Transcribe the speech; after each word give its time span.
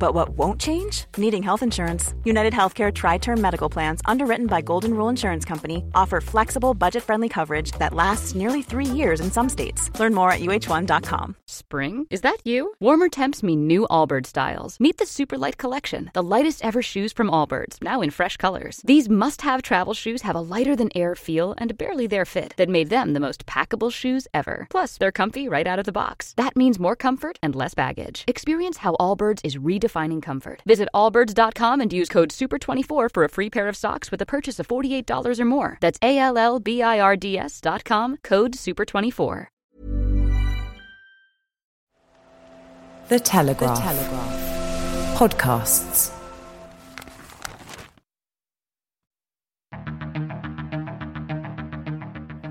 But 0.00 0.14
what 0.14 0.30
won't 0.30 0.58
change? 0.58 1.04
Needing 1.18 1.42
health 1.42 1.62
insurance. 1.62 2.14
United 2.24 2.54
Healthcare 2.54 2.92
Tri 2.92 3.18
Term 3.18 3.38
Medical 3.38 3.68
Plans, 3.68 4.00
underwritten 4.06 4.46
by 4.46 4.62
Golden 4.62 4.94
Rule 4.94 5.10
Insurance 5.10 5.44
Company, 5.44 5.84
offer 5.94 6.22
flexible, 6.22 6.72
budget 6.72 7.02
friendly 7.02 7.28
coverage 7.28 7.72
that 7.72 7.92
lasts 7.92 8.34
nearly 8.34 8.62
three 8.62 8.86
years 8.86 9.20
in 9.20 9.30
some 9.30 9.50
states. 9.50 9.90
Learn 10.00 10.14
more 10.14 10.32
at 10.32 10.40
uh1.com. 10.40 11.36
Spring? 11.44 12.06
Is 12.08 12.22
that 12.22 12.38
you? 12.44 12.72
Warmer 12.80 13.10
temps 13.10 13.42
mean 13.42 13.66
new 13.66 13.86
Allbirds 13.90 14.28
styles. 14.28 14.80
Meet 14.80 14.96
the 14.96 15.04
Superlight 15.04 15.58
Collection, 15.58 16.10
the 16.14 16.22
lightest 16.22 16.64
ever 16.64 16.80
shoes 16.80 17.12
from 17.12 17.28
Allbirds, 17.28 17.76
now 17.82 18.00
in 18.00 18.08
fresh 18.08 18.38
colors. 18.38 18.80
These 18.82 19.10
must 19.10 19.42
have 19.42 19.60
travel 19.60 19.92
shoes 19.92 20.22
have 20.22 20.34
a 20.34 20.40
lighter 20.54 20.74
than 20.74 20.96
air 20.96 21.14
feel 21.14 21.54
and 21.58 21.76
barely 21.76 22.06
there 22.06 22.24
fit 22.24 22.54
that 22.56 22.70
made 22.70 22.88
them 22.88 23.12
the 23.12 23.20
most 23.20 23.44
packable 23.44 23.92
shoes 23.92 24.26
ever. 24.32 24.66
Plus, 24.70 24.96
they're 24.96 25.12
comfy 25.12 25.46
right 25.46 25.66
out 25.66 25.78
of 25.78 25.84
the 25.84 25.92
box. 25.92 26.32
That 26.38 26.56
means 26.56 26.80
more 26.80 26.96
comfort 26.96 27.38
and 27.42 27.54
less 27.54 27.74
baggage. 27.74 28.24
Experience 28.26 28.78
how 28.78 28.96
Allbirds 28.98 29.40
is 29.44 29.56
redefining 29.56 29.89
comfort. 30.20 30.62
Visit 30.66 30.88
allbirds.com 30.94 31.80
and 31.80 31.92
use 31.92 32.08
code 32.08 32.30
SUPER24 32.30 33.12
for 33.12 33.24
a 33.24 33.28
free 33.28 33.50
pair 33.50 33.68
of 33.68 33.76
socks 33.76 34.10
with 34.10 34.22
a 34.22 34.26
purchase 34.26 34.58
of 34.58 34.66
$48 34.68 35.38
or 35.38 35.44
more. 35.44 35.78
That's 35.80 35.98
A 36.02 36.18
L 36.18 36.38
L 36.38 36.58
B 36.58 36.82
I 36.82 37.00
R 37.00 37.16
D 37.16 37.38
S.com, 37.38 38.16
code 38.22 38.54
SUPER24. 38.54 39.46
The 43.08 43.18
Telegraph. 43.18 43.76
The 43.76 43.82
Telegraph. 43.82 45.18
Podcasts. 45.18 46.16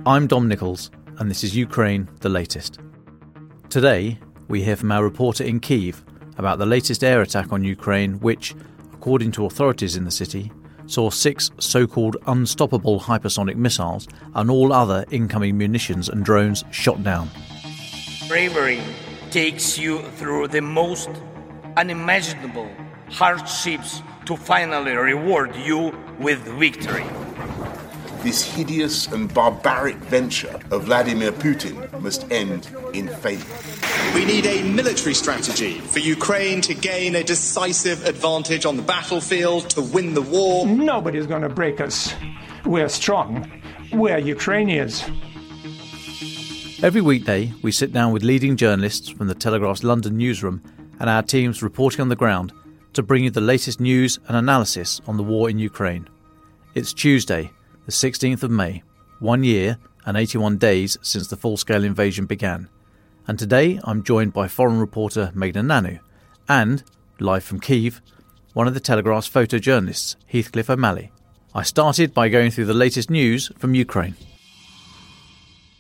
I'm 0.05 0.27
Dom 0.27 0.48
Nicholls, 0.49 0.91
and 1.20 1.29
this 1.29 1.43
is 1.43 1.55
Ukraine 1.55 2.09
the 2.20 2.29
latest. 2.29 2.79
Today, 3.70 4.20
we 4.49 4.63
hear 4.63 4.76
from 4.76 4.91
our 4.91 5.03
reporter 5.03 5.43
in 5.43 5.59
Kiev 5.59 6.03
about 6.39 6.57
the 6.57 6.66
latest 6.66 7.03
air 7.03 7.21
attack 7.21 7.52
on 7.52 7.63
Ukraine, 7.63 8.20
which, 8.21 8.55
according 8.93 9.32
to 9.34 9.45
authorities 9.45 9.95
in 9.98 10.05
the 10.05 10.12
city, 10.12 10.51
saw 10.87 11.09
six 11.09 11.51
so 11.59 11.85
called 11.85 12.18
unstoppable 12.26 12.99
hypersonic 12.99 13.57
missiles 13.57 14.07
and 14.34 14.49
all 14.49 14.73
other 14.73 15.05
incoming 15.12 15.57
munitions 15.57 16.10
and 16.10 16.26
drones 16.26 16.63
shot 16.71 17.04
down. 17.04 17.29
Bravery 18.27 18.82
takes 19.29 19.77
you 19.77 20.01
through 20.17 20.48
the 20.48 20.62
most 20.62 21.10
unimaginable 21.77 22.70
hardships 23.10 24.01
to 24.26 24.35
finally 24.37 24.95
reward 24.95 25.55
you 25.55 25.93
with 26.20 26.40
victory 26.57 27.05
this 28.23 28.43
hideous 28.43 29.07
and 29.07 29.34
barbaric 29.34 29.95
venture 29.95 30.59
of 30.71 30.84
Vladimir 30.84 31.31
Putin 31.31 32.01
must 32.01 32.29
end 32.31 32.70
in 32.93 33.07
failure. 33.07 33.43
We 34.13 34.26
need 34.26 34.45
a 34.45 34.63
military 34.63 35.13
strategy 35.13 35.79
for 35.79 35.99
Ukraine 35.99 36.61
to 36.61 36.73
gain 36.73 37.15
a 37.15 37.23
decisive 37.23 38.05
advantage 38.05 38.65
on 38.65 38.76
the 38.76 38.81
battlefield, 38.81 39.70
to 39.71 39.81
win 39.81 40.13
the 40.13 40.21
war. 40.21 40.65
Nobody's 40.65 41.27
going 41.27 41.43
to 41.43 41.49
break 41.49 41.79
us. 41.79 42.13
We're 42.65 42.89
strong. 42.89 43.49
We're 43.93 44.17
Ukrainians. 44.17 45.04
Every 46.81 47.01
weekday, 47.01 47.54
we 47.61 47.71
sit 47.71 47.91
down 47.91 48.13
with 48.13 48.23
leading 48.23 48.55
journalists 48.55 49.09
from 49.09 49.27
the 49.27 49.35
Telegraph's 49.35 49.83
London 49.83 50.17
newsroom 50.17 50.61
and 50.99 51.09
our 51.09 51.21
teams 51.21 51.61
reporting 51.61 52.01
on 52.01 52.09
the 52.09 52.15
ground 52.15 52.54
to 52.93 53.04
bring 53.04 53.23
you 53.23 53.29
the 53.29 53.41
latest 53.41 53.79
news 53.79 54.20
and 54.27 54.35
analysis 54.35 55.01
on 55.07 55.17
the 55.17 55.23
war 55.23 55.49
in 55.49 55.59
Ukraine. 55.59 56.07
It's 56.76 56.93
Tuesday, 56.93 57.51
the 57.90 58.09
16th 58.12 58.43
of 58.43 58.51
May, 58.51 58.84
one 59.18 59.43
year 59.43 59.79
and 60.05 60.15
81 60.15 60.59
days 60.59 60.95
since 61.01 61.27
the 61.27 61.35
full 61.35 61.57
scale 61.57 61.84
invasion 61.84 62.27
began. 62.27 62.70
And 63.27 63.40
today 63.40 63.79
I'm 63.84 64.03
joined 64.03 64.31
by 64.31 64.47
foreign 64.47 64.79
reporter 64.79 65.31
Maighna 65.34 65.63
Nanu 65.66 66.00
and, 66.47 66.84
live 67.19 67.44
from 67.44 67.59
Kiev, 67.59 68.00
one 68.53 68.67
of 68.67 68.75
the 68.75 68.79
Telegraph's 68.79 69.28
photojournalists, 69.28 70.17
Heathcliff 70.28 70.69
O'Malley. 70.69 71.12
I 71.56 71.63
started 71.63 72.13
by 72.13 72.29
going 72.29 72.51
through 72.51 72.66
the 72.66 72.75
latest 72.75 73.09
news 73.09 73.51
from 73.57 73.73
Ukraine. 73.73 74.16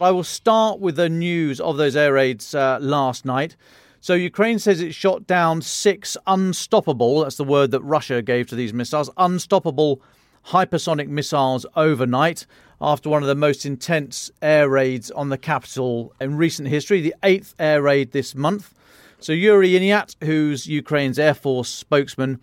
I 0.01 0.09
will 0.09 0.23
start 0.23 0.79
with 0.79 0.95
the 0.95 1.09
news 1.09 1.59
of 1.59 1.77
those 1.77 1.95
air 1.95 2.13
raids 2.13 2.55
uh, 2.55 2.79
last 2.81 3.23
night. 3.23 3.55
So, 4.01 4.15
Ukraine 4.15 4.57
says 4.57 4.81
it 4.81 4.95
shot 4.95 5.27
down 5.27 5.61
six 5.61 6.17
unstoppable, 6.25 7.19
that's 7.19 7.37
the 7.37 7.43
word 7.43 7.69
that 7.69 7.81
Russia 7.81 8.23
gave 8.23 8.47
to 8.47 8.55
these 8.55 8.73
missiles, 8.73 9.11
unstoppable 9.15 10.01
hypersonic 10.47 11.07
missiles 11.07 11.65
overnight 11.75 12.45
after 12.81 13.09
one 13.09 13.21
of 13.21 13.27
the 13.27 13.35
most 13.35 13.65
intense 13.65 14.31
air 14.41 14.69
raids 14.69 15.11
on 15.11 15.29
the 15.29 15.37
capital 15.37 16.13
in 16.21 16.37
recent 16.37 16.67
history, 16.67 17.01
the 17.01 17.15
eighth 17.23 17.53
air 17.59 17.81
raid 17.81 18.11
this 18.11 18.33
month. 18.33 18.73
So, 19.19 19.33
Yuri 19.33 19.71
Ihnat, 19.71 20.15
who's 20.23 20.65
Ukraine's 20.65 21.19
Air 21.19 21.33
Force 21.33 21.67
spokesman, 21.67 22.39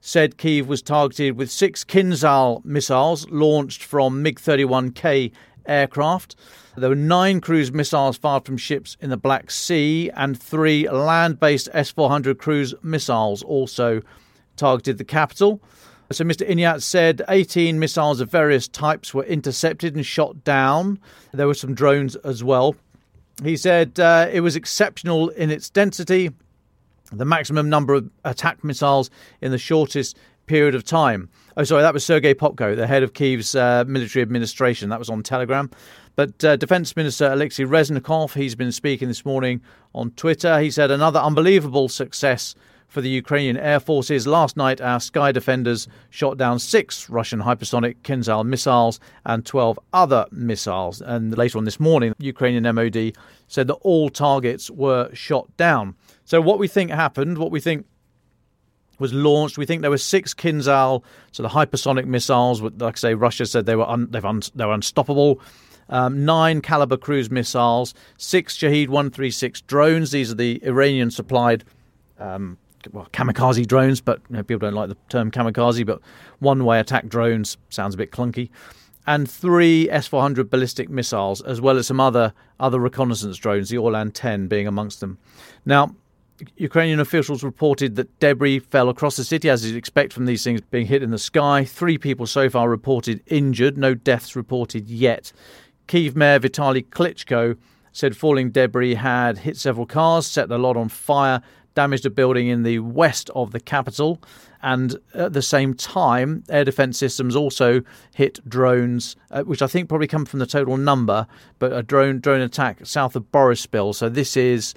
said 0.00 0.38
Kiev 0.38 0.68
was 0.68 0.80
targeted 0.80 1.36
with 1.36 1.50
six 1.50 1.84
Kinzhal 1.84 2.64
missiles 2.64 3.28
launched 3.30 3.82
from 3.82 4.22
MiG 4.22 4.38
31K 4.40 5.32
aircraft. 5.66 6.36
There 6.76 6.88
were 6.88 6.94
nine 6.94 7.40
cruise 7.40 7.72
missiles 7.72 8.16
fired 8.16 8.44
from 8.44 8.56
ships 8.56 8.96
in 9.00 9.10
the 9.10 9.16
Black 9.16 9.50
Sea, 9.50 10.10
and 10.14 10.40
three 10.40 10.88
land 10.88 11.40
based 11.40 11.68
S 11.72 11.90
400 11.90 12.38
cruise 12.38 12.74
missiles 12.82 13.42
also 13.42 14.00
targeted 14.56 14.98
the 14.98 15.04
capital. 15.04 15.60
So 16.12 16.24
Mr. 16.24 16.48
Ihnat 16.48 16.82
said 16.82 17.22
18 17.28 17.78
missiles 17.78 18.20
of 18.20 18.28
various 18.28 18.66
types 18.66 19.14
were 19.14 19.22
intercepted 19.24 19.94
and 19.94 20.04
shot 20.04 20.42
down. 20.42 20.98
There 21.32 21.46
were 21.46 21.54
some 21.54 21.72
drones 21.72 22.16
as 22.16 22.42
well. 22.42 22.74
He 23.44 23.56
said 23.56 24.00
uh, 24.00 24.28
it 24.32 24.40
was 24.40 24.56
exceptional 24.56 25.28
in 25.28 25.50
its 25.50 25.70
density, 25.70 26.30
the 27.12 27.24
maximum 27.24 27.70
number 27.70 27.94
of 27.94 28.10
attack 28.24 28.64
missiles 28.64 29.08
in 29.40 29.52
the 29.52 29.58
shortest 29.58 30.18
period 30.46 30.74
of 30.74 30.82
time. 30.82 31.28
Oh, 31.56 31.62
sorry, 31.62 31.82
that 31.82 31.94
was 31.94 32.04
Sergei 32.04 32.34
Popko, 32.34 32.74
the 32.74 32.88
head 32.88 33.04
of 33.04 33.12
Kiev's 33.12 33.54
uh, 33.54 33.84
military 33.86 34.22
administration. 34.22 34.88
That 34.88 34.98
was 34.98 35.10
on 35.10 35.22
Telegram. 35.22 35.70
But 36.16 36.44
uh, 36.44 36.56
Defense 36.56 36.96
Minister 36.96 37.30
Alexei 37.30 37.62
Reznikov, 37.62 38.34
he's 38.34 38.56
been 38.56 38.72
speaking 38.72 39.06
this 39.06 39.24
morning 39.24 39.62
on 39.94 40.10
Twitter. 40.10 40.58
He 40.58 40.72
said 40.72 40.90
another 40.90 41.20
unbelievable 41.20 41.88
success 41.88 42.56
for 42.90 43.00
the 43.00 43.08
Ukrainian 43.08 43.56
Air 43.56 43.80
Forces. 43.80 44.26
Last 44.26 44.56
night, 44.56 44.80
our 44.80 45.00
Sky 45.00 45.32
Defenders 45.32 45.88
shot 46.10 46.36
down 46.36 46.58
six 46.58 47.08
Russian 47.08 47.40
hypersonic 47.40 47.96
Kinzhal 48.02 48.44
missiles 48.44 49.00
and 49.24 49.46
12 49.46 49.78
other 49.92 50.26
missiles. 50.32 51.00
And 51.00 51.38
later 51.38 51.56
on 51.56 51.64
this 51.64 51.80
morning, 51.80 52.14
Ukrainian 52.18 52.74
MOD 52.74 53.12
said 53.46 53.68
that 53.68 53.74
all 53.74 54.10
targets 54.10 54.70
were 54.70 55.08
shot 55.14 55.56
down. 55.56 55.94
So, 56.24 56.40
what 56.40 56.58
we 56.58 56.68
think 56.68 56.90
happened, 56.90 57.38
what 57.38 57.52
we 57.52 57.60
think 57.60 57.86
was 58.98 59.14
launched. 59.14 59.56
We 59.56 59.66
think 59.66 59.80
there 59.80 59.90
were 59.90 59.96
six 59.96 60.34
Kinzhal, 60.34 61.02
so 61.32 61.42
the 61.42 61.48
hypersonic 61.48 62.04
missiles. 62.04 62.60
Like 62.60 62.96
I 62.96 62.98
say, 62.98 63.14
Russia 63.14 63.46
said 63.46 63.66
they 63.66 63.76
were 63.76 63.88
un, 63.88 64.10
un, 64.12 64.42
they 64.54 64.66
were 64.66 64.74
unstoppable. 64.74 65.40
Um, 65.88 66.24
nine 66.24 66.60
Kalibr 66.60 67.00
cruise 67.00 67.30
missiles, 67.30 67.94
six 68.16 68.56
Shahed 68.56 68.88
136 68.90 69.62
drones. 69.62 70.12
These 70.12 70.30
are 70.30 70.36
the 70.36 70.60
Iranian 70.64 71.10
supplied 71.10 71.64
um, 72.20 72.58
well, 72.92 73.08
kamikaze 73.12 73.66
drones, 73.66 74.00
but 74.00 74.20
you 74.28 74.36
know, 74.36 74.42
people 74.42 74.60
don't 74.60 74.74
like 74.74 74.88
the 74.88 74.96
term 75.08 75.30
kamikaze, 75.30 75.84
but 75.84 76.00
one 76.38 76.64
way 76.64 76.80
attack 76.80 77.08
drones 77.08 77.56
sounds 77.68 77.94
a 77.94 77.98
bit 77.98 78.10
clunky. 78.10 78.50
And 79.06 79.28
three 79.28 79.90
S 79.90 80.06
400 80.06 80.50
ballistic 80.50 80.88
missiles, 80.90 81.40
as 81.42 81.60
well 81.60 81.78
as 81.78 81.86
some 81.86 82.00
other, 82.00 82.32
other 82.58 82.78
reconnaissance 82.78 83.36
drones, 83.38 83.70
the 83.70 83.78
Orlan 83.78 84.12
10 84.12 84.46
being 84.46 84.66
amongst 84.66 85.00
them. 85.00 85.18
Now, 85.64 85.94
Ukrainian 86.56 87.00
officials 87.00 87.42
reported 87.42 87.96
that 87.96 88.18
debris 88.20 88.60
fell 88.60 88.88
across 88.88 89.16
the 89.16 89.24
city, 89.24 89.50
as 89.50 89.66
you'd 89.66 89.76
expect 89.76 90.12
from 90.12 90.26
these 90.26 90.44
things 90.44 90.60
being 90.60 90.86
hit 90.86 91.02
in 91.02 91.10
the 91.10 91.18
sky. 91.18 91.64
Three 91.64 91.98
people 91.98 92.26
so 92.26 92.48
far 92.48 92.68
reported 92.68 93.22
injured, 93.26 93.76
no 93.76 93.94
deaths 93.94 94.36
reported 94.36 94.88
yet. 94.88 95.32
Kiev 95.86 96.16
Mayor 96.16 96.40
Vitaly 96.40 96.86
Klitschko 96.86 97.56
said 97.92 98.16
falling 98.16 98.50
debris 98.50 98.94
had 98.94 99.38
hit 99.38 99.56
several 99.56 99.86
cars, 99.86 100.26
set 100.26 100.50
a 100.50 100.58
lot 100.58 100.76
on 100.76 100.88
fire, 100.88 101.42
damaged 101.74 102.06
a 102.06 102.10
building 102.10 102.48
in 102.48 102.62
the 102.62 102.78
west 102.80 103.30
of 103.34 103.52
the 103.52 103.60
capital. 103.60 104.20
And 104.62 104.96
at 105.14 105.32
the 105.32 105.42
same 105.42 105.74
time, 105.74 106.44
air 106.50 106.64
defense 106.64 106.98
systems 106.98 107.34
also 107.34 107.82
hit 108.14 108.46
drones, 108.48 109.16
uh, 109.30 109.42
which 109.42 109.62
I 109.62 109.66
think 109.66 109.88
probably 109.88 110.06
come 110.06 110.26
from 110.26 110.40
the 110.40 110.46
total 110.46 110.76
number, 110.76 111.26
but 111.58 111.72
a 111.72 111.82
drone 111.82 112.20
drone 112.20 112.42
attack 112.42 112.84
south 112.84 113.16
of 113.16 113.32
Boryspil. 113.32 113.94
So 113.94 114.08
this 114.08 114.36
is 114.36 114.74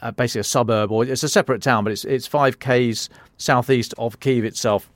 uh, 0.00 0.12
basically 0.12 0.42
a 0.42 0.44
suburb, 0.44 0.92
or 0.92 1.04
it's 1.04 1.24
a 1.24 1.28
separate 1.28 1.62
town, 1.62 1.82
but 1.82 1.92
it's 1.92 2.04
it's 2.04 2.26
five 2.28 2.60
k's 2.60 3.08
southeast 3.38 3.92
of 3.98 4.20
Kiev 4.20 4.44
itself. 4.44 4.88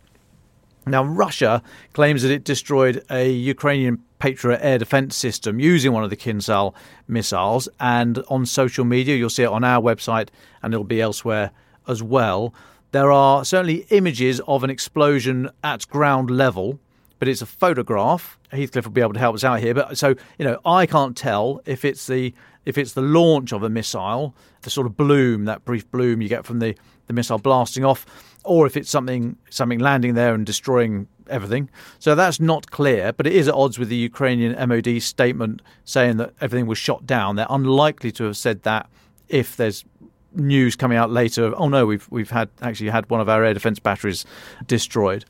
Now, 0.91 1.05
Russia 1.05 1.63
claims 1.93 2.23
that 2.23 2.31
it 2.31 2.45
destroyed 2.45 3.05
a 3.11 3.31
Ukrainian 3.31 4.03
Patriot 4.19 4.61
air 4.63 4.79
defense 4.79 5.17
system 5.17 5.61
using 5.61 5.93
one 5.93 6.05
of 6.05 6.11
the 6.11 6.17
Kinzhal 6.17 6.75
missiles. 7.07 7.69
And 7.79 8.23
on 8.29 8.47
social 8.47 8.85
media, 8.85 9.17
you'll 9.17 9.31
see 9.31 9.45
it 9.45 9.49
on 9.49 9.65
our 9.65 9.83
website 9.83 10.29
and 10.63 10.75
it'll 10.75 10.85
be 10.85 11.01
elsewhere 11.01 11.51
as 11.87 12.03
well. 12.03 12.55
There 12.93 13.13
are 13.13 13.45
certainly 13.45 13.87
images 13.91 14.41
of 14.49 14.65
an 14.65 14.71
explosion 14.71 15.51
at 15.63 15.89
ground 15.89 16.31
level, 16.31 16.81
but 17.19 17.29
it's 17.29 17.43
a 17.43 17.47
photograph. 17.47 18.39
Heathcliff 18.51 18.87
will 18.87 18.93
be 18.93 19.03
able 19.03 19.13
to 19.13 19.19
help 19.19 19.35
us 19.35 19.45
out 19.45 19.61
here. 19.61 19.75
But 19.75 19.99
so, 19.99 20.15
you 20.39 20.45
know, 20.45 20.59
I 20.65 20.87
can't 20.87 21.17
tell 21.17 21.61
if 21.67 21.85
it's 21.85 22.07
the 22.07 22.35
if 22.65 22.77
it's 22.77 22.93
the 22.93 23.01
launch 23.01 23.53
of 23.53 23.63
a 23.63 23.71
missile, 23.71 24.35
the 24.61 24.69
sort 24.69 24.87
of 24.87 24.95
bloom, 24.95 25.47
that 25.47 25.65
brief 25.65 25.91
bloom 25.91 26.21
you 26.21 26.29
get 26.29 26.45
from 26.45 26.59
the, 26.59 26.77
the 27.07 27.15
missile 27.15 27.39
blasting 27.39 27.83
off, 27.83 28.05
or 28.49 28.67
if 28.67 28.77
it's 28.77 28.91
something 28.91 29.37
something 29.51 29.79
landing 29.79 30.15
there 30.15 30.35
and 30.35 30.45
destroying 30.47 31.07
everything. 31.29 31.69
So 31.99 32.15
that's 32.15 32.41
not 32.41 32.71
clear, 32.71 33.13
but 33.13 33.27
it 33.27 33.35
is 33.35 33.49
at 33.49 33.55
odds 33.55 33.79
with 33.79 33.89
the 33.89 33.97
Ukrainian 33.97 34.53
MOD 34.69 35.03
statement 35.03 35.61
saying 35.85 36.17
that 36.17 36.33
everything 36.41 36.67
was 36.67 36.79
shot 36.79 37.07
down. 37.07 37.37
They're 37.37 37.47
unlikely 37.51 38.11
to 38.13 38.25
have 38.25 38.37
said 38.37 38.63
that 38.63 38.89
if 39.29 39.57
there's 39.57 39.85
news 40.35 40.77
coming 40.77 40.97
out 40.97 41.11
later 41.11 41.45
of, 41.45 41.55
oh 41.59 41.69
no, 41.69 41.87
we've 41.87 42.07
we've 42.11 42.31
had 42.31 42.49
actually 42.63 42.91
had 42.91 43.09
one 43.11 43.21
of 43.21 43.29
our 43.29 43.45
air 43.45 43.55
defense 43.55 43.79
batteries 43.79 44.25
destroyed. 44.67 45.25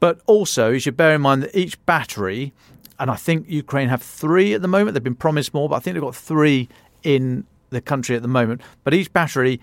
But 0.00 0.20
also, 0.26 0.70
you 0.70 0.80
should 0.80 0.96
bear 0.96 1.14
in 1.14 1.22
mind 1.22 1.44
that 1.44 1.56
each 1.56 1.82
battery, 1.86 2.52
and 2.98 3.10
I 3.10 3.16
think 3.16 3.48
Ukraine 3.48 3.88
have 3.88 4.02
three 4.02 4.54
at 4.54 4.62
the 4.62 4.68
moment. 4.68 4.94
They've 4.94 5.02
been 5.02 5.14
promised 5.14 5.54
more, 5.54 5.68
but 5.68 5.76
I 5.76 5.78
think 5.78 5.94
they've 5.94 6.02
got 6.02 6.16
three 6.16 6.68
in 7.02 7.46
the 7.70 7.80
country 7.80 8.16
at 8.16 8.22
the 8.22 8.28
moment. 8.28 8.60
But 8.82 8.94
each 8.94 9.12
battery, 9.12 9.60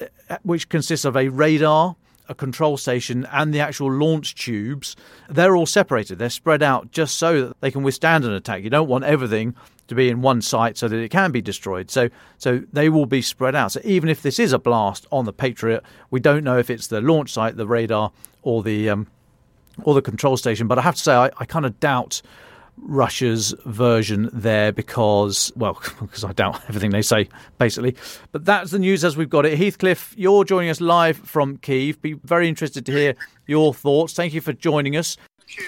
uh, 0.00 0.38
which 0.42 0.68
consists 0.68 1.04
of 1.04 1.16
a 1.16 1.28
radar, 1.28 1.96
a 2.32 2.34
control 2.34 2.76
station, 2.76 3.26
and 3.30 3.54
the 3.54 3.60
actual 3.60 3.92
launch 3.92 4.34
tubes, 4.34 4.96
they're 5.28 5.54
all 5.54 5.66
separated. 5.66 6.18
They're 6.18 6.30
spread 6.30 6.62
out 6.62 6.90
just 6.90 7.16
so 7.16 7.46
that 7.46 7.60
they 7.60 7.70
can 7.70 7.84
withstand 7.84 8.24
an 8.24 8.32
attack. 8.32 8.64
You 8.64 8.70
don't 8.70 8.88
want 8.88 9.04
everything 9.04 9.54
to 9.86 9.94
be 9.94 10.08
in 10.08 10.22
one 10.22 10.42
site 10.42 10.76
so 10.76 10.88
that 10.88 10.96
it 10.96 11.10
can 11.10 11.30
be 11.30 11.40
destroyed. 11.40 11.90
So, 11.90 12.08
so 12.38 12.62
they 12.72 12.88
will 12.88 13.06
be 13.06 13.22
spread 13.22 13.54
out. 13.54 13.72
So 13.72 13.80
even 13.84 14.08
if 14.08 14.22
this 14.22 14.38
is 14.38 14.52
a 14.52 14.58
blast 14.58 15.06
on 15.12 15.24
the 15.24 15.32
Patriot, 15.32 15.84
we 16.10 16.18
don't 16.18 16.42
know 16.42 16.58
if 16.58 16.70
it's 16.70 16.88
the 16.88 17.00
launch 17.00 17.30
site, 17.30 17.56
the 17.56 17.66
radar, 17.66 18.10
or 18.42 18.62
the 18.62 18.90
um, 18.90 19.06
or 19.84 19.94
the 19.94 20.02
control 20.02 20.36
station. 20.36 20.66
But 20.66 20.78
I 20.78 20.82
have 20.82 20.96
to 20.96 21.00
say, 21.00 21.14
I, 21.14 21.30
I 21.38 21.44
kind 21.44 21.66
of 21.66 21.78
doubt 21.78 22.22
Russia's 22.78 23.54
version 23.64 24.30
there 24.32 24.72
because, 24.72 25.52
well, 25.56 25.80
because 26.00 26.24
I 26.24 26.32
doubt 26.32 26.60
everything 26.68 26.90
they 26.90 27.02
say, 27.02 27.28
basically. 27.58 27.96
But 28.32 28.44
that's 28.44 28.70
the 28.70 28.78
news 28.78 29.04
as 29.04 29.16
we've 29.16 29.30
got 29.30 29.46
it. 29.46 29.58
Heathcliff, 29.58 30.14
you're 30.16 30.44
joining 30.44 30.70
us 30.70 30.80
live 30.80 31.16
from 31.16 31.58
Kiev. 31.58 32.00
Be 32.02 32.14
very 32.14 32.48
interested 32.48 32.86
to 32.86 32.92
hear 32.92 33.14
your 33.46 33.74
thoughts. 33.74 34.14
Thank 34.14 34.34
you 34.34 34.40
for 34.40 34.52
joining 34.52 34.96
us. 34.96 35.16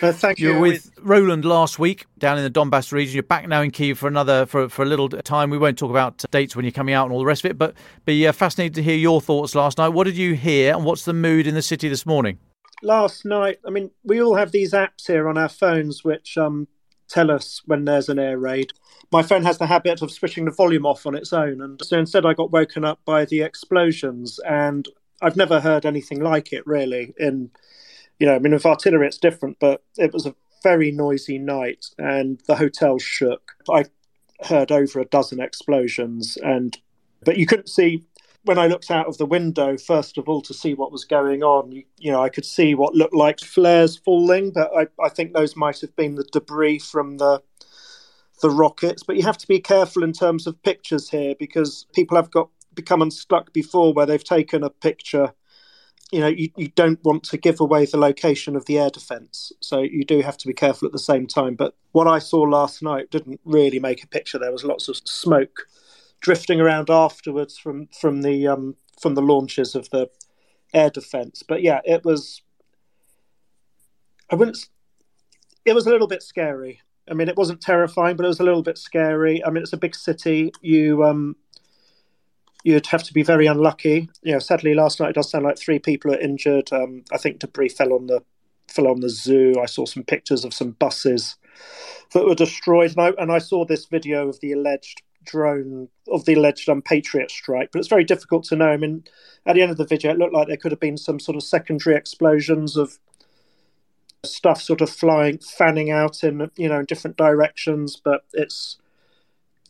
Uh, 0.02 0.12
thank 0.12 0.38
you. 0.38 0.48
You 0.48 0.54
were 0.54 0.60
with 0.60 0.90
Roland 1.00 1.44
last 1.44 1.78
week 1.78 2.06
down 2.18 2.38
in 2.38 2.44
the 2.44 2.50
Donbass 2.50 2.92
region. 2.92 3.14
You're 3.14 3.22
back 3.22 3.46
now 3.48 3.60
in 3.60 3.70
Kiev 3.70 3.98
for 3.98 4.08
another 4.08 4.46
for 4.46 4.68
for 4.68 4.82
a 4.82 4.86
little 4.86 5.08
time. 5.08 5.50
We 5.50 5.58
won't 5.58 5.78
talk 5.78 5.90
about 5.90 6.24
dates 6.30 6.56
when 6.56 6.64
you're 6.64 6.72
coming 6.72 6.94
out 6.94 7.04
and 7.04 7.12
all 7.12 7.18
the 7.18 7.26
rest 7.26 7.44
of 7.44 7.50
it, 7.50 7.58
but 7.58 7.74
be 8.04 8.26
uh, 8.26 8.32
fascinated 8.32 8.74
to 8.76 8.82
hear 8.82 8.96
your 8.96 9.20
thoughts 9.20 9.54
last 9.54 9.78
night. 9.78 9.88
What 9.88 10.04
did 10.04 10.16
you 10.16 10.34
hear, 10.34 10.74
and 10.74 10.84
what's 10.84 11.04
the 11.04 11.12
mood 11.12 11.46
in 11.46 11.54
the 11.54 11.62
city 11.62 11.88
this 11.88 12.06
morning? 12.06 12.38
Last 12.82 13.24
night, 13.24 13.60
I 13.66 13.70
mean, 13.70 13.90
we 14.04 14.22
all 14.22 14.36
have 14.36 14.52
these 14.52 14.72
apps 14.72 15.06
here 15.06 15.28
on 15.28 15.38
our 15.38 15.48
phones 15.48 16.04
which 16.04 16.36
um, 16.38 16.68
tell 17.08 17.30
us 17.30 17.62
when 17.64 17.84
there's 17.84 18.08
an 18.08 18.18
air 18.18 18.38
raid. 18.38 18.72
My 19.12 19.22
phone 19.22 19.44
has 19.44 19.58
the 19.58 19.66
habit 19.66 20.02
of 20.02 20.10
switching 20.10 20.44
the 20.44 20.50
volume 20.50 20.86
off 20.86 21.06
on 21.06 21.14
its 21.14 21.32
own, 21.32 21.60
and 21.60 21.80
so 21.84 21.98
instead, 21.98 22.26
I 22.26 22.34
got 22.34 22.50
woken 22.50 22.84
up 22.84 23.00
by 23.04 23.24
the 23.24 23.42
explosions, 23.42 24.40
and 24.46 24.88
I've 25.22 25.36
never 25.36 25.60
heard 25.60 25.86
anything 25.86 26.20
like 26.20 26.52
it 26.52 26.66
really 26.66 27.14
in 27.18 27.50
you 28.18 28.26
know, 28.26 28.34
I 28.34 28.38
mean, 28.38 28.52
with 28.52 28.66
artillery 28.66 29.06
it's 29.06 29.18
different, 29.18 29.58
but 29.58 29.82
it 29.96 30.12
was 30.12 30.26
a 30.26 30.34
very 30.62 30.90
noisy 30.90 31.38
night 31.38 31.86
and 31.98 32.40
the 32.46 32.56
hotel 32.56 32.98
shook. 32.98 33.52
I 33.70 33.84
heard 34.40 34.72
over 34.72 35.00
a 35.00 35.04
dozen 35.04 35.40
explosions, 35.40 36.38
and 36.42 36.76
but 37.24 37.36
you 37.36 37.46
couldn't 37.46 37.68
see 37.68 38.04
when 38.44 38.58
I 38.58 38.66
looked 38.66 38.90
out 38.90 39.06
of 39.06 39.18
the 39.18 39.26
window. 39.26 39.76
First 39.76 40.18
of 40.18 40.28
all, 40.28 40.40
to 40.42 40.54
see 40.54 40.74
what 40.74 40.92
was 40.92 41.04
going 41.04 41.42
on, 41.42 41.72
you, 41.72 41.84
you 41.98 42.12
know, 42.12 42.22
I 42.22 42.28
could 42.28 42.44
see 42.44 42.74
what 42.74 42.94
looked 42.94 43.14
like 43.14 43.40
flares 43.40 43.96
falling, 43.96 44.52
but 44.52 44.70
I, 44.76 44.86
I 45.02 45.08
think 45.08 45.32
those 45.32 45.56
might 45.56 45.80
have 45.80 45.94
been 45.96 46.14
the 46.14 46.28
debris 46.32 46.78
from 46.80 47.18
the 47.18 47.42
the 48.42 48.50
rockets. 48.50 49.02
But 49.02 49.16
you 49.16 49.22
have 49.22 49.38
to 49.38 49.48
be 49.48 49.60
careful 49.60 50.02
in 50.02 50.12
terms 50.12 50.46
of 50.46 50.62
pictures 50.62 51.08
here 51.10 51.34
because 51.38 51.86
people 51.94 52.16
have 52.16 52.30
got 52.30 52.50
become 52.74 53.02
unstuck 53.02 53.52
before 53.52 53.92
where 53.94 54.06
they've 54.06 54.24
taken 54.24 54.64
a 54.64 54.70
picture 54.70 55.32
you 56.12 56.20
know 56.20 56.28
you, 56.28 56.50
you 56.56 56.68
don't 56.68 57.02
want 57.04 57.22
to 57.24 57.36
give 57.36 57.60
away 57.60 57.86
the 57.86 57.96
location 57.96 58.56
of 58.56 58.66
the 58.66 58.78
air 58.78 58.90
defence 58.90 59.52
so 59.60 59.80
you 59.80 60.04
do 60.04 60.20
have 60.20 60.36
to 60.36 60.46
be 60.46 60.52
careful 60.52 60.86
at 60.86 60.92
the 60.92 60.98
same 60.98 61.26
time 61.26 61.54
but 61.54 61.74
what 61.92 62.06
i 62.06 62.18
saw 62.18 62.40
last 62.40 62.82
night 62.82 63.10
didn't 63.10 63.40
really 63.44 63.78
make 63.78 64.02
a 64.02 64.06
picture 64.06 64.38
there 64.38 64.52
was 64.52 64.64
lots 64.64 64.88
of 64.88 64.96
smoke 65.04 65.66
drifting 66.24 66.58
around 66.58 66.88
afterwards 66.88 67.58
from 67.58 67.86
from 68.00 68.22
the 68.22 68.48
um, 68.48 68.74
from 68.98 69.14
the 69.14 69.20
launches 69.22 69.74
of 69.74 69.90
the 69.90 70.08
air 70.72 70.88
defence 70.88 71.42
but 71.46 71.62
yeah 71.62 71.80
it 71.84 72.02
was 72.04 72.42
i 74.30 74.34
wouldn't 74.34 74.58
it 75.66 75.74
was 75.74 75.86
a 75.86 75.90
little 75.90 76.08
bit 76.08 76.22
scary 76.22 76.80
i 77.08 77.14
mean 77.14 77.28
it 77.28 77.36
wasn't 77.36 77.60
terrifying 77.60 78.16
but 78.16 78.24
it 78.24 78.28
was 78.28 78.40
a 78.40 78.44
little 78.44 78.62
bit 78.62 78.78
scary 78.78 79.44
i 79.44 79.50
mean 79.50 79.62
it's 79.62 79.74
a 79.74 79.76
big 79.76 79.94
city 79.94 80.50
you 80.62 81.04
um 81.04 81.36
you'd 82.64 82.86
have 82.86 83.02
to 83.02 83.12
be 83.12 83.22
very 83.22 83.46
unlucky. 83.46 84.08
You 84.22 84.32
know, 84.32 84.38
sadly, 84.38 84.74
last 84.74 84.98
night 84.98 85.10
it 85.10 85.14
does 85.14 85.30
sound 85.30 85.44
like 85.44 85.58
three 85.58 85.78
people 85.78 86.12
are 86.12 86.18
injured. 86.18 86.72
Um, 86.72 87.04
I 87.12 87.18
think 87.18 87.38
debris 87.38 87.68
fell 87.68 87.92
on 87.92 88.06
the 88.06 88.22
fell 88.68 88.88
on 88.88 89.00
the 89.00 89.10
zoo. 89.10 89.54
I 89.62 89.66
saw 89.66 89.84
some 89.84 90.02
pictures 90.02 90.44
of 90.44 90.54
some 90.54 90.70
buses 90.70 91.36
that 92.14 92.24
were 92.24 92.34
destroyed, 92.34 92.92
and 92.96 93.00
I, 93.00 93.22
and 93.22 93.30
I 93.30 93.38
saw 93.38 93.64
this 93.64 93.84
video 93.84 94.28
of 94.28 94.40
the 94.40 94.52
alleged 94.52 95.02
drone 95.24 95.88
of 96.08 96.24
the 96.24 96.34
alleged 96.34 96.68
um, 96.68 96.82
Patriot 96.82 97.30
strike. 97.30 97.70
But 97.72 97.80
it's 97.80 97.88
very 97.88 98.04
difficult 98.04 98.44
to 98.44 98.56
know. 98.56 98.68
I 98.68 98.76
mean, 98.76 99.04
at 99.46 99.54
the 99.54 99.62
end 99.62 99.70
of 99.70 99.76
the 99.76 99.86
video, 99.86 100.12
it 100.12 100.18
looked 100.18 100.34
like 100.34 100.48
there 100.48 100.56
could 100.56 100.72
have 100.72 100.80
been 100.80 100.96
some 100.96 101.20
sort 101.20 101.36
of 101.36 101.42
secondary 101.42 101.96
explosions 101.96 102.76
of 102.76 102.98
stuff 104.24 104.62
sort 104.62 104.80
of 104.80 104.90
flying, 104.90 105.38
fanning 105.38 105.90
out 105.90 106.24
in 106.24 106.50
you 106.56 106.68
know 106.68 106.80
in 106.80 106.84
different 106.86 107.16
directions. 107.16 108.00
But 108.02 108.24
it's 108.32 108.78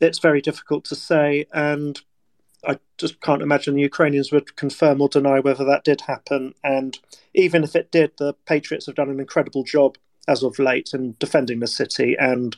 it's 0.01 0.19
very 0.19 0.41
difficult 0.41 0.85
to 0.87 0.95
say, 0.95 1.47
and 1.53 2.01
I 2.67 2.79
just 2.99 3.21
can't 3.21 3.43
imagine 3.43 3.75
the 3.75 3.83
Ukrainians 3.83 4.33
would 4.33 4.57
confirm 4.57 5.01
or 5.01 5.09
deny 5.09 5.41
whether 5.41 5.65
that 5.65 5.85
did 5.85 6.03
happen. 6.03 6.55
And 6.63 6.99
even 7.35 7.65
if 7.65 7.77
it 7.77 7.91
did, 7.91 8.13
the 8.19 8.35
Patriots 8.47 8.87
have 8.87 8.95
done 8.95 9.11
an 9.11 9.21
incredible 9.21 9.65
job 9.65 9.97
as 10.27 10.43
of 10.43 10.59
late 10.59 10.91
in 10.95 11.17
defending 11.19 11.61
the 11.61 11.67
city. 11.67 12.17
And 12.19 12.57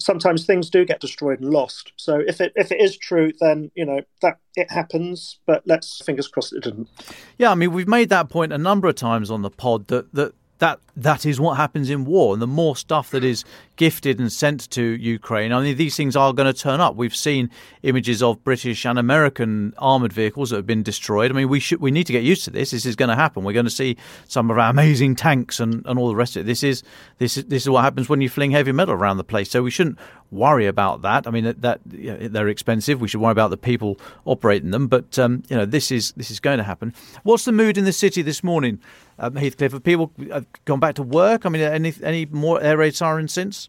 sometimes 0.00 0.46
things 0.46 0.70
do 0.70 0.84
get 0.84 1.00
destroyed 1.00 1.40
and 1.40 1.50
lost. 1.50 1.92
So 1.96 2.22
if 2.26 2.40
it 2.40 2.52
if 2.56 2.72
it 2.72 2.80
is 2.80 2.96
true, 2.96 3.32
then 3.40 3.70
you 3.74 3.84
know 3.84 4.00
that 4.22 4.38
it 4.56 4.70
happens. 4.70 5.38
But 5.46 5.62
let's 5.66 6.02
fingers 6.04 6.28
crossed 6.28 6.52
it 6.52 6.62
didn't. 6.62 6.88
Yeah, 7.36 7.50
I 7.50 7.54
mean 7.54 7.72
we've 7.72 7.88
made 7.88 8.08
that 8.10 8.28
point 8.28 8.52
a 8.52 8.58
number 8.58 8.88
of 8.88 8.94
times 8.94 9.30
on 9.30 9.42
the 9.42 9.50
pod 9.50 9.88
that 9.88 10.12
that 10.14 10.34
that 10.58 10.80
that 10.96 11.24
is 11.24 11.40
what 11.40 11.56
happens 11.56 11.88
in 11.90 12.04
war. 12.04 12.32
And 12.32 12.42
the 12.42 12.46
more 12.46 12.74
stuff 12.74 13.10
that 13.12 13.22
is 13.22 13.44
gifted 13.76 14.18
and 14.18 14.32
sent 14.32 14.68
to 14.70 14.82
Ukraine, 14.82 15.52
I 15.52 15.62
mean, 15.62 15.76
these 15.76 15.96
things 15.96 16.16
are 16.16 16.32
going 16.32 16.52
to 16.52 16.58
turn 16.58 16.80
up. 16.80 16.96
We've 16.96 17.14
seen 17.14 17.50
images 17.84 18.22
of 18.22 18.42
British 18.42 18.84
and 18.84 18.98
American 18.98 19.74
armored 19.78 20.12
vehicles 20.12 20.50
that 20.50 20.56
have 20.56 20.66
been 20.66 20.82
destroyed. 20.82 21.30
I 21.30 21.34
mean, 21.34 21.48
we 21.48 21.60
should 21.60 21.80
we 21.80 21.90
need 21.90 22.06
to 22.08 22.12
get 22.12 22.24
used 22.24 22.44
to 22.44 22.50
this. 22.50 22.72
This 22.72 22.86
is 22.86 22.96
going 22.96 23.10
to 23.10 23.14
happen. 23.14 23.44
We're 23.44 23.52
going 23.52 23.66
to 23.66 23.70
see 23.70 23.96
some 24.26 24.50
of 24.50 24.58
our 24.58 24.70
amazing 24.70 25.14
tanks 25.14 25.60
and, 25.60 25.86
and 25.86 25.98
all 25.98 26.08
the 26.08 26.16
rest 26.16 26.36
of 26.36 26.42
it. 26.42 26.46
This 26.46 26.62
is 26.62 26.82
this 27.18 27.36
is 27.36 27.44
this 27.44 27.62
is 27.62 27.70
what 27.70 27.84
happens 27.84 28.08
when 28.08 28.20
you 28.20 28.28
fling 28.28 28.50
heavy 28.50 28.72
metal 28.72 28.94
around 28.94 29.18
the 29.18 29.24
place. 29.24 29.50
So 29.50 29.62
we 29.62 29.70
shouldn't 29.70 29.98
worry 30.30 30.66
about 30.66 31.02
that. 31.02 31.26
I 31.26 31.30
mean, 31.30 31.44
that, 31.44 31.62
that 31.62 31.80
you 31.90 32.12
know, 32.12 32.28
they're 32.28 32.48
expensive. 32.48 33.00
We 33.00 33.08
should 33.08 33.20
worry 33.20 33.32
about 33.32 33.50
the 33.50 33.56
people 33.56 33.98
operating 34.24 34.72
them. 34.72 34.88
But 34.88 35.18
um, 35.18 35.44
you 35.48 35.56
know, 35.56 35.64
this 35.64 35.92
is 35.92 36.12
this 36.12 36.30
is 36.30 36.40
going 36.40 36.58
to 36.58 36.64
happen. 36.64 36.92
What's 37.22 37.44
the 37.44 37.52
mood 37.52 37.78
in 37.78 37.84
the 37.84 37.92
city 37.92 38.22
this 38.22 38.42
morning? 38.42 38.80
Um, 39.18 39.36
Heathcliff? 39.36 39.72
Have 39.72 39.84
people 39.84 40.12
have 40.30 40.46
gone 40.64 40.80
back 40.80 40.94
to 40.96 41.02
work? 41.02 41.46
I 41.46 41.48
mean, 41.48 41.62
any 41.62 41.92
any 42.02 42.26
more 42.26 42.60
air 42.62 42.78
raid 42.78 42.94
sirens 42.94 43.32
since? 43.32 43.68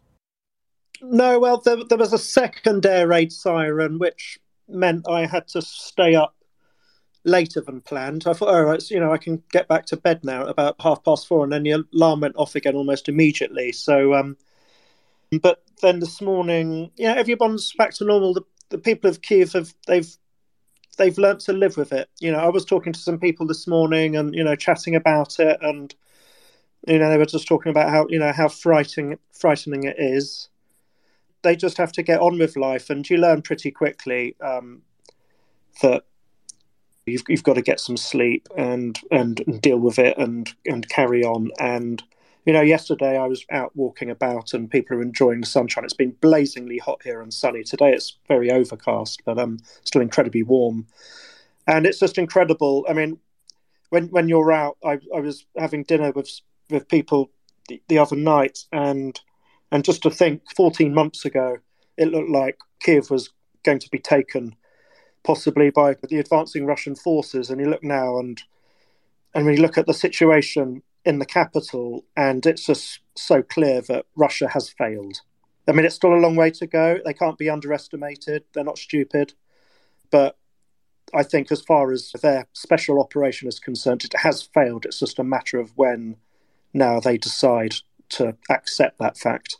No, 1.02 1.38
well, 1.38 1.58
there, 1.58 1.82
there 1.88 1.98
was 1.98 2.12
a 2.12 2.18
second 2.18 2.84
air 2.84 3.08
raid 3.08 3.32
siren, 3.32 3.98
which 3.98 4.38
meant 4.68 5.08
I 5.08 5.26
had 5.26 5.48
to 5.48 5.62
stay 5.62 6.14
up 6.14 6.34
later 7.24 7.60
than 7.60 7.80
planned. 7.80 8.24
I 8.26 8.32
thought, 8.32 8.52
right, 8.62 8.90
you 8.90 9.00
know, 9.00 9.12
I 9.12 9.18
can 9.18 9.42
get 9.50 9.68
back 9.68 9.86
to 9.86 9.96
bed 9.96 10.24
now 10.24 10.42
at 10.42 10.48
about 10.48 10.76
half 10.80 11.02
past 11.04 11.26
four, 11.26 11.44
and 11.44 11.52
then 11.52 11.62
the 11.62 11.84
alarm 11.92 12.20
went 12.20 12.36
off 12.36 12.54
again 12.54 12.76
almost 12.76 13.08
immediately. 13.08 13.72
So, 13.72 14.14
um, 14.14 14.36
but 15.42 15.62
then 15.82 16.00
this 16.00 16.20
morning, 16.20 16.90
yeah, 16.96 17.14
everyone's 17.14 17.72
back 17.72 17.94
to 17.94 18.04
normal. 18.04 18.34
The, 18.34 18.42
the 18.70 18.78
people 18.78 19.10
of 19.10 19.22
Kiev 19.22 19.52
have 19.52 19.74
they've 19.86 20.16
they've 21.00 21.18
learnt 21.18 21.40
to 21.40 21.54
live 21.54 21.78
with 21.78 21.92
it. 21.92 22.10
You 22.20 22.30
know, 22.30 22.38
I 22.38 22.50
was 22.50 22.64
talking 22.64 22.92
to 22.92 23.00
some 23.00 23.18
people 23.18 23.46
this 23.46 23.66
morning 23.66 24.16
and 24.16 24.34
you 24.34 24.44
know 24.44 24.54
chatting 24.54 24.94
about 24.94 25.40
it, 25.40 25.58
and 25.62 25.92
you 26.86 26.98
know 26.98 27.08
they 27.08 27.16
were 27.16 27.24
just 27.24 27.48
talking 27.48 27.70
about 27.70 27.90
how 27.90 28.06
you 28.08 28.18
know 28.18 28.32
how 28.32 28.48
frightening 28.48 29.18
frightening 29.32 29.84
it 29.84 29.96
is. 29.98 30.48
They 31.42 31.56
just 31.56 31.78
have 31.78 31.92
to 31.92 32.02
get 32.02 32.20
on 32.20 32.38
with 32.38 32.54
life, 32.54 32.90
and 32.90 33.08
you 33.08 33.16
learn 33.16 33.40
pretty 33.40 33.70
quickly 33.70 34.36
um, 34.42 34.82
that 35.80 36.04
you've 37.06 37.24
you've 37.28 37.42
got 37.42 37.54
to 37.54 37.62
get 37.62 37.80
some 37.80 37.96
sleep 37.96 38.46
and 38.56 39.00
and 39.10 39.60
deal 39.62 39.78
with 39.78 39.98
it 39.98 40.18
and 40.18 40.52
and 40.66 40.88
carry 40.90 41.24
on 41.24 41.50
and 41.58 42.02
you 42.46 42.52
know, 42.52 42.62
yesterday 42.62 43.18
I 43.18 43.26
was 43.26 43.44
out 43.50 43.74
walking 43.76 44.10
about 44.10 44.54
and 44.54 44.70
people 44.70 44.96
are 44.96 45.02
enjoying 45.02 45.40
the 45.40 45.46
sunshine. 45.46 45.84
It's 45.84 45.92
been 45.92 46.16
blazingly 46.20 46.78
hot 46.78 47.02
here 47.02 47.20
and 47.20 47.32
sunny. 47.32 47.62
Today 47.62 47.92
it's 47.92 48.18
very 48.28 48.50
overcast, 48.50 49.22
but 49.24 49.38
um, 49.38 49.58
still 49.84 50.00
incredibly 50.00 50.42
warm. 50.42 50.86
And 51.66 51.86
it's 51.86 51.98
just 51.98 52.18
incredible. 52.18 52.86
I 52.88 52.94
mean, 52.94 53.18
when 53.90 54.08
when 54.08 54.28
you're 54.28 54.52
out, 54.52 54.78
I, 54.84 54.98
I 55.14 55.20
was 55.20 55.44
having 55.56 55.84
dinner 55.84 56.12
with 56.12 56.30
with 56.70 56.88
people 56.88 57.30
the, 57.68 57.82
the 57.88 57.98
other 57.98 58.16
night, 58.16 58.60
and 58.72 59.20
and 59.70 59.84
just 59.84 60.02
to 60.02 60.10
think, 60.10 60.42
14 60.56 60.92
months 60.92 61.24
ago, 61.24 61.58
it 61.96 62.08
looked 62.08 62.30
like 62.30 62.58
Kiev 62.80 63.10
was 63.10 63.30
going 63.64 63.78
to 63.80 63.90
be 63.90 63.98
taken 63.98 64.56
possibly 65.22 65.70
by 65.70 65.94
the 66.08 66.18
advancing 66.18 66.66
Russian 66.66 66.96
forces. 66.96 67.50
And 67.50 67.60
you 67.60 67.68
look 67.68 67.84
now 67.84 68.18
and 68.18 68.42
and 69.34 69.44
when 69.44 69.54
you 69.54 69.62
look 69.62 69.78
at 69.78 69.86
the 69.86 69.94
situation 69.94 70.82
in 71.04 71.18
the 71.18 71.26
capital, 71.26 72.04
and 72.16 72.44
it's 72.46 72.66
just 72.66 73.00
so 73.16 73.42
clear 73.42 73.80
that 73.82 74.06
Russia 74.16 74.48
has 74.48 74.68
failed. 74.68 75.20
I 75.68 75.72
mean, 75.72 75.84
it's 75.86 75.94
still 75.94 76.14
a 76.14 76.16
long 76.20 76.36
way 76.36 76.50
to 76.50 76.66
go. 76.66 76.98
They 77.04 77.14
can't 77.14 77.38
be 77.38 77.48
underestimated. 77.48 78.44
They're 78.52 78.64
not 78.64 78.78
stupid. 78.78 79.34
But 80.10 80.36
I 81.14 81.22
think, 81.22 81.52
as 81.52 81.62
far 81.62 81.92
as 81.92 82.12
their 82.20 82.46
special 82.52 83.00
operation 83.00 83.48
is 83.48 83.60
concerned, 83.60 84.04
it 84.04 84.14
has 84.18 84.42
failed. 84.42 84.84
It's 84.84 84.98
just 84.98 85.18
a 85.18 85.24
matter 85.24 85.58
of 85.58 85.76
when 85.76 86.16
now 86.74 87.00
they 87.00 87.18
decide 87.18 87.74
to 88.10 88.36
accept 88.48 88.98
that 88.98 89.16
fact. 89.16 89.56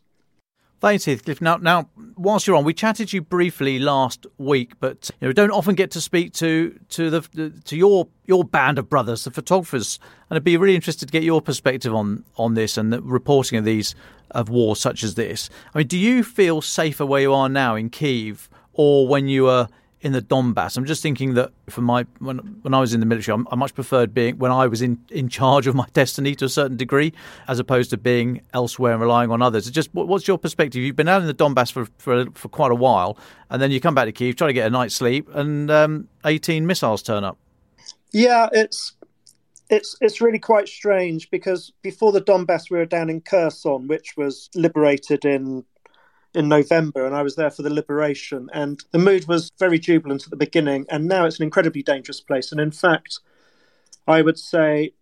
Thanks, 0.80 1.04
Heathcliff. 1.04 1.42
Now, 1.42 1.56
now, 1.56 1.90
whilst 2.16 2.46
you're 2.46 2.56
on, 2.56 2.64
we 2.64 2.72
chatted 2.72 3.08
to 3.08 3.18
you 3.18 3.20
briefly 3.20 3.78
last 3.78 4.26
week, 4.38 4.72
but 4.80 5.10
you 5.20 5.28
know, 5.28 5.32
don't 5.32 5.50
often 5.50 5.75
get 5.75 5.90
to 5.90 6.00
speak 6.00 6.32
to 6.34 6.78
to 6.88 7.10
the 7.10 7.52
to 7.66 7.76
your 7.76 8.08
your 8.25 8.44
band 8.44 8.78
of 8.78 8.88
brothers, 8.88 9.25
the 9.25 9.30
photographers, 9.30 9.99
and 10.30 10.38
I'd 10.38 10.44
be 10.44 10.56
really 10.56 10.75
interested 10.75 11.06
to 11.06 11.12
get 11.12 11.22
your 11.22 11.42
perspective 11.42 11.94
on 11.94 12.25
on 12.38 12.54
this 12.54 12.78
and 12.78 12.90
the 12.90 13.02
reporting 13.02 13.58
of 13.58 13.66
these 13.66 13.94
of 14.30 14.49
wars 14.49 14.80
such 14.80 15.04
as 15.04 15.16
this. 15.16 15.50
I 15.75 15.78
mean, 15.78 15.87
do 15.87 15.99
you 15.99 16.25
feel 16.25 16.62
safer 16.62 17.04
where 17.04 17.20
you 17.20 17.34
are 17.34 17.50
now 17.50 17.75
in 17.75 17.90
Kiev, 17.90 18.49
or 18.72 19.06
when 19.06 19.28
you 19.28 19.44
were 19.44 19.68
in 20.02 20.12
the 20.12 20.23
Donbass. 20.23 20.76
I'm 20.76 20.87
just 20.87 21.02
thinking 21.02 21.35
that 21.35 21.52
for 21.69 21.83
my 21.83 22.07
when 22.19 22.38
when 22.62 22.75
I 22.75 22.80
was 22.80 22.95
in 22.95 23.00
the 23.00 23.07
military, 23.07 23.45
I, 23.50 23.54
much 23.54 23.75
preferred 23.75 24.14
being 24.14 24.38
when 24.38 24.50
I 24.50 24.66
was 24.66 24.83
in 24.83 24.99
in 25.11 25.28
charge 25.28 25.66
of 25.66 25.75
my 25.75 25.87
destiny 25.92 26.35
to 26.37 26.47
a 26.47 26.49
certain 26.49 26.76
degree, 26.76 27.12
as 27.49 27.59
opposed 27.59 27.90
to 27.90 27.97
being 27.97 28.42
elsewhere 28.54 28.92
and 28.92 29.00
relying 29.00 29.30
on 29.30 29.42
others. 29.42 29.66
It's 29.66 29.75
just 29.75 29.90
what's 29.92 30.26
your 30.26 30.38
perspective? 30.38 30.83
You've 30.83 30.97
been 30.97 31.09
out 31.09 31.21
in 31.21 31.26
the 31.26 31.35
Donbass 31.35 31.71
for 31.73 31.87
for, 31.99 32.26
for 32.35 32.49
quite 32.49 32.73
a 32.73 32.76
while, 32.76 33.19
and 33.50 33.61
then 33.61 33.71
you 33.71 33.80
come 33.80 33.95
back 33.95 34.07
to 34.07 34.12
Kiev, 34.12 34.37
try 34.37 34.47
to 34.47 34.52
get 34.52 34.66
a 34.66 34.71
night's 34.71 34.95
sleep, 34.95 35.28
and 35.35 35.71
um, 35.71 36.09
18 36.25 36.66
missiles 36.66 37.02
turn 37.02 37.25
up. 37.25 37.38
Yeah, 38.12 38.49
it's 38.52 38.95
it's 39.69 39.97
it's 40.00 40.21
really 40.21 40.38
quite 40.38 40.69
strange 40.69 41.30
because 41.30 41.73
before 41.83 42.12
the 42.12 42.23
Donbass, 42.23 42.71
we 42.71 42.78
were 42.78 42.87
down 42.87 43.11
in 43.11 43.21
Kherson, 43.21 43.87
which 43.87 44.16
was 44.16 44.49
liberated 44.54 45.25
in 45.25 45.64
in 46.34 46.49
November, 46.49 47.04
and 47.04 47.14
I 47.14 47.22
was 47.22 47.37
there 47.37 47.50
for 47.50 47.62
the 47.62 47.72
liberation. 47.72 48.49
And 48.52 48.82
the 48.92 48.99
mood 48.99 49.26
was 49.26 49.50
very 49.58 49.78
jubilant 49.78 50.25
at 50.25 50.30
the 50.30 50.37
beginning, 50.37 50.87
and 50.88 51.06
now 51.06 51.25
it's 51.26 51.38
an 51.38 51.44
incredibly 51.44 51.82
dangerous 51.82 52.20
place. 52.20 52.52
And 52.52 52.60
in 52.60 52.70
fact, 52.70 53.20
I 54.06 54.22
would 54.22 54.38
say 54.38 54.94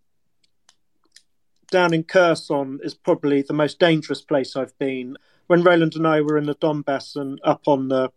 down 1.71 1.93
in 1.93 2.05
Kherson 2.05 2.81
is 2.83 2.95
probably 2.95 3.43
the 3.43 3.53
most 3.53 3.79
dangerous 3.79 4.23
place 4.23 4.57
I've 4.57 4.79
been. 4.79 5.17
When 5.47 5.63
Roland 5.63 5.95
and 5.97 6.07
I 6.07 6.21
were 6.21 6.39
in 6.39 6.47
the 6.47 6.55
Donbass 6.55 7.17
and 7.17 7.41
up 7.45 7.63
on 7.67 7.89
the 7.89 8.11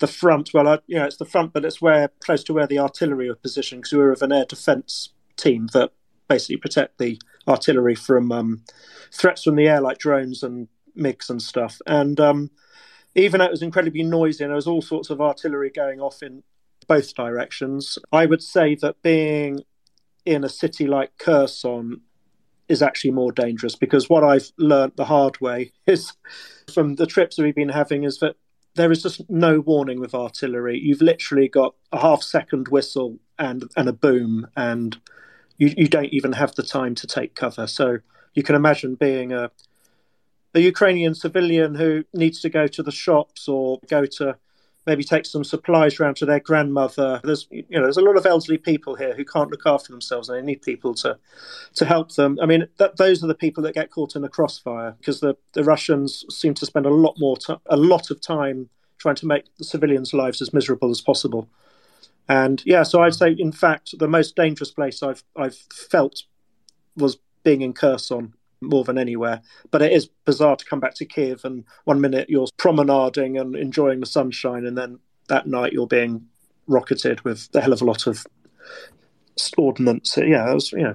the 0.00 0.06
front, 0.08 0.50
well, 0.52 0.66
I, 0.66 0.80
you 0.88 0.96
know, 0.96 1.04
it's 1.04 1.18
the 1.18 1.24
front, 1.24 1.52
but 1.52 1.64
it's 1.64 1.80
where 1.80 2.08
close 2.18 2.42
to 2.44 2.52
where 2.52 2.66
the 2.66 2.80
artillery 2.80 3.28
are 3.28 3.36
positioned 3.36 3.82
because 3.82 3.92
we 3.92 3.98
were 3.98 4.10
of 4.10 4.22
an 4.22 4.32
air 4.32 4.44
defence 4.44 5.10
team 5.36 5.68
that 5.72 5.92
basically 6.28 6.56
protect 6.56 6.98
the 6.98 7.20
artillery 7.46 7.94
from 7.94 8.32
um, 8.32 8.64
threats 9.12 9.44
from 9.44 9.54
the 9.54 9.68
air 9.68 9.80
like 9.80 9.98
drones 9.98 10.42
and 10.42 10.66
MiGs 10.96 11.30
and 11.30 11.42
stuff. 11.42 11.80
And 11.86 12.18
um, 12.20 12.50
even 13.14 13.38
though 13.38 13.46
it 13.46 13.50
was 13.50 13.62
incredibly 13.62 14.02
noisy 14.02 14.44
and 14.44 14.50
there 14.50 14.56
was 14.56 14.66
all 14.66 14.82
sorts 14.82 15.10
of 15.10 15.20
artillery 15.20 15.70
going 15.70 16.00
off 16.00 16.22
in 16.22 16.42
both 16.86 17.14
directions, 17.14 17.98
I 18.12 18.26
would 18.26 18.42
say 18.42 18.74
that 18.76 19.02
being 19.02 19.60
in 20.24 20.44
a 20.44 20.48
city 20.48 20.86
like 20.86 21.16
Kherson 21.18 22.00
is 22.68 22.82
actually 22.82 23.10
more 23.10 23.32
dangerous 23.32 23.76
because 23.76 24.08
what 24.08 24.24
I've 24.24 24.50
learned 24.58 24.92
the 24.96 25.04
hard 25.04 25.40
way 25.40 25.72
is 25.86 26.12
from 26.72 26.96
the 26.96 27.06
trips 27.06 27.36
that 27.36 27.42
we've 27.42 27.54
been 27.54 27.68
having 27.68 28.04
is 28.04 28.18
that 28.18 28.36
there 28.74 28.90
is 28.90 29.02
just 29.02 29.28
no 29.30 29.60
warning 29.60 30.00
with 30.00 30.14
artillery. 30.14 30.78
You've 30.80 31.02
literally 31.02 31.48
got 31.48 31.74
a 31.92 32.00
half 32.00 32.22
second 32.22 32.68
whistle 32.68 33.18
and 33.38 33.64
and 33.76 33.88
a 33.88 33.92
boom, 33.92 34.48
and 34.56 34.96
you, 35.58 35.72
you 35.76 35.88
don't 35.88 36.12
even 36.12 36.32
have 36.32 36.54
the 36.56 36.62
time 36.64 36.94
to 36.96 37.06
take 37.06 37.36
cover. 37.36 37.68
So 37.68 37.98
you 38.34 38.42
can 38.42 38.56
imagine 38.56 38.96
being 38.96 39.32
a 39.32 39.50
a 40.54 40.60
Ukrainian 40.60 41.14
civilian 41.14 41.74
who 41.74 42.04
needs 42.14 42.40
to 42.40 42.48
go 42.48 42.66
to 42.68 42.82
the 42.82 42.92
shops 42.92 43.48
or 43.48 43.80
go 43.88 44.06
to 44.06 44.36
maybe 44.86 45.02
take 45.02 45.26
some 45.26 45.44
supplies 45.44 45.98
around 45.98 46.16
to 46.16 46.26
their 46.26 46.40
grandmother. 46.40 47.20
There's 47.24 47.46
you 47.50 47.64
know 47.70 47.82
there's 47.82 47.96
a 47.96 48.02
lot 48.02 48.16
of 48.16 48.26
elderly 48.26 48.58
people 48.58 48.94
here 48.94 49.14
who 49.14 49.24
can't 49.24 49.50
look 49.50 49.66
after 49.66 49.92
themselves 49.92 50.28
and 50.28 50.38
they 50.38 50.42
need 50.42 50.62
people 50.62 50.94
to 50.96 51.18
to 51.74 51.84
help 51.84 52.14
them. 52.14 52.38
I 52.40 52.46
mean 52.46 52.68
that, 52.78 52.96
those 52.96 53.22
are 53.24 53.26
the 53.26 53.34
people 53.34 53.62
that 53.64 53.74
get 53.74 53.90
caught 53.90 54.16
in 54.16 54.22
the 54.22 54.28
crossfire 54.28 54.94
because 54.98 55.20
the, 55.20 55.36
the 55.52 55.64
Russians 55.64 56.24
seem 56.30 56.54
to 56.54 56.66
spend 56.66 56.86
a 56.86 56.90
lot 56.90 57.16
more 57.18 57.36
t- 57.36 57.54
a 57.66 57.76
lot 57.76 58.10
of 58.10 58.20
time 58.20 58.68
trying 58.98 59.16
to 59.16 59.26
make 59.26 59.44
the 59.58 59.64
civilians' 59.64 60.14
lives 60.14 60.40
as 60.40 60.54
miserable 60.54 60.90
as 60.90 61.00
possible. 61.00 61.48
And 62.28 62.62
yeah, 62.64 62.84
so 62.84 63.02
I'd 63.02 63.14
say 63.14 63.34
in 63.38 63.52
fact 63.52 63.98
the 63.98 64.08
most 64.08 64.36
dangerous 64.36 64.70
place 64.70 65.02
I've 65.02 65.24
I've 65.36 65.56
felt 65.72 66.22
was 66.96 67.18
being 67.42 67.62
in 67.62 67.72
Kherson 67.72 68.34
more 68.64 68.84
than 68.84 68.98
anywhere. 68.98 69.40
But 69.70 69.82
it 69.82 69.92
is 69.92 70.08
bizarre 70.24 70.56
to 70.56 70.64
come 70.64 70.80
back 70.80 70.94
to 70.96 71.04
Kiev 71.04 71.44
and 71.44 71.64
one 71.84 72.00
minute 72.00 72.30
you're 72.30 72.48
promenading 72.56 73.38
and 73.38 73.54
enjoying 73.54 74.00
the 74.00 74.06
sunshine, 74.06 74.66
and 74.66 74.76
then 74.76 74.98
that 75.28 75.46
night 75.46 75.72
you're 75.72 75.86
being 75.86 76.26
rocketed 76.66 77.20
with 77.22 77.48
a 77.54 77.60
hell 77.60 77.72
of 77.72 77.82
a 77.82 77.84
lot 77.84 78.06
of 78.06 78.26
ordnance. 79.56 80.16
Yeah, 80.16 80.50
it 80.50 80.54
was 80.54 80.72
you 80.72 80.82
know 80.82 80.94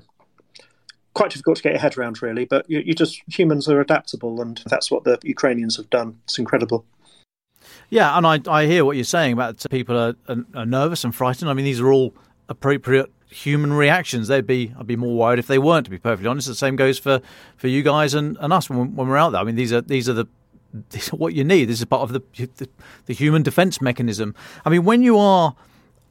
quite 1.13 1.31
difficult 1.31 1.57
to 1.57 1.63
get 1.63 1.73
your 1.73 1.81
head 1.81 1.97
around, 1.97 2.21
really. 2.21 2.45
But 2.45 2.69
you, 2.69 2.79
you 2.79 2.93
just 2.93 3.21
humans 3.27 3.67
are 3.67 3.81
adaptable, 3.81 4.41
and 4.41 4.61
that's 4.67 4.89
what 4.91 5.03
the 5.03 5.19
Ukrainians 5.23 5.77
have 5.77 5.89
done. 5.89 6.19
It's 6.23 6.39
incredible. 6.39 6.85
Yeah, 7.89 8.17
and 8.17 8.25
I, 8.25 8.39
I 8.47 8.65
hear 8.65 8.85
what 8.85 8.95
you're 8.95 9.03
saying 9.03 9.33
about 9.33 9.63
people 9.69 9.97
are, 9.97 10.15
are, 10.27 10.45
are 10.55 10.65
nervous 10.65 11.03
and 11.03 11.13
frightened. 11.13 11.49
I 11.49 11.53
mean, 11.53 11.65
these 11.65 11.79
are 11.79 11.91
all 11.91 12.13
appropriate 12.49 13.09
human 13.29 13.71
reactions. 13.71 14.27
They'd 14.27 14.45
be 14.45 14.73
I'd 14.77 14.87
be 14.87 14.95
more 14.95 15.15
worried 15.15 15.39
if 15.39 15.47
they 15.47 15.59
weren't. 15.59 15.85
To 15.85 15.91
be 15.91 15.97
perfectly 15.97 16.27
honest, 16.27 16.47
the 16.47 16.55
same 16.55 16.75
goes 16.75 16.99
for, 16.99 17.21
for 17.55 17.67
you 17.67 17.83
guys 17.83 18.13
and, 18.13 18.37
and 18.41 18.51
us 18.51 18.69
when, 18.69 18.95
when 18.95 19.07
we're 19.07 19.17
out 19.17 19.31
there. 19.31 19.41
I 19.41 19.43
mean, 19.43 19.55
these 19.55 19.71
are 19.71 19.81
these 19.81 20.09
are 20.09 20.13
the 20.13 20.27
are 21.13 21.15
what 21.15 21.33
you 21.33 21.43
need. 21.43 21.65
This 21.65 21.79
is 21.79 21.85
part 21.85 22.01
of 22.01 22.11
the, 22.11 22.21
the, 22.57 22.69
the 23.05 23.13
human 23.13 23.43
defense 23.43 23.81
mechanism. 23.81 24.35
I 24.65 24.69
mean, 24.69 24.83
when 24.83 25.01
you 25.01 25.17
are 25.17 25.55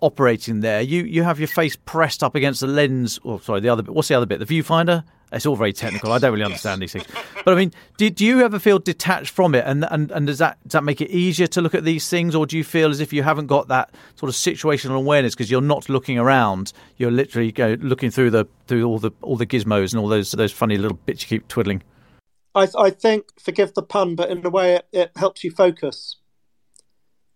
operating 0.01 0.61
there, 0.61 0.81
you 0.81 1.03
you 1.03 1.25
have 1.25 1.39
your 1.39 1.49
face 1.49 1.77
pressed 1.77 2.23
up 2.23 2.35
against 2.35 2.61
the 2.61 2.67
lens. 2.67 3.19
Or 3.23 3.41
sorry, 3.41 3.61
the 3.61 3.69
other 3.69 3.83
bit. 3.83 3.95
What's 3.95 4.09
the 4.09 4.15
other 4.15 4.27
bit? 4.27 4.39
The 4.39 4.47
viewfinder. 4.47 5.05
It's 5.31 5.45
all 5.45 5.57
very 5.57 5.73
technical. 5.73 6.13
I 6.13 6.19
don't 6.19 6.33
really 6.33 6.45
understand 6.45 6.81
these 6.81 6.93
things. 6.93 7.05
But 7.45 7.53
I 7.53 7.57
mean, 7.57 7.73
do, 7.99 8.09
do 8.09 8.25
you 8.25 8.41
ever 8.41 8.59
feel 8.59 8.79
detached 8.79 9.31
from 9.31 9.55
it? 9.55 9.65
And, 9.67 9.85
and 9.91 10.11
and 10.11 10.27
does 10.27 10.39
that 10.39 10.59
does 10.65 10.73
that 10.73 10.85
make 10.85 11.01
it 11.01 11.11
easier 11.11 11.47
to 11.49 11.61
look 11.61 11.75
at 11.75 11.85
these 11.85 12.09
things, 12.09 12.35
or 12.35 12.47
do 12.47 12.57
you 12.57 12.65
feel 12.65 12.91
as 12.91 13.01
if 13.01 13.13
you 13.13 13.23
haven't 13.23 13.47
got 13.47 13.69
that 13.69 13.91
sort 14.17 14.29
of 14.29 14.35
situational 14.35 14.97
awareness 14.97 15.35
because 15.35 15.51
you're 15.51 15.61
not 15.61 15.89
looking 15.89 16.19
around? 16.19 16.73
You're 16.97 17.11
literally 17.11 17.53
go, 17.53 17.77
looking 17.81 18.11
through 18.11 18.31
the 18.31 18.47
through 18.67 18.85
all 18.85 18.99
the 18.99 19.11
all 19.21 19.37
the 19.37 19.47
gizmos 19.47 19.93
and 19.93 20.01
all 20.01 20.09
those 20.09 20.33
those 20.33 20.53
funny 20.53 20.79
little 20.79 20.99
bits 21.05 21.23
you 21.23 21.29
keep 21.39 21.49
twiddling. 21.49 21.83
I 22.55 22.69
I 22.79 22.91
think 22.91 23.27
forgive 23.39 23.75
the 23.75 23.83
pun, 23.83 24.15
but 24.15 24.31
in 24.31 24.45
a 24.45 24.51
way 24.51 24.77
it, 24.77 24.89
it 24.93 25.11
helps 25.17 25.45
you 25.45 25.51
focus. 25.51 26.17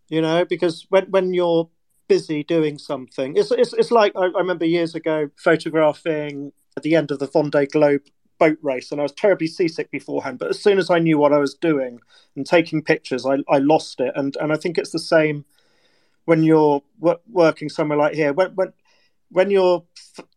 You 0.08 0.20
know, 0.22 0.44
because 0.44 0.86
when 0.88 1.04
when 1.10 1.34
you're 1.34 1.68
busy 2.08 2.42
doing 2.42 2.78
something, 2.78 3.36
it's 3.36 3.50
it's, 3.50 3.72
it's 3.74 3.90
like 3.90 4.12
I, 4.16 4.26
I 4.26 4.38
remember 4.38 4.64
years 4.64 4.94
ago 4.94 5.30
photographing 5.36 6.52
at 6.76 6.82
the 6.82 6.94
end 6.94 7.10
of 7.10 7.18
the 7.18 7.28
Vendée 7.28 7.70
Globe 7.70 8.02
boat 8.38 8.58
race, 8.62 8.90
and 8.90 9.00
I 9.00 9.04
was 9.04 9.12
terribly 9.12 9.46
seasick 9.46 9.90
beforehand. 9.90 10.38
But 10.38 10.50
as 10.50 10.60
soon 10.60 10.78
as 10.78 10.90
I 10.90 10.98
knew 10.98 11.18
what 11.18 11.32
I 11.32 11.38
was 11.38 11.54
doing 11.54 12.00
and 12.34 12.44
taking 12.44 12.82
pictures, 12.82 13.24
I, 13.24 13.38
I 13.48 13.58
lost 13.58 14.00
it. 14.00 14.12
And 14.16 14.36
and 14.40 14.52
I 14.52 14.56
think 14.56 14.78
it's 14.78 14.90
the 14.90 14.98
same 14.98 15.44
when 16.24 16.42
you're 16.42 16.82
w- 17.00 17.20
working 17.30 17.68
somewhere 17.68 17.98
like 17.98 18.14
here. 18.14 18.32
When 18.32 18.50
when 18.54 18.72
when 19.30 19.50
you're 19.50 19.84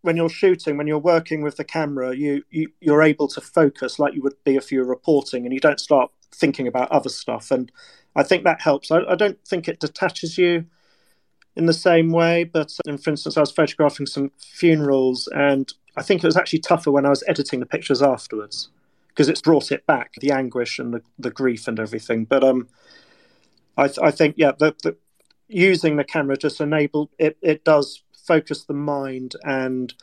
when 0.01 0.17
you're 0.17 0.29
shooting, 0.29 0.77
when 0.77 0.87
you're 0.87 0.99
working 0.99 1.41
with 1.41 1.57
the 1.57 1.63
camera, 1.63 2.15
you, 2.15 2.43
you 2.49 2.69
you're 2.79 3.03
able 3.03 3.27
to 3.29 3.41
focus 3.41 3.99
like 3.99 4.13
you 4.13 4.21
would 4.21 4.41
be 4.43 4.55
if 4.55 4.71
you 4.71 4.79
were 4.79 4.85
reporting, 4.85 5.45
and 5.45 5.53
you 5.53 5.59
don't 5.59 5.79
start 5.79 6.11
thinking 6.33 6.67
about 6.67 6.91
other 6.91 7.09
stuff. 7.09 7.51
And 7.51 7.71
I 8.15 8.23
think 8.23 8.43
that 8.43 8.61
helps. 8.61 8.91
I, 8.91 8.99
I 8.99 9.15
don't 9.15 9.39
think 9.47 9.67
it 9.67 9.79
detaches 9.79 10.37
you 10.37 10.65
in 11.55 11.65
the 11.65 11.73
same 11.73 12.11
way. 12.11 12.43
But 12.43 12.77
um, 12.87 12.97
for 12.97 13.09
instance, 13.09 13.37
I 13.37 13.41
was 13.41 13.51
photographing 13.51 14.05
some 14.05 14.31
funerals, 14.37 15.27
and 15.33 15.73
I 15.97 16.03
think 16.03 16.23
it 16.23 16.27
was 16.27 16.37
actually 16.37 16.59
tougher 16.59 16.91
when 16.91 17.05
I 17.05 17.09
was 17.09 17.23
editing 17.27 17.59
the 17.59 17.65
pictures 17.65 18.01
afterwards 18.01 18.69
because 19.09 19.29
it's 19.29 19.41
brought 19.41 19.71
it 19.71 19.85
back, 19.85 20.13
the 20.19 20.31
anguish 20.31 20.77
and 20.77 20.93
the, 20.93 21.01
the 21.17 21.31
grief 21.31 21.67
and 21.67 21.79
everything. 21.79 22.25
But 22.25 22.43
um, 22.43 22.67
I, 23.77 23.87
th- 23.87 23.99
I 24.01 24.11
think 24.11 24.35
yeah, 24.37 24.51
the, 24.57 24.75
the, 24.83 24.97
using 25.47 25.95
the 25.95 26.03
camera 26.03 26.37
just 26.37 26.59
enable 26.59 27.09
it. 27.17 27.37
It 27.41 27.63
does 27.63 28.03
focus 28.27 28.65
the 28.65 28.73
mind, 28.73 29.35
and 29.43 29.93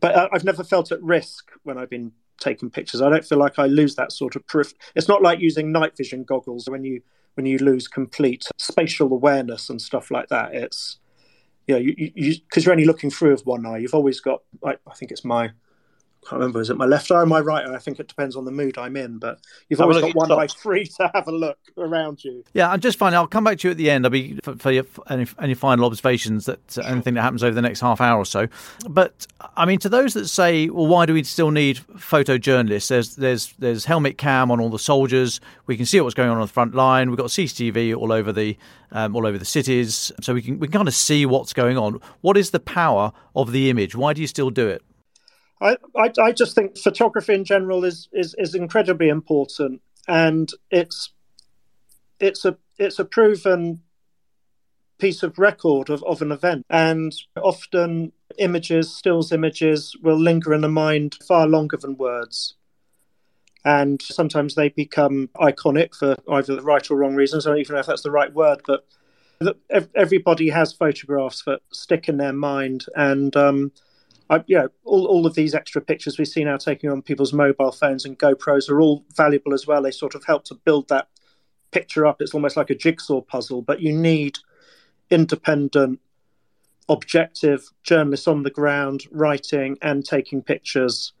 but 0.00 0.32
I've 0.32 0.44
never 0.44 0.64
felt 0.64 0.92
at 0.92 1.02
risk 1.02 1.50
when 1.64 1.76
I've 1.76 1.90
been 1.90 2.12
taking 2.40 2.70
pictures. 2.70 3.02
I 3.02 3.10
don't 3.10 3.24
feel 3.24 3.38
like 3.38 3.58
I 3.58 3.66
lose 3.66 3.96
that 3.96 4.12
sort 4.12 4.36
of 4.36 4.46
proof. 4.46 4.72
It's 4.94 5.08
not 5.08 5.22
like 5.22 5.40
using 5.40 5.72
night 5.72 5.96
vision 5.96 6.24
goggles 6.24 6.68
when 6.68 6.84
you 6.84 7.02
when 7.34 7.46
you 7.46 7.58
lose 7.58 7.86
complete 7.86 8.46
spatial 8.56 9.12
awareness 9.12 9.70
and 9.70 9.80
stuff 9.80 10.10
like 10.10 10.28
that. 10.28 10.54
It's 10.54 10.98
you 11.68 11.74
know, 11.74 11.80
you 11.80 12.34
because 12.40 12.64
you, 12.64 12.70
are 12.70 12.72
only 12.72 12.86
looking 12.86 13.10
through 13.10 13.32
with 13.32 13.46
one 13.46 13.66
eye. 13.66 13.78
You've 13.78 13.94
always 13.94 14.20
got, 14.20 14.42
like, 14.62 14.80
I 14.90 14.94
think 14.94 15.12
it's 15.12 15.24
my 15.24 15.50
can't 16.26 16.40
remember, 16.40 16.60
is 16.60 16.68
it 16.68 16.76
my 16.76 16.84
left 16.84 17.10
eye 17.10 17.20
or 17.20 17.26
my 17.26 17.40
right 17.40 17.66
eye? 17.66 17.74
I 17.74 17.78
think 17.78 18.00
it 18.00 18.08
depends 18.08 18.36
on 18.36 18.44
the 18.44 18.50
mood 18.50 18.76
I'm 18.76 18.96
in, 18.96 19.18
but 19.18 19.40
you've 19.68 19.80
always 19.80 20.00
got 20.00 20.14
one 20.14 20.30
eye 20.30 20.46
free 20.48 20.84
to 20.84 21.10
have 21.14 21.26
a 21.26 21.32
look 21.32 21.58
around 21.78 22.22
you. 22.22 22.44
Yeah, 22.52 22.70
I'm 22.70 22.80
just 22.80 22.98
fine. 22.98 23.14
I'll 23.14 23.26
come 23.26 23.44
back 23.44 23.58
to 23.60 23.68
you 23.68 23.72
at 23.72 23.78
the 23.78 23.90
end. 23.90 24.04
I'll 24.04 24.10
be 24.10 24.38
for, 24.42 24.56
for 24.56 24.70
your, 24.70 24.84
any, 25.08 25.26
any 25.40 25.54
final 25.54 25.86
observations 25.86 26.44
that 26.44 26.76
uh, 26.76 26.82
anything 26.82 27.14
that 27.14 27.22
happens 27.22 27.42
over 27.42 27.54
the 27.54 27.62
next 27.62 27.80
half 27.80 28.00
hour 28.00 28.18
or 28.18 28.26
so. 28.26 28.48
But 28.88 29.26
I 29.56 29.64
mean, 29.64 29.78
to 29.80 29.88
those 29.88 30.14
that 30.14 30.28
say, 30.28 30.68
well, 30.68 30.86
why 30.86 31.06
do 31.06 31.14
we 31.14 31.24
still 31.24 31.50
need 31.50 31.78
photojournalists? 31.78 32.88
There's 32.88 33.16
there's 33.16 33.54
there's 33.58 33.84
helmet 33.86 34.18
cam 34.18 34.50
on 34.50 34.60
all 34.60 34.70
the 34.70 34.78
soldiers. 34.78 35.40
We 35.66 35.76
can 35.76 35.86
see 35.86 36.00
what's 36.00 36.14
going 36.14 36.30
on 36.30 36.36
on 36.36 36.42
the 36.42 36.52
front 36.52 36.74
line. 36.74 37.08
We've 37.10 37.18
got 37.18 37.28
CCTV 37.28 37.96
all 37.96 38.12
over 38.12 38.32
the 38.32 38.56
um, 38.90 39.16
all 39.16 39.26
over 39.26 39.38
the 39.38 39.44
cities, 39.44 40.12
so 40.20 40.34
we 40.34 40.42
can 40.42 40.58
we 40.58 40.66
can 40.66 40.72
kind 40.72 40.88
of 40.88 40.94
see 40.94 41.24
what's 41.24 41.52
going 41.52 41.78
on. 41.78 42.00
What 42.20 42.36
is 42.36 42.50
the 42.50 42.60
power 42.60 43.12
of 43.34 43.52
the 43.52 43.70
image? 43.70 43.94
Why 43.94 44.12
do 44.12 44.20
you 44.20 44.26
still 44.26 44.50
do 44.50 44.68
it? 44.68 44.82
I, 45.60 45.76
I, 45.96 46.12
I 46.20 46.32
just 46.32 46.54
think 46.54 46.78
photography 46.78 47.34
in 47.34 47.44
general 47.44 47.84
is, 47.84 48.08
is 48.12 48.34
is 48.38 48.54
incredibly 48.54 49.08
important, 49.08 49.82
and 50.06 50.50
it's 50.70 51.12
it's 52.20 52.44
a 52.44 52.56
it's 52.78 52.98
a 52.98 53.04
proven 53.04 53.80
piece 54.98 55.22
of 55.22 55.38
record 55.38 55.90
of, 55.90 56.02
of 56.04 56.22
an 56.22 56.32
event. 56.32 56.66
And 56.68 57.14
often 57.36 58.12
images, 58.38 58.94
stills 58.94 59.32
images, 59.32 59.96
will 60.02 60.18
linger 60.18 60.52
in 60.52 60.60
the 60.60 60.68
mind 60.68 61.16
far 61.26 61.46
longer 61.46 61.76
than 61.76 61.96
words. 61.96 62.54
And 63.64 64.00
sometimes 64.00 64.54
they 64.54 64.68
become 64.68 65.30
iconic 65.36 65.94
for 65.94 66.16
either 66.30 66.56
the 66.56 66.62
right 66.62 66.88
or 66.90 66.96
wrong 66.96 67.14
reasons. 67.14 67.46
I 67.46 67.50
don't 67.50 67.60
even 67.60 67.74
know 67.74 67.80
if 67.80 67.86
that's 67.86 68.02
the 68.02 68.10
right 68.10 68.32
word, 68.32 68.62
but 68.66 68.86
everybody 69.94 70.48
has 70.50 70.72
photographs 70.72 71.42
that 71.44 71.60
stick 71.72 72.08
in 72.08 72.16
their 72.16 72.32
mind. 72.32 72.86
And 72.96 73.36
um, 73.36 73.72
I, 74.30 74.44
you 74.46 74.58
know, 74.58 74.68
all, 74.84 75.06
all 75.06 75.26
of 75.26 75.34
these 75.34 75.54
extra 75.54 75.80
pictures 75.80 76.18
we 76.18 76.24
see 76.24 76.44
now 76.44 76.56
taking 76.56 76.90
on 76.90 77.02
people's 77.02 77.32
mobile 77.32 77.72
phones 77.72 78.04
and 78.04 78.18
GoPros 78.18 78.68
are 78.68 78.80
all 78.80 79.04
valuable 79.16 79.54
as 79.54 79.66
well. 79.66 79.82
They 79.82 79.90
sort 79.90 80.14
of 80.14 80.24
help 80.24 80.44
to 80.46 80.54
build 80.54 80.88
that 80.88 81.08
picture 81.70 82.06
up. 82.06 82.20
It's 82.20 82.34
almost 82.34 82.56
like 82.56 82.70
a 82.70 82.74
jigsaw 82.74 83.20
puzzle, 83.22 83.62
but 83.62 83.80
you 83.80 83.92
need 83.92 84.38
independent, 85.10 86.00
objective 86.88 87.70
journalists 87.82 88.28
on 88.28 88.42
the 88.42 88.50
ground 88.50 89.04
writing 89.10 89.78
and 89.82 90.04
taking 90.04 90.42
pictures 90.42 91.12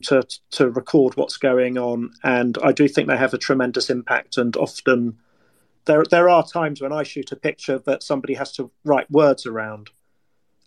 to 0.00 0.22
to 0.50 0.70
record 0.70 1.16
what's 1.16 1.36
going 1.36 1.76
on. 1.76 2.10
And 2.22 2.56
I 2.62 2.72
do 2.72 2.88
think 2.88 3.08
they 3.08 3.16
have 3.16 3.34
a 3.34 3.38
tremendous 3.38 3.90
impact. 3.90 4.36
And 4.36 4.56
often 4.56 5.18
there 5.86 6.04
there 6.04 6.28
are 6.28 6.46
times 6.46 6.80
when 6.80 6.92
I 6.92 7.02
shoot 7.02 7.32
a 7.32 7.36
picture 7.36 7.78
that 7.80 8.02
somebody 8.02 8.34
has 8.34 8.52
to 8.52 8.70
write 8.84 9.10
words 9.10 9.46
around 9.46 9.90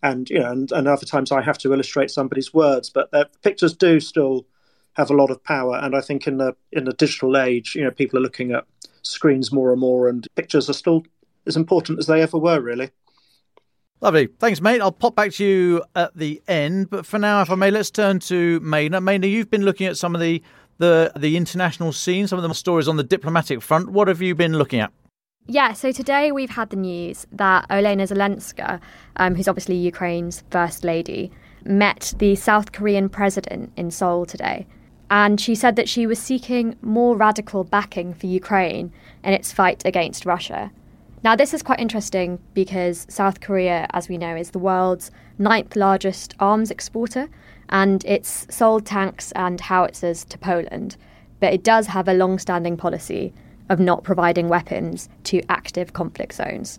and 0.03 0.29
you 0.29 0.39
know, 0.39 0.51
and, 0.51 0.71
and 0.71 0.87
other 0.87 1.05
times 1.05 1.31
I 1.31 1.41
have 1.41 1.57
to 1.59 1.73
illustrate 1.73 2.11
somebody's 2.11 2.53
words. 2.53 2.89
But 2.89 3.11
their 3.11 3.25
pictures 3.43 3.73
do 3.73 3.99
still 3.99 4.45
have 4.93 5.09
a 5.09 5.15
lot 5.15 5.31
of 5.31 5.43
power, 5.43 5.77
and 5.77 5.95
I 5.95 6.01
think 6.01 6.27
in 6.27 6.37
the 6.37 6.55
in 6.71 6.85
the 6.85 6.93
digital 6.93 7.37
age, 7.37 7.75
you 7.75 7.83
know, 7.83 7.91
people 7.91 8.19
are 8.19 8.23
looking 8.23 8.51
at 8.51 8.65
screens 9.03 9.51
more 9.51 9.71
and 9.71 9.79
more, 9.79 10.07
and 10.07 10.27
pictures 10.35 10.69
are 10.69 10.73
still 10.73 11.03
as 11.47 11.55
important 11.55 11.99
as 11.99 12.07
they 12.07 12.21
ever 12.21 12.37
were, 12.37 12.59
really. 12.59 12.91
Lovely. 14.01 14.27
Thanks, 14.39 14.61
mate. 14.61 14.81
I'll 14.81 14.91
pop 14.91 15.15
back 15.15 15.31
to 15.33 15.45
you 15.45 15.83
at 15.95 16.15
the 16.17 16.41
end. 16.47 16.89
But 16.89 17.05
for 17.05 17.19
now, 17.19 17.43
if 17.43 17.51
I 17.51 17.55
may, 17.55 17.69
let's 17.69 17.91
turn 17.91 18.19
to 18.21 18.59
Maighna. 18.61 18.99
Maighna, 18.99 19.29
you've 19.29 19.51
been 19.51 19.63
looking 19.63 19.85
at 19.85 19.95
some 19.95 20.15
of 20.15 20.21
the, 20.21 20.41
the, 20.79 21.11
the 21.15 21.37
international 21.37 21.91
scene, 21.91 22.25
some 22.25 22.39
of 22.39 22.47
the 22.47 22.53
stories 22.55 22.87
on 22.87 22.97
the 22.97 23.03
diplomatic 23.03 23.61
front. 23.61 23.89
What 23.91 24.07
have 24.07 24.19
you 24.19 24.33
been 24.33 24.57
looking 24.57 24.79
at? 24.79 24.91
Yeah, 25.47 25.73
so 25.73 25.91
today 25.91 26.31
we've 26.31 26.51
had 26.51 26.69
the 26.69 26.75
news 26.75 27.25
that 27.31 27.67
Olena 27.67 28.07
Zelenska, 28.07 28.79
um, 29.15 29.33
who's 29.35 29.47
obviously 29.47 29.75
Ukraine's 29.75 30.43
first 30.51 30.83
lady, 30.83 31.31
met 31.65 32.13
the 32.19 32.35
South 32.35 32.71
Korean 32.71 33.09
president 33.09 33.73
in 33.75 33.89
Seoul 33.89 34.25
today. 34.25 34.67
And 35.09 35.41
she 35.41 35.55
said 35.55 35.75
that 35.75 35.89
she 35.89 36.05
was 36.05 36.19
seeking 36.19 36.77
more 36.81 37.17
radical 37.17 37.63
backing 37.63 38.13
for 38.13 38.27
Ukraine 38.27 38.93
in 39.23 39.33
its 39.33 39.51
fight 39.51 39.83
against 39.83 40.27
Russia. 40.27 40.71
Now, 41.23 41.35
this 41.35 41.53
is 41.53 41.63
quite 41.63 41.79
interesting 41.79 42.39
because 42.53 43.07
South 43.09 43.41
Korea, 43.41 43.87
as 43.93 44.07
we 44.07 44.17
know, 44.17 44.35
is 44.35 44.51
the 44.51 44.59
world's 44.59 45.11
ninth 45.39 45.75
largest 45.75 46.35
arms 46.39 46.71
exporter, 46.71 47.29
and 47.69 48.05
it's 48.05 48.47
sold 48.55 48.85
tanks 48.85 49.31
and 49.33 49.59
howitzers 49.59 50.23
to 50.25 50.37
Poland. 50.37 50.97
But 51.39 51.53
it 51.53 51.63
does 51.63 51.87
have 51.87 52.07
a 52.07 52.13
long 52.13 52.37
standing 52.37 52.77
policy 52.77 53.33
of 53.71 53.79
not 53.79 54.03
providing 54.03 54.49
weapons 54.49 55.07
to 55.23 55.41
active 55.49 55.93
conflict 55.93 56.33
zones. 56.33 56.77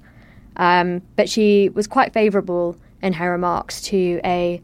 Um, 0.56 1.00
but 1.16 1.28
she 1.28 1.70
was 1.70 1.86
quite 1.86 2.12
favourable 2.12 2.76
in 3.00 3.14
her 3.14 3.30
remarks 3.30 3.80
to 3.82 4.20
a 4.24 4.60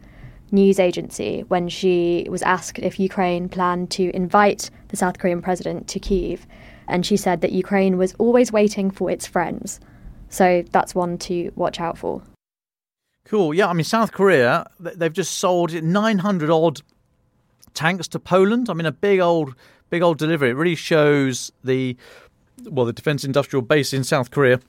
news 0.50 0.78
agency 0.78 1.44
when 1.48 1.70
she 1.70 2.26
was 2.30 2.42
asked 2.42 2.78
if 2.80 3.00
Ukraine 3.00 3.48
planned 3.48 3.90
to 3.92 4.14
invite 4.14 4.70
the 4.88 4.96
South 4.96 5.18
Korean 5.18 5.40
president 5.40 5.88
to 5.88 5.98
Kiev. 5.98 6.46
And 6.86 7.04
she 7.04 7.16
said 7.16 7.40
that 7.40 7.52
Ukraine 7.52 7.96
was 7.96 8.14
always 8.18 8.52
waiting 8.52 8.90
for 8.90 9.10
its 9.10 9.26
friends. 9.26 9.80
So 10.28 10.62
that's 10.70 10.94
one 10.94 11.16
to 11.18 11.50
watch 11.56 11.80
out 11.80 11.96
for. 11.96 12.22
Cool. 13.24 13.54
Yeah, 13.54 13.68
I 13.68 13.72
mean, 13.72 13.84
South 13.84 14.12
Korea, 14.12 14.66
they've 14.78 15.12
just 15.12 15.38
sold 15.38 15.72
900 15.72 16.50
odd 16.50 16.82
tanks 17.78 18.08
to 18.08 18.18
Poland. 18.18 18.68
I 18.68 18.74
mean, 18.74 18.86
a 18.86 18.92
big 18.92 19.20
old 19.20 19.54
big 19.88 20.02
old 20.02 20.18
delivery. 20.18 20.50
It 20.50 20.56
really 20.56 20.74
shows 20.74 21.52
the 21.62 21.96
well 22.64 22.84
the 22.84 22.92
defence 22.92 23.24
industrial 23.24 23.62
base 23.62 23.92
in 23.92 24.04
South 24.04 24.30
Korea. 24.30 24.60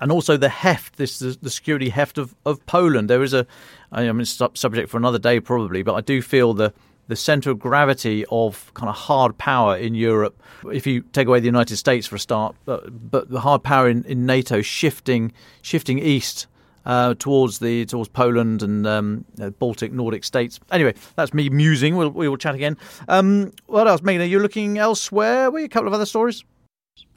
And 0.00 0.10
also 0.10 0.38
the 0.38 0.48
heft, 0.48 0.96
this 0.96 1.18
the, 1.18 1.50
security 1.50 1.90
heft 1.90 2.16
of, 2.16 2.34
of 2.46 2.64
Poland. 2.64 3.10
There 3.10 3.22
is 3.22 3.34
a, 3.34 3.46
I 3.92 4.10
mean, 4.10 4.24
subject 4.24 4.88
for 4.88 4.96
another 4.96 5.18
day 5.18 5.40
probably, 5.40 5.82
but 5.82 5.94
I 5.94 6.00
do 6.00 6.22
feel 6.22 6.54
the 6.54 6.72
the 7.06 7.16
centre 7.16 7.50
of 7.50 7.58
gravity 7.58 8.24
of 8.30 8.72
kind 8.72 8.88
of 8.88 8.96
hard 8.96 9.36
power 9.36 9.76
in 9.76 9.94
Europe. 9.94 10.34
If 10.72 10.86
you 10.86 11.02
take 11.12 11.28
away 11.28 11.38
the 11.38 11.46
United 11.46 11.76
States 11.76 12.06
for 12.06 12.16
a 12.16 12.18
start, 12.18 12.56
but, 12.64 13.10
but 13.10 13.28
the 13.28 13.40
hard 13.40 13.62
power 13.62 13.88
in, 13.88 14.04
in 14.04 14.24
NATO 14.24 14.62
shifting 14.62 15.32
shifting 15.62 15.98
east 15.98 16.46
uh, 16.86 17.14
towards 17.18 17.58
the 17.58 17.84
towards 17.86 18.08
Poland 18.08 18.62
and 18.62 18.86
um, 18.86 19.24
uh, 19.40 19.50
Baltic 19.50 19.92
Nordic 19.92 20.24
states. 20.24 20.60
Anyway, 20.70 20.94
that's 21.16 21.34
me 21.34 21.48
musing. 21.48 21.96
We'll 21.96 22.10
we 22.10 22.28
will 22.28 22.36
chat 22.36 22.54
again. 22.54 22.76
Um, 23.08 23.52
what 23.66 23.86
else, 23.86 24.02
Megan? 24.02 24.22
Are 24.22 24.26
you 24.26 24.38
looking 24.38 24.78
elsewhere? 24.78 25.50
Were 25.50 25.60
you 25.60 25.66
a 25.66 25.68
couple 25.68 25.88
of 25.88 25.94
other 25.94 26.06
stories? 26.06 26.44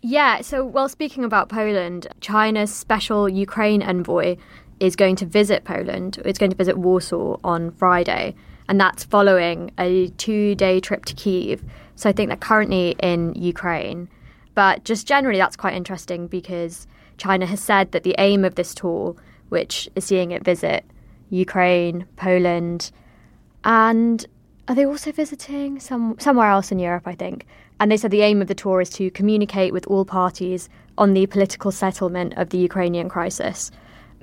Yeah. 0.01 0.41
So, 0.41 0.63
well, 0.65 0.89
speaking 0.89 1.23
about 1.23 1.49
Poland, 1.49 2.07
China's 2.21 2.73
special 2.73 3.27
Ukraine 3.27 3.81
envoy 3.81 4.37
is 4.79 4.95
going 4.95 5.15
to 5.17 5.25
visit 5.25 5.63
Poland. 5.63 6.19
It's 6.23 6.39
going 6.39 6.51
to 6.51 6.57
visit 6.57 6.77
Warsaw 6.77 7.37
on 7.43 7.71
Friday, 7.71 8.35
and 8.69 8.79
that's 8.79 9.03
following 9.03 9.71
a 9.79 10.07
two-day 10.17 10.79
trip 10.79 11.05
to 11.05 11.15
Kiev. 11.15 11.63
So, 11.95 12.09
I 12.09 12.13
think 12.13 12.29
they're 12.29 12.37
currently 12.37 12.95
in 12.99 13.33
Ukraine. 13.35 14.07
But 14.53 14.83
just 14.83 15.07
generally, 15.07 15.37
that's 15.37 15.55
quite 15.55 15.75
interesting 15.75 16.27
because 16.27 16.87
China 17.17 17.45
has 17.45 17.59
said 17.59 17.91
that 17.91 18.03
the 18.03 18.15
aim 18.17 18.45
of 18.45 18.55
this 18.55 18.73
tour 18.73 19.15
which 19.49 19.89
is 19.95 20.05
seeing 20.05 20.31
it 20.31 20.43
visit 20.43 20.85
Ukraine, 21.29 22.05
Poland, 22.15 22.91
and 23.63 24.25
are 24.67 24.75
they 24.75 24.85
also 24.85 25.11
visiting 25.11 25.79
some 25.79 26.15
somewhere 26.19 26.49
else 26.49 26.71
in 26.71 26.79
Europe? 26.79 27.07
I 27.07 27.15
think. 27.15 27.45
And 27.79 27.91
they 27.91 27.97
said 27.97 28.11
the 28.11 28.21
aim 28.21 28.41
of 28.41 28.47
the 28.47 28.55
tour 28.55 28.81
is 28.81 28.89
to 28.91 29.11
communicate 29.11 29.71
with 29.71 29.85
all 29.87 30.03
parties 30.03 30.67
on 30.97 31.13
the 31.13 31.27
political 31.27 31.71
settlement 31.71 32.33
of 32.35 32.49
the 32.49 32.57
Ukrainian 32.57 33.07
crisis. 33.07 33.71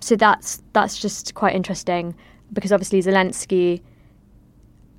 So 0.01 0.17
that's 0.17 0.63
that's 0.73 0.99
just 0.99 1.35
quite 1.35 1.55
interesting 1.55 2.15
because 2.53 2.73
obviously 2.73 3.01
Zelensky 3.01 3.81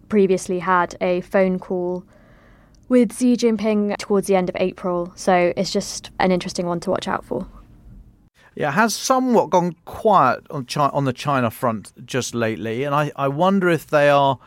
previously 0.09 0.59
had 0.59 0.95
a 1.01 1.21
phone 1.21 1.59
call 1.59 2.03
with 2.87 3.17
Xi 3.17 3.35
Jinping 3.35 3.97
towards 3.97 4.27
the 4.27 4.35
end 4.35 4.49
of 4.49 4.55
April. 4.59 5.11
So 5.15 5.53
it's 5.57 5.71
just 5.71 6.11
an 6.19 6.31
interesting 6.31 6.65
one 6.65 6.79
to 6.81 6.91
watch 6.91 7.07
out 7.07 7.25
for. 7.25 7.47
Yeah, 8.55 8.71
has 8.71 8.95
somewhat 8.95 9.49
gone 9.49 9.75
quiet 9.83 10.45
on 10.49 10.65
on 10.77 11.03
the 11.03 11.13
China 11.13 11.51
front 11.51 11.91
just 12.05 12.33
lately, 12.33 12.83
and 12.83 12.95
I, 12.95 13.11
I 13.15 13.27
wonder 13.27 13.69
if 13.69 13.87
they 13.87 14.09
are 14.09 14.39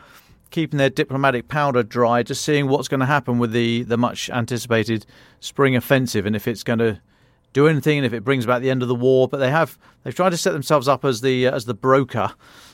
keeping 0.49 0.77
their 0.77 0.89
diplomatic 0.89 1.47
powder 1.47 1.83
dry, 1.83 2.23
just 2.23 2.43
seeing 2.43 2.67
what's 2.67 2.87
going 2.87 2.99
to 3.01 3.05
happen 3.05 3.37
with 3.37 3.51
the, 3.51 3.83
the 3.83 3.97
much 3.97 4.29
anticipated 4.31 5.05
spring 5.39 5.75
offensive, 5.75 6.25
and 6.25 6.35
if 6.35 6.47
it's 6.47 6.63
going 6.63 6.79
to 6.79 6.99
do 7.53 7.67
anything, 7.67 7.99
and 7.99 8.05
if 8.05 8.13
it 8.13 8.23
brings 8.23 8.45
about 8.45 8.61
the 8.61 8.69
end 8.69 8.81
of 8.81 8.87
the 8.87 8.95
war. 8.95 9.27
But 9.27 9.37
they 9.37 9.51
have 9.51 9.77
they've 10.03 10.15
tried 10.15 10.31
to 10.31 10.37
set 10.37 10.53
themselves 10.53 10.87
up 10.87 11.05
as 11.05 11.21
the 11.21 11.47
uh, 11.47 11.55
as 11.55 11.65
the 11.65 11.73
broker. 11.73 12.33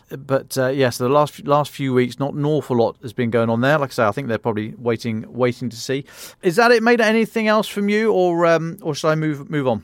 But 0.09 0.57
uh, 0.57 0.67
yes, 0.67 0.97
the 0.97 1.09
last 1.09 1.45
last 1.45 1.71
few 1.71 1.93
weeks, 1.93 2.19
not 2.19 2.33
an 2.33 2.45
awful 2.45 2.77
lot 2.77 2.97
has 3.01 3.11
been 3.13 3.29
going 3.29 3.49
on 3.49 3.61
there. 3.61 3.77
Like 3.79 3.89
I 3.91 3.93
say, 3.93 4.05
I 4.05 4.11
think 4.11 4.27
they're 4.27 4.37
probably 4.37 4.73
waiting 4.77 5.25
waiting 5.27 5.69
to 5.69 5.77
see. 5.77 6.05
Is 6.43 6.55
that 6.57 6.71
it? 6.71 6.83
Made 6.83 7.01
anything 7.01 7.47
else 7.47 7.67
from 7.67 7.89
you, 7.89 8.11
or 8.11 8.45
um, 8.45 8.77
or 8.81 8.95
should 8.95 9.09
I 9.09 9.15
move 9.15 9.49
move 9.49 9.67
on? 9.67 9.83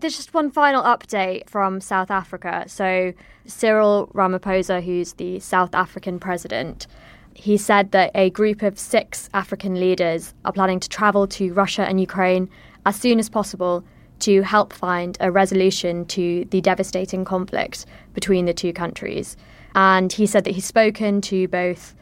There's 0.00 0.16
just 0.16 0.32
one 0.32 0.50
final 0.52 0.84
update 0.84 1.48
from 1.48 1.80
South 1.80 2.10
Africa. 2.10 2.64
So, 2.68 3.12
Cyril 3.46 4.08
Ramaphosa, 4.14 4.80
who's 4.80 5.14
the 5.14 5.40
South 5.40 5.74
African 5.74 6.20
president, 6.20 6.86
he 7.34 7.56
said 7.56 7.90
that 7.90 8.12
a 8.14 8.30
group 8.30 8.62
of 8.62 8.78
six 8.78 9.28
African 9.34 9.74
leaders 9.74 10.34
are 10.44 10.52
planning 10.52 10.78
to 10.80 10.88
travel 10.88 11.26
to 11.28 11.52
Russia 11.52 11.82
and 11.82 12.00
Ukraine 12.00 12.48
as 12.86 12.94
soon 12.94 13.18
as 13.18 13.28
possible 13.28 13.82
to 14.20 14.42
help 14.42 14.72
find 14.72 15.16
a 15.20 15.32
resolution 15.32 16.04
to 16.06 16.44
the 16.50 16.60
devastating 16.60 17.24
conflict 17.24 17.84
between 18.14 18.44
the 18.44 18.54
two 18.54 18.72
countries. 18.72 19.36
And 19.74 20.12
he 20.12 20.26
said 20.26 20.44
that 20.44 20.54
he's 20.54 20.64
spoken 20.64 21.20
to 21.22 21.48
both 21.48 21.94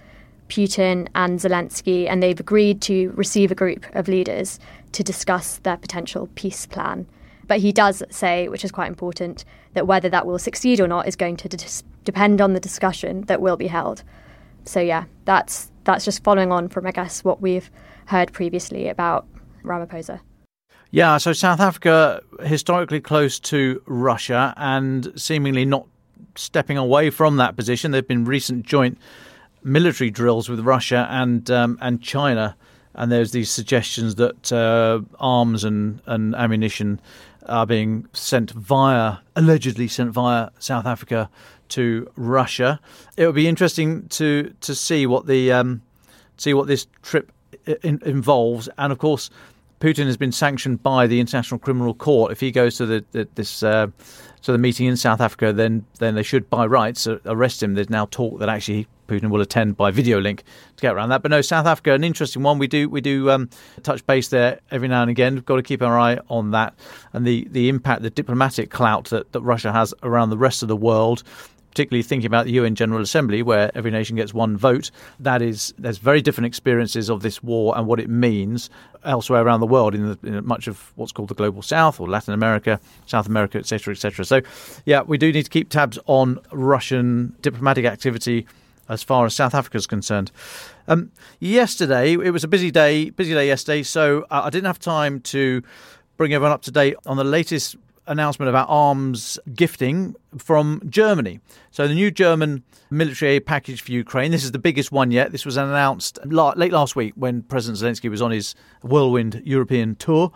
Putin 0.49 1.09
and 1.15 1.39
Zelensky, 1.39 2.07
and 2.09 2.23
they've 2.23 2.41
agreed 2.41 2.83
to 2.83 3.11
receive 3.13 3.51
a 3.51 3.55
group 3.55 3.87
of 3.95 4.07
leaders 4.07 4.59
to 4.93 5.03
discuss 5.03 5.59
their 5.59 5.77
potential 5.79 6.29
peace 6.35 6.67
plan. 6.67 7.07
But 7.49 7.59
he 7.59 7.73
does 7.73 8.03
say, 8.11 8.49
which 8.49 8.65
is 8.65 8.73
quite 8.73 8.89
important, 8.89 9.45
that 9.75 9.87
whether 9.87 10.09
that 10.09 10.27
will 10.27 10.39
succeed 10.39 10.81
or 10.81 10.89
not 10.89 11.07
is 11.07 11.17
going 11.17 11.37
to 11.39 11.49
depend 12.05 12.41
on 12.41 12.53
the 12.53 12.61
discussion 12.61 13.23
that 13.23 13.41
will 13.41 13.57
be 13.57 13.69
held. 13.69 14.03
So 14.65 14.81
yeah, 14.81 15.05
that's 15.25 15.71
that's 15.85 16.05
just 16.05 16.25
following 16.25 16.51
on 16.51 16.69
from 16.69 16.87
I 16.87 16.91
guess 16.91 17.23
what 17.23 17.41
we've 17.41 17.71
heard 18.07 18.33
previously 18.33 18.89
about 18.89 19.27
Ramaphosa. 19.63 20.21
Yeah, 20.91 21.19
so 21.19 21.33
South 21.33 21.61
Africa 21.61 22.23
historically 22.43 23.01
close 23.01 23.39
to 23.41 23.83
Russia 23.87 24.55
and 24.57 25.13
seemingly 25.17 25.65
not 25.65 25.87
stepping 26.37 26.79
away 26.79 27.11
from 27.11 27.37
that 27.37 27.57
position. 27.57 27.91
There've 27.91 28.07
been 28.07 28.25
recent 28.25 28.65
joint 28.65 28.99
military 29.63 30.11
drills 30.11 30.49
with 30.49 30.61
Russia 30.61 31.09
and 31.11 31.51
um, 31.51 31.79
and 31.81 32.01
China, 32.01 32.57
and 32.95 33.11
there's 33.11 33.33
these 33.33 33.51
suggestions 33.51 34.15
that 34.17 34.53
uh, 34.53 35.01
arms 35.19 35.65
and, 35.65 36.01
and 36.07 36.35
ammunition 36.35 37.01
are 37.49 37.67
being 37.67 38.07
sent 38.13 38.51
via 38.51 39.19
allegedly 39.35 39.89
sent 39.89 40.11
via 40.11 40.51
South 40.59 40.87
Africa 40.87 41.29
to 41.69 42.11
Russia. 42.17 42.81
It 43.17 43.27
would 43.27 43.35
be 43.35 43.49
interesting 43.49 44.09
to 44.09 44.55
to 44.61 44.75
see 44.75 45.07
what 45.07 45.27
the 45.27 45.53
um, 45.53 45.83
see 46.37 46.55
what 46.55 46.67
this 46.67 46.87
trip 47.03 47.33
in, 47.83 48.01
involves, 48.05 48.69
and 48.79 48.93
of 48.93 48.99
course. 48.99 49.31
Putin 49.79 50.07
has 50.07 50.17
been 50.17 50.33
sanctioned 50.33 50.83
by 50.83 51.07
the 51.07 51.21
International 51.21 51.59
Criminal 51.59 51.93
Court. 51.93 52.33
If 52.33 52.41
he 52.41 52.51
goes 52.51 52.79
to 52.79 52.87
the, 52.87 53.05
the 53.13 53.29
this 53.35 53.63
uh, 53.63 53.89
to 54.41 54.53
the 54.53 54.57
meeting 54.57 54.87
in 54.87 54.97
South 54.97 55.21
Africa, 55.21 55.53
then 55.53 55.85
then 55.99 56.15
they 56.15 56.23
should, 56.23 56.49
by 56.49 56.65
rights, 56.65 57.07
arrest 57.27 57.63
him. 57.63 57.75
There's 57.75 57.91
now 57.91 58.07
talk 58.07 58.39
that 58.39 58.49
actually 58.49 58.89
Putin 59.07 59.31
will 59.31 59.41
attend 59.41 59.77
by 59.77 59.91
video 59.91 60.21
link 60.21 60.43
to 60.77 60.83
get 60.83 60.95
around 60.95 61.11
that. 61.11 61.23
But 61.23 61.31
no, 61.31 61.41
South 61.41 61.67
Africa, 61.67 61.93
an 61.93 62.05
interesting 62.05 62.43
one. 62.43 62.59
We 62.59 62.67
do 62.67 62.89
we 62.89 63.01
do 63.01 63.31
um, 63.31 63.51
touch 63.83 64.07
base 64.07 64.29
there 64.29 64.61
every 64.71 64.89
now 64.89 65.03
and 65.03 65.11
again. 65.11 65.35
We've 65.35 65.45
got 65.45 65.57
to 65.57 65.63
keep 65.63 65.83
our 65.83 65.99
eye 65.99 66.19
on 66.29 66.51
that 66.53 66.75
and 67.13 67.27
the 67.27 67.47
the 67.51 67.69
impact, 67.69 68.03
the 68.03 68.11
diplomatic 68.11 68.71
clout 68.71 69.07
that, 69.07 69.33
that 69.33 69.41
Russia 69.41 69.73
has 69.73 69.95
around 70.03 70.31
the 70.31 70.39
rest 70.39 70.63
of 70.63 70.69
the 70.69 70.77
world 70.77 71.23
particularly 71.77 72.03
thinking 72.03 72.27
about 72.27 72.47
the 72.47 72.53
UN 72.53 72.75
General 72.75 73.03
Assembly, 73.03 73.43
where 73.43 73.71
every 73.75 73.91
nation 73.91 74.17
gets 74.17 74.33
one 74.33 74.57
vote. 74.57 74.91
That 75.21 75.43
is, 75.43 75.75
there's 75.77 75.99
very 75.99 76.23
different 76.23 76.47
experiences 76.47 77.11
of 77.11 77.21
this 77.21 77.43
war 77.43 77.77
and 77.77 77.87
what 77.87 78.01
it 78.01 78.09
means 78.09 78.71
elsewhere 79.05 79.43
around 79.43 79.61
the 79.61 79.67
world, 79.67 79.95
in, 79.95 80.09
the, 80.09 80.19
in 80.27 80.47
much 80.47 80.69
of 80.69 80.91
what's 80.97 81.13
called 81.13 81.29
the 81.29 81.35
global 81.35 81.61
South 81.61 82.01
or 82.01 82.09
Latin 82.09 82.33
America, 82.33 82.81
South 83.05 83.27
America, 83.27 83.59
etc., 83.59 83.93
etc. 83.93 84.25
So, 84.25 84.41
yeah, 84.87 85.03
we 85.03 85.19
do 85.19 85.31
need 85.31 85.43
to 85.43 85.51
keep 85.51 85.69
tabs 85.69 85.99
on 86.07 86.41
Russian 86.51 87.37
diplomatic 87.43 87.85
activity 87.85 88.47
as 88.89 89.03
far 89.03 89.27
as 89.27 89.35
South 89.35 89.55
Africa 89.55 89.77
is 89.77 89.87
concerned. 89.87 90.31
Um, 90.89 91.13
yesterday, 91.41 92.13
it 92.13 92.31
was 92.31 92.45
a 92.45 92.49
busy 92.49 92.71
day, 92.71 93.11
busy 93.11 93.35
day 93.35 93.47
yesterday, 93.47 93.83
so 93.83 94.27
I 94.31 94.51
didn't 94.51 94.67
have 94.67 94.79
time 94.79 95.21
to 95.21 95.63
bring 96.17 96.33
everyone 96.33 96.53
up 96.53 96.63
to 96.63 96.71
date 96.71 96.97
on 97.07 97.17
the 97.17 97.25
latest 97.25 97.77
announcement 98.07 98.49
about 98.49 98.69
arms 98.69 99.39
gifting 99.55 100.15
from 100.39 100.81
Germany. 100.89 101.41
So 101.71 101.89
the 101.89 101.95
new 101.95 102.11
German 102.11 102.63
military 102.91 103.33
aid 103.33 103.47
package 103.47 103.83
for 103.83 103.93
Ukraine. 103.93 104.31
This 104.31 104.45
is 104.45 104.53
the 104.53 104.59
biggest 104.59 104.93
one 104.93 105.11
yet. 105.11 105.33
This 105.33 105.45
was 105.45 105.57
announced 105.57 106.19
late 106.25 106.73
last 106.73 106.97
week 106.97 107.15
when 107.17 107.43
President 107.43 107.83
Zelensky 107.83 108.09
was 108.11 108.23
on 108.23 108.31
his 108.31 108.55
whirlwind 108.83 109.43
European 109.45 109.97
tour. 109.97 110.33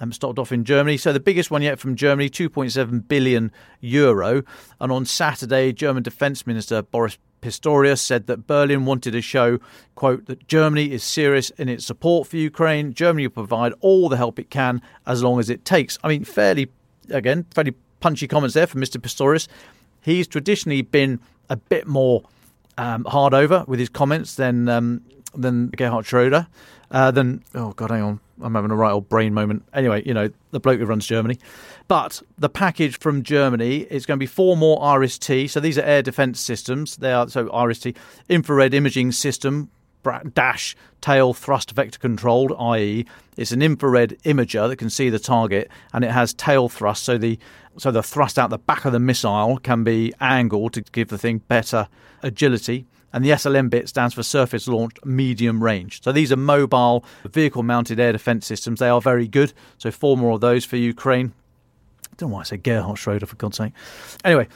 and 0.00 0.12
stopped 0.12 0.40
off 0.40 0.50
in 0.50 0.64
Germany. 0.64 0.96
So 0.96 1.12
the 1.12 1.20
biggest 1.20 1.52
one 1.52 1.62
yet 1.62 1.78
from 1.78 1.94
Germany, 1.94 2.28
2.7 2.28 3.06
billion 3.06 3.52
euro. 3.80 4.42
And 4.80 4.90
on 4.90 5.04
Saturday, 5.04 5.72
German 5.72 6.02
Defence 6.02 6.46
Minister 6.46 6.82
Boris 6.82 7.16
Pistorius 7.44 8.00
said 8.00 8.26
that 8.26 8.46
Berlin 8.46 8.86
wanted 8.86 9.10
to 9.10 9.20
show, 9.20 9.58
quote, 9.96 10.24
that 10.26 10.48
Germany 10.48 10.90
is 10.90 11.04
serious 11.04 11.50
in 11.50 11.68
its 11.68 11.84
support 11.84 12.26
for 12.26 12.38
Ukraine. 12.38 12.94
Germany 12.94 13.26
will 13.26 13.34
provide 13.34 13.74
all 13.80 14.08
the 14.08 14.16
help 14.16 14.38
it 14.38 14.48
can 14.48 14.80
as 15.06 15.22
long 15.22 15.38
as 15.38 15.50
it 15.50 15.62
takes. 15.62 15.98
I 16.02 16.08
mean, 16.08 16.24
fairly 16.24 16.70
again, 17.10 17.44
fairly 17.54 17.74
punchy 18.00 18.26
comments 18.26 18.54
there 18.54 18.66
from 18.66 18.80
Mr. 18.80 18.96
Pistorius. 18.96 19.46
He's 20.00 20.26
traditionally 20.26 20.80
been 20.80 21.20
a 21.50 21.56
bit 21.56 21.86
more 21.86 22.22
um, 22.78 23.04
hard 23.04 23.34
over 23.34 23.64
with 23.66 23.78
his 23.78 23.90
comments 23.90 24.36
than 24.36 24.66
um, 24.70 25.02
than 25.34 25.68
Gerhard 25.68 26.06
Schroeder. 26.06 26.46
Uh, 26.90 27.10
than 27.10 27.42
oh 27.54 27.72
god, 27.72 27.90
hang 27.90 28.02
on, 28.02 28.20
I'm 28.42 28.54
having 28.54 28.70
a 28.70 28.76
right 28.76 28.92
old 28.92 29.08
brain 29.08 29.34
moment. 29.34 29.64
Anyway, 29.72 30.02
you 30.04 30.14
know 30.14 30.30
the 30.50 30.60
bloke 30.60 30.78
who 30.78 30.86
runs 30.86 31.06
Germany. 31.06 31.38
But 31.88 32.22
the 32.38 32.48
package 32.48 32.98
from 32.98 33.22
Germany 33.22 33.78
is 33.90 34.06
going 34.06 34.18
to 34.18 34.22
be 34.22 34.26
four 34.26 34.56
more 34.56 34.82
IRIS-T. 34.82 35.48
So 35.48 35.60
these 35.60 35.76
are 35.76 35.82
air 35.82 36.02
defence 36.02 36.40
systems. 36.40 36.96
They 36.96 37.12
are 37.12 37.28
so 37.28 37.50
IRIS-T 37.50 37.94
infrared 38.28 38.72
imaging 38.72 39.12
system 39.12 39.70
dash 40.34 40.76
tail 41.00 41.32
thrust 41.34 41.70
vector 41.72 41.98
controlled, 41.98 42.52
i.e., 42.58 43.06
it's 43.36 43.52
an 43.52 43.62
infrared 43.62 44.16
imager 44.24 44.68
that 44.68 44.76
can 44.76 44.90
see 44.90 45.10
the 45.10 45.18
target, 45.18 45.70
and 45.92 46.04
it 46.04 46.10
has 46.10 46.34
tail 46.34 46.68
thrust, 46.68 47.04
so 47.04 47.18
the 47.18 47.38
so 47.76 47.90
the 47.90 48.02
thrust 48.02 48.38
out 48.38 48.50
the 48.50 48.58
back 48.58 48.84
of 48.84 48.92
the 48.92 49.00
missile 49.00 49.58
can 49.58 49.82
be 49.82 50.12
angled 50.20 50.72
to 50.74 50.80
give 50.80 51.08
the 51.08 51.18
thing 51.18 51.38
better 51.48 51.88
agility. 52.22 52.86
And 53.14 53.24
the 53.24 53.30
SLM 53.30 53.70
bit 53.70 53.88
stands 53.88 54.12
for 54.12 54.24
Surface 54.24 54.66
Launched 54.66 55.06
Medium 55.06 55.62
Range. 55.62 56.02
So 56.02 56.10
these 56.10 56.32
are 56.32 56.36
mobile 56.36 57.04
vehicle 57.24 57.62
mounted 57.62 58.00
air 58.00 58.10
defence 58.10 58.44
systems. 58.44 58.80
They 58.80 58.88
are 58.88 59.00
very 59.00 59.28
good. 59.28 59.52
So 59.78 59.92
four 59.92 60.16
more 60.16 60.34
of 60.34 60.40
those 60.40 60.64
for 60.64 60.76
Ukraine. 60.76 61.32
I 62.10 62.16
don't 62.16 62.30
know 62.30 62.34
why 62.34 62.40
I 62.40 62.44
say 62.44 62.56
Gerhard 62.56 62.98
Schroeder, 62.98 63.26
for 63.26 63.36
God's 63.36 63.56
sake. 63.58 63.72
Anyway, 64.24 64.48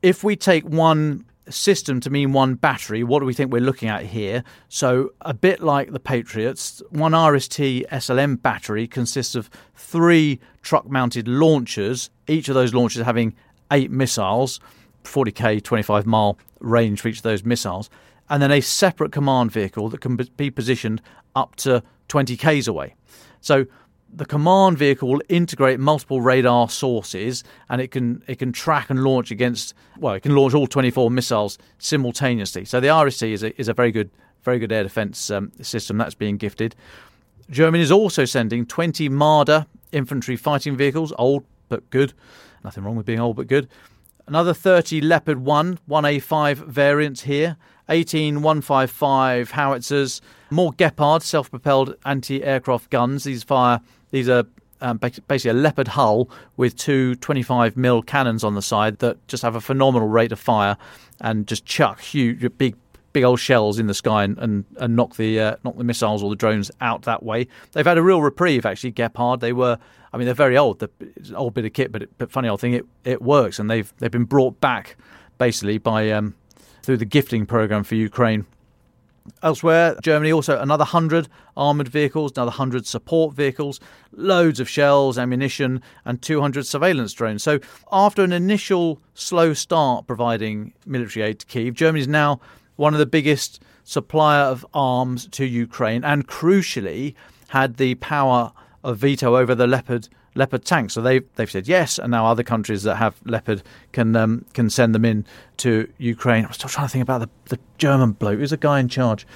if 0.00 0.24
we 0.24 0.36
take 0.36 0.64
one 0.64 1.26
system 1.50 2.00
to 2.00 2.08
mean 2.08 2.32
one 2.32 2.54
battery, 2.54 3.04
what 3.04 3.20
do 3.20 3.26
we 3.26 3.34
think 3.34 3.52
we're 3.52 3.60
looking 3.60 3.90
at 3.90 4.06
here? 4.06 4.42
So, 4.70 5.12
a 5.20 5.34
bit 5.34 5.60
like 5.60 5.92
the 5.92 6.00
Patriots, 6.00 6.82
one 6.88 7.12
IRIS-T 7.12 7.84
SLM 7.92 8.40
battery 8.40 8.86
consists 8.86 9.34
of 9.34 9.50
three 9.74 10.40
truck 10.62 10.88
mounted 10.88 11.28
launchers, 11.28 12.08
each 12.26 12.48
of 12.48 12.54
those 12.54 12.72
launchers 12.72 13.04
having 13.04 13.34
eight 13.70 13.90
missiles, 13.90 14.60
40k, 15.06 15.62
25 15.62 16.06
mile 16.06 16.38
range 16.60 17.00
for 17.00 17.08
each 17.08 17.18
of 17.18 17.22
those 17.22 17.44
missiles, 17.44 17.90
and 18.28 18.42
then 18.42 18.50
a 18.50 18.60
separate 18.60 19.12
command 19.12 19.52
vehicle 19.52 19.88
that 19.88 20.00
can 20.00 20.16
be 20.16 20.50
positioned 20.50 21.00
up 21.34 21.56
to 21.56 21.82
20 22.08 22.36
k's 22.36 22.68
away. 22.68 22.94
So, 23.40 23.66
the 24.12 24.24
command 24.24 24.78
vehicle 24.78 25.08
will 25.08 25.22
integrate 25.28 25.80
multiple 25.80 26.20
radar 26.20 26.68
sources 26.68 27.44
and 27.68 27.80
it 27.80 27.90
can 27.90 28.22
it 28.26 28.38
can 28.38 28.52
track 28.52 28.88
and 28.88 29.02
launch 29.02 29.30
against 29.30 29.74
well 29.98 30.14
it 30.14 30.20
can 30.20 30.34
launch 30.34 30.54
all 30.54 30.66
24 30.66 31.10
missiles 31.10 31.58
simultaneously. 31.78 32.64
So 32.64 32.80
the 32.80 32.88
IRIS-T 32.88 33.32
is 33.32 33.42
a, 33.42 33.60
is 33.60 33.68
a 33.68 33.74
very 33.74 33.90
good 33.90 34.10
very 34.42 34.58
good 34.58 34.72
air 34.72 34.84
defense 34.84 35.30
um, 35.30 35.50
system 35.60 35.98
that's 35.98 36.14
being 36.14 36.36
gifted. 36.36 36.74
Germany 37.50 37.82
is 37.82 37.92
also 37.92 38.24
sending 38.24 38.64
20 38.64 39.08
Marder 39.10 39.66
infantry 39.92 40.36
fighting 40.36 40.76
vehicles 40.76 41.12
old 41.18 41.44
but 41.68 41.88
good. 41.90 42.12
Nothing 42.64 42.84
wrong 42.84 42.96
with 42.96 43.06
being 43.06 43.20
old 43.20 43.36
but 43.36 43.48
good 43.48 43.68
another 44.26 44.54
30 44.54 45.00
Leopard 45.00 45.38
1 45.38 45.78
1A5 45.88 46.56
variants 46.66 47.22
here 47.22 47.56
18 47.88 48.42
155 48.42 49.52
howitzers 49.52 50.20
more 50.50 50.72
Gepard 50.72 51.22
self-propelled 51.22 51.96
anti-aircraft 52.04 52.90
guns 52.90 53.24
these 53.24 53.42
fire 53.42 53.80
these 54.10 54.28
are 54.28 54.44
um, 54.80 54.98
basically 54.98 55.50
a 55.50 55.54
leopard 55.54 55.88
hull 55.88 56.28
with 56.56 56.76
two 56.76 57.14
25 57.16 57.76
mil 57.76 58.02
cannons 58.02 58.44
on 58.44 58.54
the 58.54 58.62
side 58.62 58.98
that 58.98 59.26
just 59.28 59.42
have 59.42 59.54
a 59.54 59.60
phenomenal 59.60 60.08
rate 60.08 60.32
of 60.32 60.38
fire 60.38 60.76
and 61.20 61.46
just 61.46 61.64
chuck 61.64 62.00
huge, 62.00 62.46
big, 62.58 62.76
big 63.12 63.24
old 63.24 63.40
shells 63.40 63.78
in 63.78 63.86
the 63.86 63.94
sky 63.94 64.24
and, 64.24 64.38
and, 64.38 64.64
and 64.78 64.96
knock 64.96 65.16
the 65.16 65.40
uh, 65.40 65.56
knock 65.64 65.76
the 65.76 65.84
missiles 65.84 66.22
or 66.22 66.30
the 66.30 66.36
drones 66.36 66.70
out 66.80 67.02
that 67.02 67.22
way. 67.22 67.46
They've 67.72 67.86
had 67.86 67.98
a 67.98 68.02
real 68.02 68.22
reprieve 68.22 68.66
actually. 68.66 68.92
Gepard. 68.92 69.40
They 69.40 69.52
were, 69.52 69.78
I 70.16 70.18
mean, 70.18 70.24
they're 70.24 70.34
very 70.34 70.56
old. 70.56 70.82
it's 70.82 71.28
an 71.28 71.36
old 71.36 71.52
bit 71.52 71.66
of 71.66 71.74
kit, 71.74 71.92
but, 71.92 72.04
it, 72.04 72.10
but 72.16 72.32
funny 72.32 72.48
old 72.48 72.58
thing, 72.58 72.72
it 72.72 72.86
it 73.04 73.20
works, 73.20 73.58
and 73.58 73.70
they've 73.70 73.92
they've 73.98 74.10
been 74.10 74.24
brought 74.24 74.58
back 74.62 74.96
basically 75.36 75.76
by 75.76 76.10
um, 76.10 76.34
through 76.82 76.96
the 76.96 77.04
gifting 77.04 77.44
program 77.44 77.84
for 77.84 77.96
Ukraine 77.96 78.46
Elsewhere, 79.42 79.96
Germany 80.02 80.32
also 80.32 80.58
another 80.58 80.84
100 80.84 81.28
armoured 81.56 81.88
vehicles, 81.88 82.32
another 82.36 82.50
100 82.50 82.86
support 82.86 83.34
vehicles, 83.34 83.78
loads 84.12 84.60
of 84.60 84.68
shells, 84.68 85.18
ammunition, 85.18 85.82
and 86.04 86.22
200 86.22 86.66
surveillance 86.66 87.12
drones. 87.12 87.42
So, 87.42 87.58
after 87.92 88.22
an 88.22 88.32
initial 88.32 89.00
slow 89.14 89.52
start 89.52 90.06
providing 90.06 90.72
military 90.86 91.26
aid 91.26 91.40
to 91.40 91.46
Kiev, 91.46 91.74
Germany 91.74 92.00
is 92.02 92.08
now 92.08 92.40
one 92.76 92.94
of 92.94 92.98
the 92.98 93.06
biggest 93.06 93.62
supplier 93.84 94.44
of 94.44 94.64
arms 94.72 95.28
to 95.32 95.44
Ukraine 95.44 96.04
and 96.04 96.26
crucially 96.26 97.14
had 97.48 97.76
the 97.76 97.94
power 97.96 98.52
of 98.86 98.98
veto 98.98 99.36
over 99.36 99.54
the 99.54 99.66
Leopard 99.66 100.08
Leopard 100.34 100.64
tanks. 100.64 100.94
So 100.94 101.02
they've 101.02 101.24
they've 101.34 101.50
said 101.50 101.66
yes, 101.66 101.98
and 101.98 102.10
now 102.10 102.26
other 102.26 102.42
countries 102.42 102.84
that 102.84 102.96
have 102.96 103.20
Leopard 103.24 103.62
can 103.92 104.14
um, 104.16 104.46
can 104.54 104.70
send 104.70 104.94
them 104.94 105.04
in 105.04 105.26
to 105.58 105.92
Ukraine. 105.98 106.44
I'm 106.44 106.52
still 106.52 106.70
trying 106.70 106.86
to 106.86 106.92
think 106.92 107.02
about 107.02 107.20
the, 107.20 107.28
the 107.46 107.58
German 107.78 108.12
bloke. 108.12 108.38
Who's 108.38 108.52
a 108.52 108.56
guy 108.56 108.80
in 108.80 108.88
charge? 108.88 109.26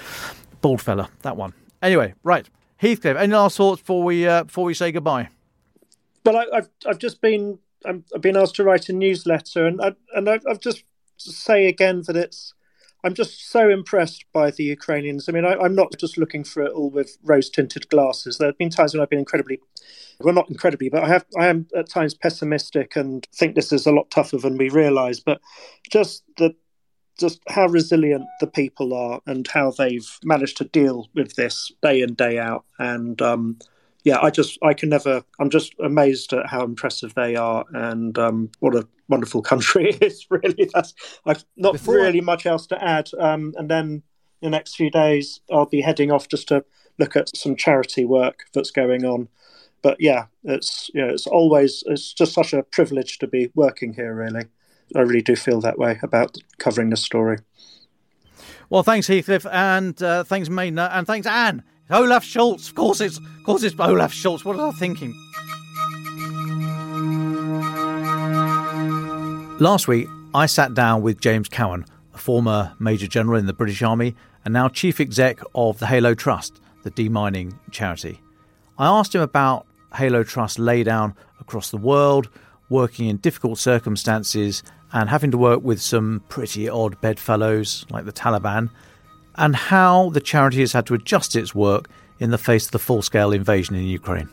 Bald 0.61 0.81
fella, 0.81 1.11
that 1.23 1.37
one. 1.37 1.53
Anyway, 1.83 2.15
right, 2.23 2.49
Heathcliff. 2.77 3.17
Any 3.17 3.33
last 3.33 3.57
thoughts 3.57 3.81
before 3.81 4.05
we 4.05 4.27
uh, 4.27 4.45
before 4.45 4.65
we 4.65 4.75
say 4.75 4.93
goodbye? 4.93 5.29
Well, 6.25 6.37
I, 6.37 6.47
have 6.55 6.69
I've 6.87 6.99
just 6.99 7.21
been 7.21 7.59
i 7.85 7.89
have 8.13 8.21
been 8.21 8.37
asked 8.37 8.57
to 8.57 8.65
write 8.65 8.89
a 8.89 8.93
newsletter, 8.93 9.67
and 9.67 9.81
I, 9.81 9.95
and 10.15 10.29
I, 10.29 10.39
I've 10.49 10.61
just 10.61 10.85
say 11.17 11.67
again 11.67 12.03
that 12.07 12.17
it's 12.17 12.55
I'm 13.03 13.15
just 13.15 13.51
so 13.51 13.71
impressed 13.71 14.25
by 14.33 14.51
the 14.51 14.65
Ukrainians. 14.65 15.29
I 15.29 15.33
mean, 15.33 15.45
I, 15.45 15.53
am 15.65 15.75
not 15.75 15.97
just 15.99 16.19
looking 16.19 16.45
for 16.45 16.63
it 16.63 16.73
all 16.73 16.91
with 16.91 17.17
rose 17.23 17.49
tinted 17.49 17.89
glasses. 17.89 18.39
There 18.39 18.49
have 18.49 18.59
been 18.59 18.71
times 18.71 18.93
when 18.93 19.03
I've 19.03 19.11
been 19.11 19.19
incredibly, 19.19 19.61
well, 20.21 20.35
not 20.35 20.51
incredibly, 20.51 20.89
but 20.89 21.05
I 21.05 21.09
have, 21.09 21.25
I 21.39 21.47
am 21.47 21.67
at 21.77 21.89
times 21.89 22.15
pessimistic 22.15 22.97
and 22.97 23.27
think 23.35 23.55
this 23.55 23.73
is 23.73 23.87
a 23.87 23.93
lot 23.93 24.11
tougher 24.11 24.39
than 24.39 24.59
we 24.59 24.69
realise. 24.69 25.21
But 25.21 25.41
just 25.91 26.25
the, 26.37 26.55
just 27.19 27.41
how 27.49 27.67
resilient 27.67 28.25
the 28.41 28.47
people 28.47 28.95
are 28.95 29.21
and 29.27 29.47
how 29.49 29.71
they've 29.71 30.19
managed 30.25 30.57
to 30.59 30.65
deal 30.65 31.09
with 31.15 31.37
this 31.37 31.73
day 31.83 32.03
in 32.03 32.15
day 32.15 32.39
out. 32.39 32.65
And 32.79 33.21
um, 33.23 33.59
yeah, 34.05 34.19
I 34.21 34.31
just 34.31 34.59
I 34.63 34.75
can 34.75 34.89
never. 34.89 35.23
I'm 35.39 35.51
just 35.51 35.75
amazed 35.81 36.33
at 36.33 36.47
how 36.47 36.65
impressive 36.65 37.15
they 37.15 37.37
are, 37.37 37.65
and 37.73 38.19
um, 38.19 38.51
what 38.61 38.75
a 38.75 38.87
wonderful 39.09 39.43
country 39.51 39.91
it 39.91 40.03
is. 40.03 40.27
Really, 40.31 40.71
that's 40.73 40.95
I've 41.27 41.45
not 41.57 41.75
Before 41.75 41.97
really 41.97 42.21
much 42.21 42.47
else 42.47 42.67
to 42.69 42.83
add. 42.83 43.11
Um, 43.19 43.55
and 43.57 43.71
then 43.71 44.03
the 44.41 44.51
next 44.51 44.77
few 44.77 44.91
days, 44.91 45.41
I'll 45.53 45.67
be 45.67 45.83
heading 45.83 46.11
off 46.11 46.29
just 46.29 46.49
to 46.49 46.65
look 46.99 47.17
at 47.17 47.35
some 47.37 47.57
charity 47.57 48.05
work 48.05 48.45
that's 48.55 48.71
going 48.71 49.05
on. 49.05 49.29
But 49.83 50.01
yeah, 50.01 50.27
it's 50.45 50.91
you 50.95 51.05
know, 51.05 51.13
it's 51.13 51.27
always 51.27 51.83
it's 51.87 52.13
just 52.13 52.33
such 52.33 52.53
a 52.53 52.63
privilege 52.63 53.19
to 53.19 53.27
be 53.27 53.51
working 53.55 53.93
here. 53.93 54.15
Really, 54.15 54.47
I 54.95 55.01
really 55.01 55.23
do 55.23 55.37
feel 55.37 55.61
that 55.61 55.79
way 55.79 55.99
about 56.03 56.37
covering 56.59 56.91
this 56.91 57.03
story. 57.03 57.39
Well, 58.71 58.83
thanks 58.83 59.09
Heathcliff, 59.09 59.47
and 59.51 60.01
uh, 60.03 60.25
thanks 60.25 60.49
Maighna, 60.49 60.91
and 60.93 61.07
thanks 61.07 61.27
Anne. 61.27 61.65
Olaf 61.91 62.25
Scholz. 62.25 62.69
Of 62.69 62.75
course 62.75 63.01
it's, 63.01 63.19
of 63.19 63.43
course 63.45 63.63
it's 63.63 63.79
Olaf 63.79 64.13
Scholz. 64.13 64.45
What 64.45 64.57
was 64.57 64.75
I 64.75 64.79
thinking? 64.79 65.15
Last 69.59 69.89
week, 69.89 70.09
I 70.35 70.47
sat 70.47 70.75
down 70.75 71.03
with 71.03 71.21
James 71.21 71.49
Cowan, 71.49 71.85
a 72.15 72.19
former 72.19 72.73
Major 72.79 73.07
General 73.07 73.39
in 73.39 73.47
the 73.47 73.53
British 73.53 73.83
Army 73.83 74.15
and 74.45 74.55
now 74.55 74.69
Chief 74.69 75.01
Exec 75.01 75.41
of 75.55 75.79
the 75.79 75.87
Halo 75.87 76.15
Trust, 76.15 76.61
the 76.83 76.91
demining 76.91 77.59
charity. 77.71 78.21
I 78.79 78.87
asked 78.87 79.15
him 79.15 79.21
about 79.21 79.67
Halo 79.95 80.23
Trust 80.23 80.59
laydown 80.59 81.15
across 81.41 81.71
the 81.71 81.77
world, 81.77 82.31
working 82.69 83.09
in 83.09 83.19
difficult 83.19 83.59
circumstances, 83.59 84.63
and 84.93 85.11
having 85.11 85.31
to 85.33 85.39
work 85.39 85.63
with 85.63 85.83
some 85.83 86.23
pretty 86.29 86.69
odd 86.69 87.01
bedfellows 87.01 87.85
like 87.91 88.05
the 88.05 88.13
Taliban, 88.13 88.71
and 89.41 89.57
how 89.57 90.11
the 90.11 90.21
charity 90.21 90.61
has 90.61 90.75
had 90.75 90.87
to 90.87 90.95
adjust 90.95 91.35
its 91.35 91.55
work 91.55 91.89
in 92.21 92.31
the 92.31 92.39
face 92.39 92.67
of 92.67 92.73
the 92.73 92.79
full 92.79 93.01
scale 93.01 93.33
invasion 93.33 93.75
in 93.75 93.85
Ukraine. 93.85 94.29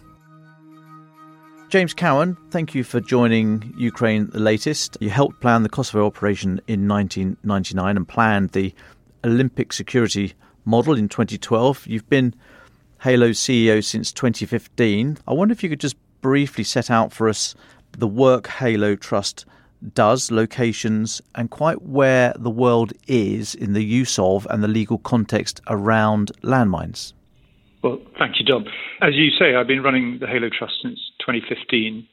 James 1.70 1.94
Cowan, 1.94 2.38
thank 2.52 2.76
you 2.76 2.84
for 2.84 3.00
joining 3.00 3.74
Ukraine 3.78 4.28
the 4.28 4.40
latest. 4.40 4.98
You 5.00 5.10
helped 5.10 5.40
plan 5.40 5.64
the 5.64 5.70
Kosovo 5.70 6.06
operation 6.06 6.60
in 6.68 6.90
1999 6.90 7.98
and 7.98 8.08
planned 8.08 8.50
the 8.50 8.76
Olympic 9.24 9.72
security 9.72 10.34
model 10.66 10.94
in 10.94 11.08
2012. 11.08 11.88
You've 11.88 12.10
been 12.10 12.36
Halo's 13.00 13.40
CEO 13.40 13.84
since 13.84 14.12
2015. 14.12 15.20
I 15.26 15.34
wonder 15.34 15.54
if 15.54 15.64
you 15.64 15.70
could 15.70 15.80
just 15.80 15.96
briefly 16.20 16.66
set 16.66 16.92
out 16.92 17.14
for 17.14 17.30
us 17.30 17.56
the 17.94 18.08
work 18.08 18.48
Halo 18.48 18.96
Trust 18.96 19.46
does, 19.94 20.32
locations, 20.32 21.22
and 21.36 21.50
quite 21.50 21.82
where 21.82 22.34
the 22.38 22.50
world 22.50 22.94
is 23.08 23.56
in 23.56 23.74
the 23.74 23.84
use 23.84 24.18
of 24.20 24.48
and 24.50 24.64
the 24.64 24.68
legal 24.68 24.98
context 24.98 25.62
around 25.68 26.32
landmines. 26.44 27.14
Well, 27.84 28.00
thank 28.18 28.40
you, 28.40 28.46
Dom. 28.46 28.66
As 29.02 29.16
you 29.16 29.30
say, 29.30 29.56
I've 29.56 29.68
been 29.68 29.84
running 29.84 30.20
the 30.20 30.28
Halo 30.28 30.50
Trust 30.50 30.76
since 30.82 31.00
2015, 31.20 32.08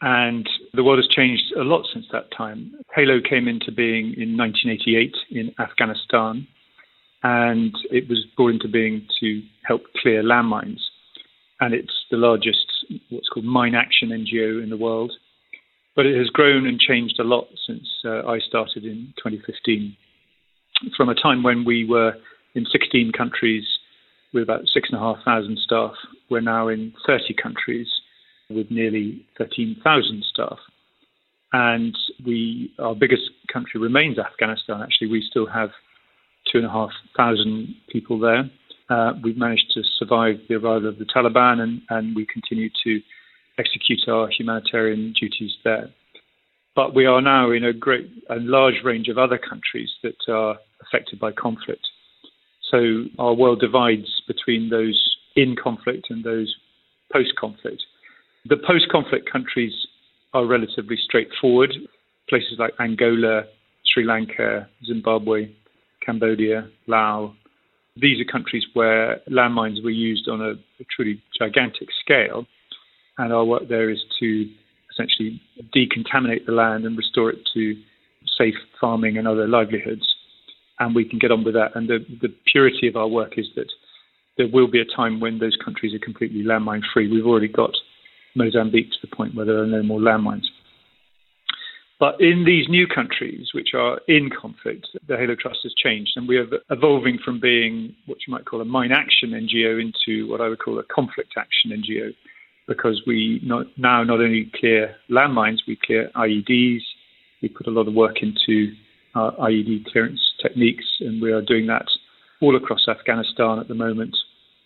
and 0.00 0.48
the 0.72 0.82
world 0.82 0.98
has 0.98 1.08
changed 1.08 1.52
a 1.56 1.62
lot 1.62 1.86
since 1.92 2.06
that 2.12 2.30
time. 2.36 2.74
Halo 2.94 3.20
came 3.20 3.48
into 3.48 3.70
being 3.70 4.14
in 4.14 4.36
1988 4.36 5.14
in 5.30 5.54
Afghanistan, 5.58 6.46
and 7.22 7.76
it 7.90 8.08
was 8.08 8.24
brought 8.36 8.52
into 8.52 8.68
being 8.68 9.06
to 9.20 9.42
help 9.64 9.82
clear 10.00 10.22
landmines. 10.22 10.80
And 11.60 11.74
it's 11.74 12.04
the 12.10 12.16
largest, 12.16 12.66
what's 13.10 13.28
called 13.28 13.46
mine 13.46 13.74
action 13.74 14.10
NGO 14.10 14.62
in 14.62 14.70
the 14.70 14.76
world 14.76 15.12
but 15.96 16.04
it 16.04 16.16
has 16.16 16.28
grown 16.28 16.66
and 16.66 16.78
changed 16.78 17.18
a 17.18 17.24
lot 17.24 17.48
since 17.66 17.88
uh, 18.04 18.28
I 18.28 18.38
started 18.38 18.84
in 18.84 19.14
2015. 19.16 19.96
From 20.94 21.08
a 21.08 21.14
time 21.14 21.42
when 21.42 21.64
we 21.64 21.88
were 21.88 22.12
in 22.54 22.66
16 22.70 23.12
countries 23.12 23.64
with 24.34 24.42
about 24.42 24.60
6,500 24.72 25.58
staff, 25.58 25.92
we're 26.30 26.42
now 26.42 26.68
in 26.68 26.92
30 27.06 27.34
countries 27.42 27.88
with 28.50 28.70
nearly 28.70 29.26
13,000 29.38 30.22
staff. 30.30 30.58
And 31.52 31.96
we, 32.24 32.72
our 32.78 32.94
biggest 32.94 33.22
country 33.50 33.80
remains 33.80 34.18
Afghanistan. 34.18 34.82
Actually, 34.82 35.08
we 35.08 35.24
still 35.28 35.46
have 35.46 35.70
2,500 36.52 37.68
people 37.88 38.18
there. 38.18 38.50
Uh, 38.90 39.14
we've 39.24 39.38
managed 39.38 39.72
to 39.74 39.82
survive 39.98 40.36
the 40.48 40.56
arrival 40.56 40.90
of 40.90 40.98
the 40.98 41.06
Taliban, 41.06 41.60
and, 41.60 41.80
and 41.88 42.14
we 42.14 42.26
continue 42.26 42.68
to 42.84 43.00
execute 43.58 44.00
our 44.08 44.28
humanitarian 44.28 45.12
duties 45.18 45.52
there. 45.64 45.88
But 46.74 46.94
we 46.94 47.06
are 47.06 47.22
now 47.22 47.50
in 47.50 47.64
a 47.64 47.72
great 47.72 48.10
and 48.28 48.48
large 48.48 48.82
range 48.84 49.08
of 49.08 49.16
other 49.16 49.38
countries 49.38 49.90
that 50.02 50.16
are 50.28 50.58
affected 50.82 51.18
by 51.18 51.32
conflict. 51.32 51.86
So 52.70 53.04
our 53.18 53.32
world 53.32 53.60
divides 53.60 54.22
between 54.26 54.68
those 54.68 55.16
in 55.36 55.56
conflict 55.56 56.08
and 56.10 56.22
those 56.22 56.54
post 57.12 57.34
conflict. 57.38 57.82
The 58.48 58.56
post 58.56 58.88
conflict 58.90 59.30
countries 59.30 59.72
are 60.34 60.44
relatively 60.44 60.98
straightforward. 61.02 61.72
Places 62.28 62.56
like 62.58 62.72
Angola, 62.78 63.44
Sri 63.86 64.04
Lanka, 64.04 64.68
Zimbabwe, 64.84 65.48
Cambodia, 66.04 66.68
Laos. 66.86 67.32
These 67.96 68.20
are 68.20 68.30
countries 68.30 68.64
where 68.74 69.20
landmines 69.30 69.82
were 69.82 69.90
used 69.90 70.28
on 70.28 70.42
a, 70.42 70.50
a 70.50 70.84
truly 70.94 71.22
gigantic 71.38 71.88
scale 72.04 72.46
and 73.18 73.32
our 73.32 73.44
work 73.44 73.68
there 73.68 73.90
is 73.90 74.00
to 74.20 74.48
essentially 74.90 75.40
decontaminate 75.74 76.46
the 76.46 76.52
land 76.52 76.84
and 76.84 76.96
restore 76.96 77.30
it 77.30 77.38
to 77.54 77.74
safe 78.38 78.54
farming 78.80 79.18
and 79.18 79.28
other 79.28 79.46
livelihoods. 79.46 80.14
And 80.78 80.94
we 80.94 81.08
can 81.08 81.18
get 81.18 81.30
on 81.30 81.44
with 81.44 81.54
that. 81.54 81.74
And 81.74 81.88
the, 81.88 82.04
the 82.20 82.34
purity 82.50 82.88
of 82.88 82.96
our 82.96 83.08
work 83.08 83.38
is 83.38 83.46
that 83.56 83.70
there 84.36 84.48
will 84.52 84.68
be 84.68 84.80
a 84.80 84.96
time 84.96 85.20
when 85.20 85.38
those 85.38 85.56
countries 85.64 85.94
are 85.94 85.98
completely 85.98 86.42
landmine 86.42 86.82
free. 86.92 87.10
We've 87.10 87.26
already 87.26 87.48
got 87.48 87.70
Mozambique 88.34 88.90
to 88.90 89.06
the 89.06 89.16
point 89.16 89.34
where 89.34 89.46
there 89.46 89.62
are 89.62 89.66
no 89.66 89.82
more 89.82 90.00
landmines. 90.00 90.44
But 91.98 92.20
in 92.20 92.44
these 92.44 92.68
new 92.68 92.86
countries, 92.86 93.48
which 93.54 93.70
are 93.74 94.00
in 94.06 94.28
conflict, 94.28 94.86
the 95.08 95.16
Halo 95.16 95.34
Trust 95.34 95.60
has 95.62 95.72
changed, 95.82 96.12
and 96.16 96.28
we 96.28 96.36
are 96.36 96.46
evolving 96.68 97.18
from 97.24 97.40
being 97.40 97.94
what 98.04 98.18
you 98.26 98.32
might 98.34 98.44
call 98.44 98.60
a 98.60 98.66
mine 98.66 98.92
action 98.92 99.30
NGO 99.30 99.80
into 99.80 100.28
what 100.30 100.42
I 100.42 100.48
would 100.48 100.58
call 100.58 100.78
a 100.78 100.84
conflict 100.84 101.32
action 101.38 101.70
NGO 101.70 102.12
because 102.66 103.02
we 103.06 103.40
not, 103.44 103.66
now 103.76 104.02
not 104.02 104.20
only 104.20 104.50
clear 104.58 104.94
landmines, 105.10 105.58
we 105.66 105.78
clear 105.84 106.10
IEDs. 106.16 106.80
We 107.42 107.48
put 107.48 107.66
a 107.66 107.70
lot 107.70 107.86
of 107.86 107.94
work 107.94 108.22
into 108.22 108.72
uh, 109.14 109.30
our 109.38 109.50
IED 109.50 109.86
clearance 109.86 110.20
techniques, 110.42 110.84
and 111.00 111.22
we 111.22 111.32
are 111.32 111.42
doing 111.42 111.66
that 111.66 111.86
all 112.40 112.56
across 112.56 112.86
Afghanistan 112.88 113.58
at 113.58 113.68
the 113.68 113.74
moment 113.74 114.16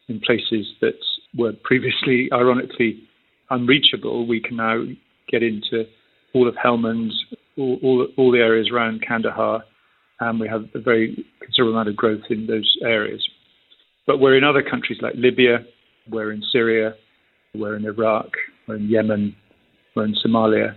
in 0.09 0.21
places 0.21 0.67
that 0.81 0.99
were 1.37 1.53
previously, 1.63 2.29
ironically, 2.33 3.03
unreachable. 3.51 4.27
We 4.27 4.41
can 4.41 4.57
now 4.57 4.83
get 5.29 5.43
into 5.43 5.85
all 6.35 6.49
of 6.49 6.55
Helmand, 6.55 7.11
all, 7.59 7.79
all, 7.83 8.07
all 8.17 8.33
the 8.33 8.39
areas 8.39 8.71
around 8.73 9.05
Kandahar, 9.07 9.63
and 10.21 10.41
we 10.41 10.49
have 10.49 10.65
a 10.75 10.81
very 10.81 11.25
considerable 11.41 11.75
amount 11.75 11.89
of 11.89 11.97
growth 11.97 12.23
in 12.31 12.47
those 12.47 12.77
areas. 12.83 13.27
But 14.07 14.19
we're 14.21 14.37
in 14.37 14.45
other 14.45 14.63
countries 14.63 14.99
like 15.03 15.15
Libya, 15.17 15.65
we're 16.09 16.33
in 16.33 16.43
Syria, 16.53 16.95
we're 17.55 17.77
in 17.77 17.85
Iraq, 17.85 18.29
we're 18.67 18.77
in 18.77 18.89
Yemen, 18.89 19.35
we're 19.95 20.05
in 20.05 20.15
Somalia. 20.25 20.77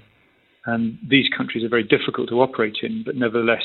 And 0.65 0.97
these 1.07 1.25
countries 1.35 1.63
are 1.63 1.69
very 1.69 1.83
difficult 1.83 2.29
to 2.29 2.41
operate 2.41 2.77
in, 2.81 3.03
but 3.05 3.15
nevertheless, 3.15 3.63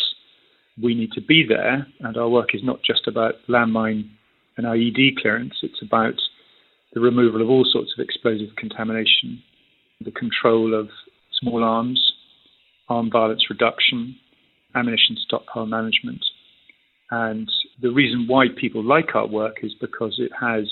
we 0.82 0.94
need 0.94 1.12
to 1.12 1.20
be 1.20 1.44
there. 1.48 1.86
And 2.00 2.16
our 2.16 2.28
work 2.28 2.54
is 2.54 2.62
not 2.62 2.80
just 2.82 3.06
about 3.06 3.34
landmine 3.48 4.10
and 4.56 4.66
IED 4.66 5.16
clearance, 5.20 5.54
it's 5.62 5.82
about 5.82 6.14
the 6.92 7.00
removal 7.00 7.40
of 7.40 7.48
all 7.48 7.64
sorts 7.70 7.92
of 7.96 8.02
explosive 8.02 8.56
contamination, 8.56 9.42
the 10.00 10.10
control 10.10 10.74
of 10.74 10.88
small 11.40 11.62
arms, 11.62 12.12
armed 12.88 13.12
violence 13.12 13.44
reduction, 13.48 14.16
ammunition 14.74 15.16
stockpile 15.24 15.66
management. 15.66 16.24
And 17.10 17.48
the 17.80 17.90
reason 17.90 18.26
why 18.26 18.46
people 18.60 18.82
like 18.82 19.14
our 19.14 19.26
work 19.26 19.58
is 19.62 19.72
because 19.80 20.16
it 20.18 20.32
has 20.40 20.68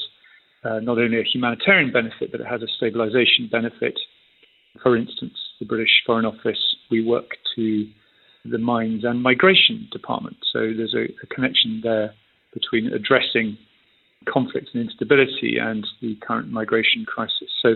uh, 0.66 0.80
not 0.80 0.98
only 0.98 1.20
a 1.20 1.24
humanitarian 1.24 1.92
benefit, 1.92 2.32
but 2.32 2.40
it 2.40 2.46
has 2.46 2.62
a 2.62 2.68
stabilization 2.76 3.48
benefit. 3.50 3.98
For 4.82 4.96
instance, 4.96 5.34
the 5.60 5.66
British 5.66 6.02
Foreign 6.04 6.26
Office, 6.26 6.76
we 6.90 7.04
work 7.04 7.30
to 7.54 7.88
the 8.44 8.58
Mines 8.58 9.04
and 9.04 9.22
Migration 9.22 9.88
Department. 9.92 10.36
So 10.52 10.58
there's 10.76 10.94
a, 10.94 11.04
a 11.22 11.26
connection 11.34 11.80
there 11.82 12.14
between 12.52 12.92
addressing 12.92 13.58
conflict 14.32 14.70
and 14.74 14.82
instability 14.82 15.58
and 15.60 15.86
the 16.00 16.16
current 16.26 16.50
migration 16.50 17.04
crisis. 17.06 17.48
So 17.62 17.74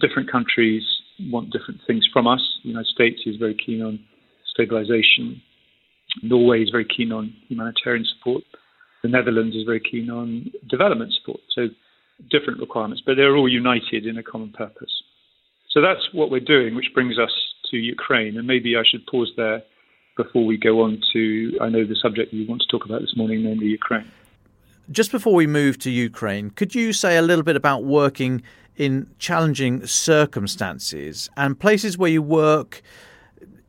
different 0.00 0.30
countries 0.30 0.82
want 1.30 1.50
different 1.50 1.80
things 1.86 2.06
from 2.12 2.26
us. 2.26 2.42
The 2.62 2.70
United 2.70 2.88
States 2.88 3.20
is 3.26 3.36
very 3.36 3.54
keen 3.54 3.82
on 3.82 3.98
stabilization. 4.52 5.40
Norway 6.22 6.62
is 6.62 6.70
very 6.70 6.86
keen 6.86 7.12
on 7.12 7.34
humanitarian 7.48 8.04
support. 8.16 8.42
The 9.02 9.08
Netherlands 9.08 9.54
is 9.56 9.64
very 9.64 9.80
keen 9.80 10.10
on 10.10 10.50
development 10.68 11.12
support. 11.12 11.40
So 11.54 11.68
different 12.30 12.60
requirements, 12.60 13.02
but 13.04 13.16
they're 13.16 13.36
all 13.36 13.48
united 13.48 14.06
in 14.06 14.18
a 14.18 14.22
common 14.22 14.50
purpose. 14.52 15.02
So 15.70 15.80
that's 15.80 16.12
what 16.12 16.30
we're 16.30 16.40
doing, 16.40 16.74
which 16.74 16.92
brings 16.94 17.18
us 17.18 17.32
to 17.70 17.76
Ukraine. 17.76 18.36
And 18.38 18.46
maybe 18.46 18.76
I 18.76 18.82
should 18.88 19.06
pause 19.06 19.32
there 19.36 19.62
before 20.16 20.46
we 20.46 20.56
go 20.56 20.82
on 20.82 21.02
to, 21.12 21.58
I 21.60 21.68
know, 21.68 21.84
the 21.84 21.96
subject 21.96 22.32
you 22.32 22.48
want 22.48 22.62
to 22.62 22.68
talk 22.68 22.86
about 22.86 23.02
this 23.02 23.14
morning, 23.16 23.42
namely 23.42 23.66
Ukraine. 23.66 24.10
Just 24.90 25.12
before 25.12 25.34
we 25.34 25.46
move 25.46 25.78
to 25.80 25.90
Ukraine, 25.90 26.50
could 26.50 26.74
you 26.74 26.92
say 26.92 27.16
a 27.16 27.22
little 27.22 27.44
bit 27.44 27.56
about 27.56 27.84
working 27.84 28.42
in 28.76 29.08
challenging 29.18 29.84
circumstances 29.86 31.28
and 31.36 31.58
places 31.58 31.98
where 31.98 32.10
you 32.10 32.22
work, 32.22 32.82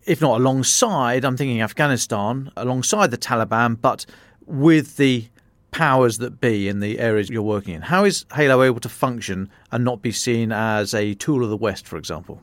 if 0.06 0.22
not 0.22 0.40
alongside, 0.40 1.26
I'm 1.26 1.36
thinking 1.36 1.62
Afghanistan, 1.62 2.52
alongside 2.56 3.12
the 3.12 3.18
Taliban, 3.18 3.80
but 3.82 4.06
with 4.46 4.98
the 4.98 5.28
powers 5.78 6.18
that 6.18 6.42
be 6.42 6.68
in 6.68 6.80
the 6.80 6.98
areas 6.98 7.30
you're 7.30 7.44
working 7.44 7.76
in? 7.76 7.84
How 7.84 8.04
is 8.04 8.26
Halo 8.34 8.64
able 8.64 8.80
to 8.80 8.90
function 8.90 9.48
and 9.72 9.86
not 9.86 10.02
be 10.02 10.12
seen 10.12 10.52
as 10.52 10.96
a 10.96 11.14
tool 11.14 11.44
of 11.44 11.52
the 11.52 11.56
West, 11.56 11.88
for 11.88 11.98
example? 11.98 12.42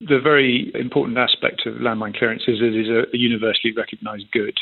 The 0.00 0.20
very 0.20 0.70
important 0.74 1.18
aspect 1.18 1.66
of 1.66 1.74
landmine 1.74 2.16
clearance 2.16 2.42
is 2.46 2.60
it 2.60 2.76
is 2.76 2.88
a 2.88 3.16
universally 3.16 3.74
recognized 3.76 4.30
good. 4.32 4.56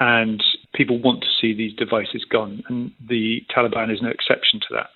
And 0.00 0.42
people 0.74 1.00
want 1.00 1.20
to 1.22 1.28
see 1.40 1.54
these 1.54 1.74
devices 1.74 2.24
gone. 2.28 2.64
And 2.68 2.90
the 3.08 3.42
Taliban 3.56 3.92
is 3.92 4.02
no 4.02 4.08
exception 4.08 4.58
to 4.60 4.74
that. 4.74 4.90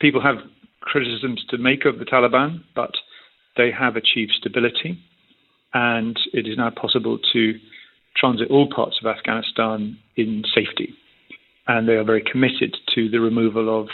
People 0.00 0.20
have 0.20 0.36
criticisms 0.80 1.44
to 1.50 1.58
make 1.58 1.84
of 1.84 2.00
the 2.00 2.04
Taliban, 2.04 2.62
but 2.74 2.92
they 3.56 3.70
have 3.70 3.94
achieved 3.94 4.32
stability. 4.36 4.98
And 5.74 6.18
it 6.32 6.48
is 6.48 6.56
now 6.56 6.70
possible 6.70 7.18
to 7.32 7.54
transit 8.16 8.50
all 8.50 8.68
parts 8.74 8.98
of 9.00 9.06
Afghanistan 9.06 9.96
in 10.16 10.42
safety. 10.52 10.94
And 11.68 11.88
they 11.88 11.94
are 11.94 12.04
very 12.04 12.22
committed 12.22 12.76
to 12.94 13.08
the 13.08 13.20
removal 13.20 13.80
of 13.80 13.88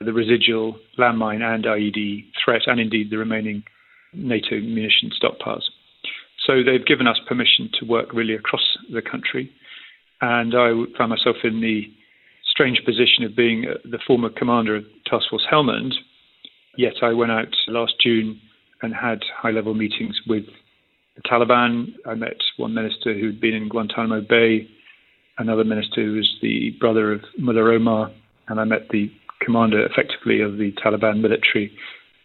the 0.00 0.12
residual 0.12 0.76
landmine 0.98 1.42
and 1.42 1.64
IED 1.64 2.26
threat, 2.44 2.62
and 2.66 2.80
indeed 2.80 3.10
the 3.10 3.18
remaining 3.18 3.62
NATO 4.12 4.58
munition 4.60 5.10
stockpiles. 5.10 5.62
So 6.46 6.62
they've 6.64 6.84
given 6.84 7.06
us 7.06 7.20
permission 7.28 7.70
to 7.78 7.86
work 7.86 8.12
really 8.12 8.34
across 8.34 8.62
the 8.92 9.02
country. 9.02 9.50
And 10.20 10.54
I 10.54 10.70
found 10.98 11.10
myself 11.10 11.36
in 11.44 11.60
the 11.60 11.84
strange 12.50 12.82
position 12.84 13.24
of 13.24 13.36
being 13.36 13.66
uh, 13.68 13.74
the 13.84 13.98
former 14.06 14.28
commander 14.28 14.76
of 14.76 14.84
Task 15.06 15.26
Force 15.30 15.46
Helmand. 15.50 15.92
Yet 16.76 16.94
I 17.02 17.12
went 17.12 17.30
out 17.30 17.54
last 17.68 17.94
June 18.02 18.40
and 18.82 18.94
had 18.94 19.20
high 19.36 19.50
level 19.50 19.74
meetings 19.74 20.18
with 20.26 20.44
the 21.16 21.22
Taliban. 21.22 21.94
I 22.06 22.14
met 22.14 22.36
one 22.56 22.74
minister 22.74 23.14
who'd 23.14 23.40
been 23.40 23.54
in 23.54 23.68
Guantanamo 23.68 24.22
Bay, 24.22 24.68
another 25.40 25.64
minister 25.64 26.04
who 26.04 26.16
was 26.16 26.30
the 26.42 26.70
brother 26.78 27.12
of 27.12 27.22
Mullah 27.38 27.74
Omar, 27.74 28.10
and 28.48 28.60
I 28.60 28.64
met 28.64 28.90
the 28.90 29.10
commander 29.40 29.84
effectively 29.86 30.40
of 30.42 30.58
the 30.58 30.70
Taliban 30.72 31.20
military, 31.20 31.72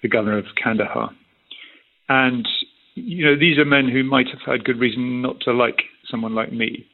the 0.02 0.10
governor 0.10 0.38
of 0.38 0.46
Kandahar. 0.62 1.12
And, 2.10 2.48
you 2.96 3.26
know, 3.26 3.40
these 3.40 3.58
are 3.58 3.66
men 3.66 3.88
who 3.88 4.04
might 4.04 4.28
have 4.28 4.42
had 4.46 4.66
good 4.66 4.80
reason 4.80 5.22
not 5.22 5.40
to 5.42 5.54
like 5.54 5.84
someone 6.12 6.36
like 6.36 6.52
me. 6.52 6.86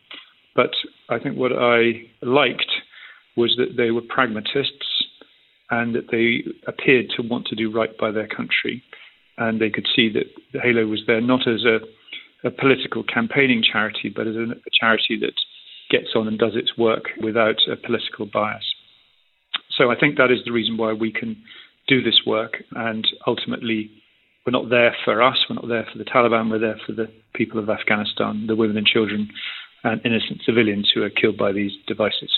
But 0.56 0.72
I 1.10 1.18
think 1.18 1.38
what 1.38 1.52
I 1.54 2.04
liked 2.22 2.72
was 3.36 3.56
that 3.58 3.78
they 3.78 3.90
were 3.90 4.02
pragmatists 4.02 5.06
and 5.72 5.96
that 5.96 6.12
they 6.12 6.44
appeared 6.68 7.08
to 7.16 7.24
want 7.24 7.48
to 7.48 7.56
do 7.56 7.72
right 7.72 7.98
by 7.98 8.12
their 8.12 8.28
country. 8.28 8.84
And 9.38 9.60
they 9.60 9.70
could 9.70 9.88
see 9.96 10.12
that 10.14 10.62
Halo 10.62 10.86
was 10.86 11.02
there 11.08 11.22
not 11.22 11.48
as 11.48 11.64
a, 11.66 11.80
a 12.48 12.52
political 12.52 13.04
campaigning 13.04 13.64
charity, 13.64 14.14
but 14.14 14.28
as 14.28 14.36
a, 14.36 14.52
a 14.52 14.72
charity 14.80 15.18
that 15.22 15.34
gets 15.92 16.16
on 16.16 16.28
and 16.28 16.40
does 16.40 16.56
its 16.56 16.78
work 16.78 17.04
without 17.22 17.58
a 17.72 17.76
political 17.76 18.26
bias. 18.26 18.64
So 19.78 19.92
I 19.92 19.96
think 20.00 20.18
that 20.18 20.32
is 20.32 20.40
the 20.46 20.52
reason 20.52 20.78
why 20.78 20.94
we 20.94 21.12
can 21.12 21.36
do 21.88 22.02
this 22.02 22.22
work. 22.26 22.64
And 22.72 23.06
ultimately, 23.28 23.92
we're 24.46 24.52
not 24.52 24.70
there 24.70 24.96
for 25.06 25.22
us, 25.22 25.38
we're 25.50 25.56
not 25.56 25.68
there 25.68 25.88
for 25.92 25.98
the 25.98 26.06
Taliban, 26.06 26.50
we're 26.50 26.60
there 26.60 26.80
for 26.86 26.94
the 26.94 27.12
people 27.36 27.60
of 27.60 27.70
Afghanistan, 27.70 28.48
the 28.48 28.56
women 28.56 28.78
and 28.78 28.88
children 28.88 29.30
and 29.84 30.02
innocent 30.06 30.42
civilians 30.46 30.92
who 30.94 31.04
are 31.04 31.10
killed 31.10 31.38
by 31.38 31.52
these 31.52 31.72
devices. 31.88 32.32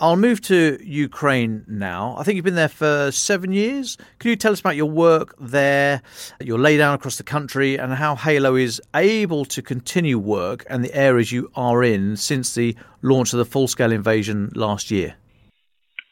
I'll 0.00 0.16
move 0.16 0.40
to 0.42 0.78
Ukraine 0.82 1.62
now. 1.68 2.16
I 2.16 2.22
think 2.22 2.36
you've 2.36 2.44
been 2.44 2.54
there 2.54 2.68
for 2.68 3.12
seven 3.12 3.52
years. 3.52 3.98
Can 4.18 4.30
you 4.30 4.36
tell 4.36 4.52
us 4.52 4.60
about 4.60 4.74
your 4.74 4.90
work 4.90 5.34
there, 5.38 6.00
your 6.40 6.58
laydown 6.58 6.94
across 6.94 7.18
the 7.18 7.22
country, 7.22 7.78
and 7.78 7.92
how 7.92 8.16
Halo 8.16 8.56
is 8.56 8.80
able 8.94 9.44
to 9.44 9.60
continue 9.60 10.18
work 10.18 10.64
and 10.70 10.82
the 10.82 10.94
areas 10.94 11.32
you 11.32 11.50
are 11.54 11.84
in 11.84 12.16
since 12.16 12.54
the 12.54 12.74
launch 13.02 13.34
of 13.34 13.38
the 13.38 13.44
full 13.44 13.68
scale 13.68 13.92
invasion 13.92 14.50
last 14.54 14.90
year? 14.90 15.16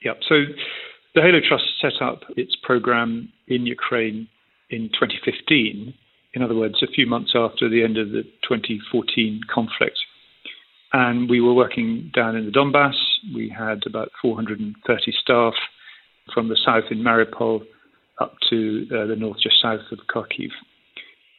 Yep. 0.05 0.19
So 0.29 0.35
the 1.15 1.23
Halo 1.23 1.41
Trust 1.41 1.65
set 1.81 2.03
up 2.03 2.21
its 2.37 2.55
program 2.63 3.33
in 3.47 3.65
Ukraine 3.65 4.29
in 4.69 4.91
2015 4.91 5.95
in 6.35 6.43
other 6.43 6.55
words, 6.55 6.83
a 6.83 6.87
few 6.87 7.07
months 7.07 7.33
after 7.35 7.69
the 7.69 7.83
end 7.83 7.97
of 7.97 8.11
the 8.11 8.23
2014 8.47 9.41
conflict. 9.53 9.99
And 10.93 11.29
we 11.29 11.41
were 11.41 11.55
working 11.55 12.11
down 12.15 12.37
in 12.37 12.47
the 12.47 12.51
Donbass. 12.51 12.95
We 13.35 13.49
had 13.57 13.83
about 13.87 14.11
430 14.23 15.13
staff 15.21 15.55
from 16.33 16.49
the 16.49 16.59
south 16.65 16.85
in 16.91 16.99
Mariupol 16.99 17.63
up 18.21 18.35
to 18.51 18.87
uh, 18.91 19.07
the 19.07 19.17
north, 19.17 19.39
just 19.43 19.61
south 19.61 19.81
of 19.93 19.99
Kharkiv. 20.13 20.51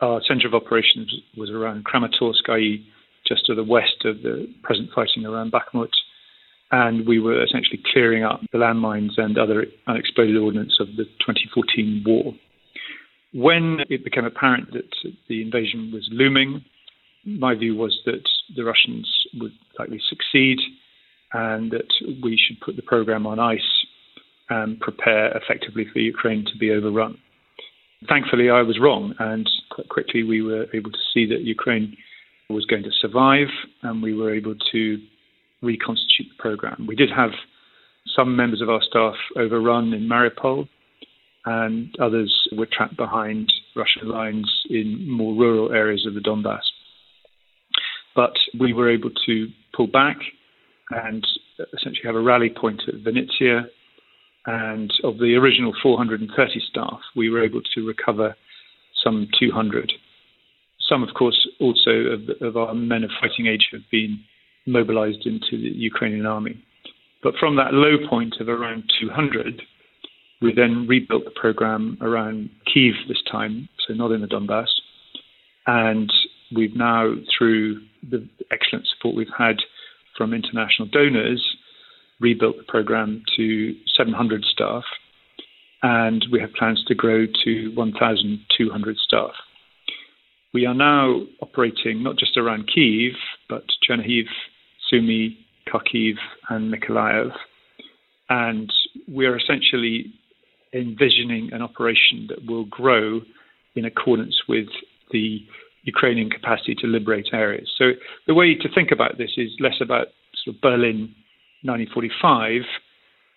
Our 0.01 0.21
center 0.27 0.47
of 0.47 0.53
operations 0.53 1.13
was 1.35 1.49
around 1.49 1.85
Kramatorsk, 1.85 2.49
i.e., 2.49 2.85
just 3.27 3.45
to 3.45 3.55
the 3.55 3.63
west 3.63 4.05
of 4.05 4.21
the 4.21 4.47
present 4.63 4.89
fighting 4.95 5.25
around 5.25 5.51
Bakhmut. 5.51 5.89
And 6.71 7.07
we 7.07 7.19
were 7.19 7.43
essentially 7.43 7.81
clearing 7.91 8.23
up 8.23 8.41
the 8.51 8.59
landmines 8.59 9.17
and 9.17 9.37
other 9.37 9.65
unexploded 9.87 10.37
ordnance 10.37 10.77
of 10.79 10.87
the 10.95 11.05
2014 11.25 12.03
war. 12.05 12.33
When 13.33 13.79
it 13.89 14.03
became 14.03 14.25
apparent 14.25 14.71
that 14.73 14.89
the 15.27 15.41
invasion 15.41 15.91
was 15.91 16.07
looming, 16.11 16.63
my 17.37 17.55
view 17.55 17.75
was 17.75 17.99
that 18.05 18.23
the 18.55 18.63
Russians 18.63 19.07
would 19.39 19.51
likely 19.77 20.01
succeed 20.09 20.59
and 21.33 21.71
that 21.71 21.91
we 22.23 22.37
should 22.37 22.59
put 22.61 22.75
the 22.75 22.81
program 22.81 23.27
on 23.27 23.39
ice 23.39 23.59
and 24.49 24.79
prepare 24.79 25.37
effectively 25.37 25.85
for 25.91 25.99
Ukraine 25.99 26.45
to 26.45 26.57
be 26.57 26.71
overrun. 26.71 27.17
Thankfully, 28.07 28.49
I 28.49 28.61
was 28.61 28.79
wrong, 28.79 29.13
and 29.19 29.47
quite 29.69 29.89
quickly 29.89 30.23
we 30.23 30.41
were 30.41 30.65
able 30.73 30.91
to 30.91 30.97
see 31.13 31.25
that 31.27 31.41
Ukraine 31.41 31.95
was 32.49 32.65
going 32.65 32.83
to 32.83 32.91
survive, 32.99 33.49
and 33.83 34.01
we 34.01 34.15
were 34.15 34.33
able 34.33 34.55
to 34.71 34.97
reconstitute 35.61 36.27
the 36.29 36.41
program. 36.41 36.85
We 36.87 36.95
did 36.95 37.09
have 37.15 37.31
some 38.15 38.35
members 38.35 38.61
of 38.61 38.69
our 38.69 38.81
staff 38.81 39.15
overrun 39.35 39.93
in 39.93 40.07
Mariupol, 40.07 40.67
and 41.45 41.93
others 41.99 42.33
were 42.53 42.67
trapped 42.71 42.97
behind 42.97 43.51
Russian 43.75 44.09
lines 44.09 44.49
in 44.69 45.09
more 45.09 45.33
rural 45.35 45.71
areas 45.73 46.05
of 46.07 46.15
the 46.15 46.21
Donbass. 46.21 46.61
But 48.15 48.33
we 48.59 48.73
were 48.73 48.89
able 48.89 49.11
to 49.25 49.47
pull 49.75 49.87
back 49.87 50.17
and 50.91 51.25
essentially 51.73 52.05
have 52.05 52.15
a 52.15 52.21
rally 52.21 52.49
point 52.49 52.81
at 52.87 52.95
Vinnytsia. 52.95 53.65
And 54.45 54.91
of 55.03 55.17
the 55.19 55.35
original 55.35 55.73
430 55.81 56.61
staff, 56.69 56.99
we 57.15 57.29
were 57.29 57.43
able 57.43 57.61
to 57.75 57.85
recover 57.85 58.35
some 59.03 59.27
200. 59.39 59.91
Some, 60.87 61.03
of 61.03 61.13
course, 61.13 61.47
also 61.59 61.91
of, 61.91 62.21
of 62.41 62.57
our 62.57 62.73
men 62.73 63.03
of 63.03 63.11
fighting 63.21 63.47
age 63.47 63.69
have 63.71 63.81
been 63.91 64.19
mobilized 64.65 65.25
into 65.25 65.51
the 65.51 65.69
Ukrainian 65.75 66.25
army. 66.25 66.63
But 67.21 67.35
from 67.39 67.57
that 67.57 67.73
low 67.73 67.97
point 68.09 68.35
of 68.39 68.47
around 68.47 68.91
200, 68.99 69.61
we 70.41 70.53
then 70.53 70.87
rebuilt 70.87 71.25
the 71.25 71.31
program 71.31 71.97
around 72.01 72.49
Kiev 72.73 72.93
this 73.07 73.21
time, 73.29 73.67
so 73.85 73.93
not 73.93 74.11
in 74.11 74.21
the 74.21 74.27
Donbass. 74.27 74.69
And 75.67 76.11
we've 76.55 76.75
now, 76.75 77.13
through 77.37 77.81
the 78.09 78.27
excellent 78.51 78.87
support 78.87 79.15
we've 79.15 79.27
had 79.37 79.57
from 80.17 80.33
international 80.33 80.87
donors, 80.91 81.57
rebuilt 82.19 82.57
the 82.57 82.63
program 82.63 83.23
to 83.37 83.75
700 83.95 84.43
staff. 84.45 84.83
And 85.81 86.25
we 86.31 86.41
have 86.41 86.53
plans 86.53 86.83
to 86.87 86.95
grow 86.95 87.25
to 87.45 87.71
1,200 87.73 88.97
staff. 88.97 89.31
We 90.53 90.65
are 90.65 90.73
now 90.73 91.21
operating 91.41 92.03
not 92.03 92.17
just 92.17 92.35
around 92.35 92.69
Kiev, 92.73 93.13
but 93.47 93.63
Chernihiv, 93.87 94.25
Sumy, 94.91 95.37
Kharkiv, 95.71 96.15
and 96.49 96.73
Mykolaiv. 96.73 97.31
And 98.29 98.71
we 99.07 99.25
are 99.25 99.37
essentially 99.37 100.11
envisioning 100.73 101.49
an 101.53 101.61
operation 101.61 102.27
that 102.29 102.45
will 102.45 102.65
grow 102.65 103.21
in 103.75 103.85
accordance 103.85 104.35
with 104.47 104.67
the 105.11 105.39
Ukrainian 105.83 106.29
capacity 106.29 106.75
to 106.75 106.87
liberate 106.87 107.29
areas. 107.33 107.71
So 107.77 107.91
the 108.27 108.33
way 108.33 108.55
to 108.55 108.69
think 108.73 108.91
about 108.91 109.17
this 109.17 109.31
is 109.37 109.49
less 109.59 109.79
about 109.81 110.07
sort 110.43 110.55
of 110.55 110.61
Berlin 110.61 111.15
1945, 111.63 112.61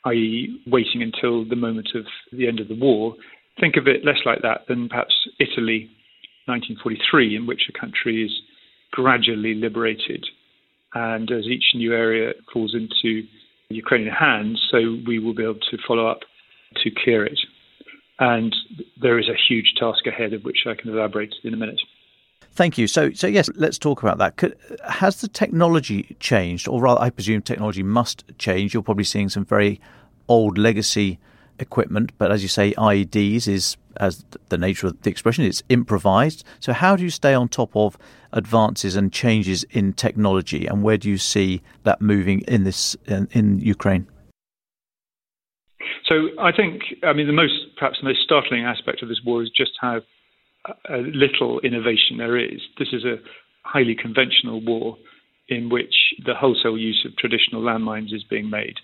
i.e., 0.07 0.62
waiting 0.66 1.03
until 1.03 1.45
the 1.49 1.57
moment 1.57 1.90
of 1.95 2.05
the 2.32 2.49
end 2.49 2.61
of 2.61 2.68
the 2.68 2.78
war. 2.78 3.14
Think 3.61 3.76
of 3.76 3.86
it 3.86 4.05
less 4.05 4.18
like 4.24 4.43
that 4.43 4.66
than 4.68 4.88
perhaps 4.88 5.14
Italy 5.38 5.90
1943, 6.47 7.36
in 7.36 7.47
which 7.47 7.68
a 7.68 7.78
country 7.78 8.24
is 8.24 8.32
gradually 8.90 9.55
liberated. 9.55 10.24
And 10.95 11.30
as 11.30 11.47
each 11.47 11.64
new 11.74 11.93
area 11.95 12.32
falls 12.53 12.74
into 12.74 13.26
Ukrainian 13.68 14.14
hands, 14.14 14.61
so 14.70 14.99
we 15.07 15.18
will 15.18 15.34
be 15.34 15.43
able 15.43 15.55
to 15.55 15.78
follow 15.86 16.07
up 16.07 16.20
to 16.82 16.90
clear 16.90 17.24
it. 17.24 17.38
And 18.18 18.55
there 19.01 19.18
is 19.18 19.28
a 19.28 19.40
huge 19.49 19.74
task 19.78 20.07
ahead 20.07 20.32
of 20.32 20.43
which 20.43 20.66
I 20.66 20.74
can 20.74 20.90
elaborate 20.90 21.34
in 21.45 21.55
a 21.55 21.57
minute. 21.57 21.80
Thank 22.55 22.77
you. 22.77 22.87
So, 22.87 23.13
so 23.13 23.27
yes, 23.27 23.49
let's 23.55 23.79
talk 23.79 24.03
about 24.03 24.19
that. 24.19 24.37
Could, 24.37 24.57
has 24.89 25.23
the 25.23 25.29
technology 25.29 26.17
changed, 26.21 26.69
or 26.69 26.83
rather, 26.83 27.01
I 27.01 27.09
presume 27.09 27.41
technology 27.41 27.83
must 27.83 28.25
change? 28.39 28.75
You're 28.75 28.83
probably 28.83 29.05
seeing 29.05 29.31
some 29.31 29.45
very 29.45 29.81
old 30.29 30.59
legacy 30.59 31.19
equipment, 31.59 32.13
but 32.19 32.31
as 32.31 32.43
you 32.43 32.49
say, 32.49 32.73
IEDs 32.75 33.49
is, 33.49 33.77
as 33.97 34.25
the 34.51 34.59
nature 34.59 34.89
of 34.89 35.01
the 35.01 35.11
expression, 35.11 35.47
it's 35.47 35.63
improvised. 35.71 36.45
So, 36.61 36.75
how 36.75 36.95
do 36.95 37.03
you 37.03 37.11
stay 37.11 37.33
on 37.33 37.49
top 37.49 37.75
of 37.75 37.97
advances 38.33 38.97
and 38.97 39.11
changes 39.11 39.65
in 39.71 39.95
technology, 39.95 40.67
and 40.67 40.83
where 40.83 40.99
do 40.99 41.09
you 41.09 41.19
see 41.19 41.63
that 41.85 42.03
moving 42.03 42.41
in 42.41 42.65
this 42.65 42.97
in, 43.07 43.29
in 43.33 43.61
Ukraine? 43.61 44.07
So, 46.05 46.29
I 46.39 46.53
think, 46.53 46.83
I 47.03 47.15
mean, 47.15 47.27
the 47.27 47.33
most 47.33 47.55
perhaps 47.79 47.99
the 48.03 48.09
most 48.09 48.21
startling 48.23 48.65
aspect 48.65 49.03
of 49.03 49.09
this 49.09 49.23
war 49.25 49.43
is 49.43 49.49
just 49.49 49.73
how 49.81 50.03
little 50.91 51.61
innovation 51.61 52.19
there 52.19 52.39
is. 52.39 52.61
This 52.79 52.89
is 52.93 53.05
a 53.05 53.17
highly 53.63 53.95
conventional 53.95 54.61
war 54.61 54.97
in 55.49 55.69
which 55.69 55.95
the 56.25 56.35
wholesale 56.35 56.79
use 56.79 57.05
of 57.07 57.17
traditional 57.17 57.63
landmines 57.63 58.13
is 58.13 58.25
being 58.29 58.49
made. 58.49 58.77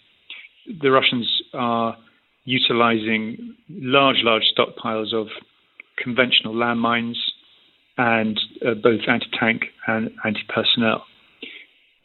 The 0.80 0.90
Russians 0.90 1.42
are 1.54 1.96
utilizing 2.44 3.56
large, 3.68 4.18
large 4.22 4.44
stockpiles 4.56 5.14
of 5.14 5.28
conventional 5.96 6.54
landmines 6.54 7.16
and 7.96 8.40
uh, 8.66 8.74
both 8.74 9.00
anti 9.08 9.26
tank 9.38 9.62
and 9.86 10.10
anti 10.24 10.42
personnel. 10.48 11.04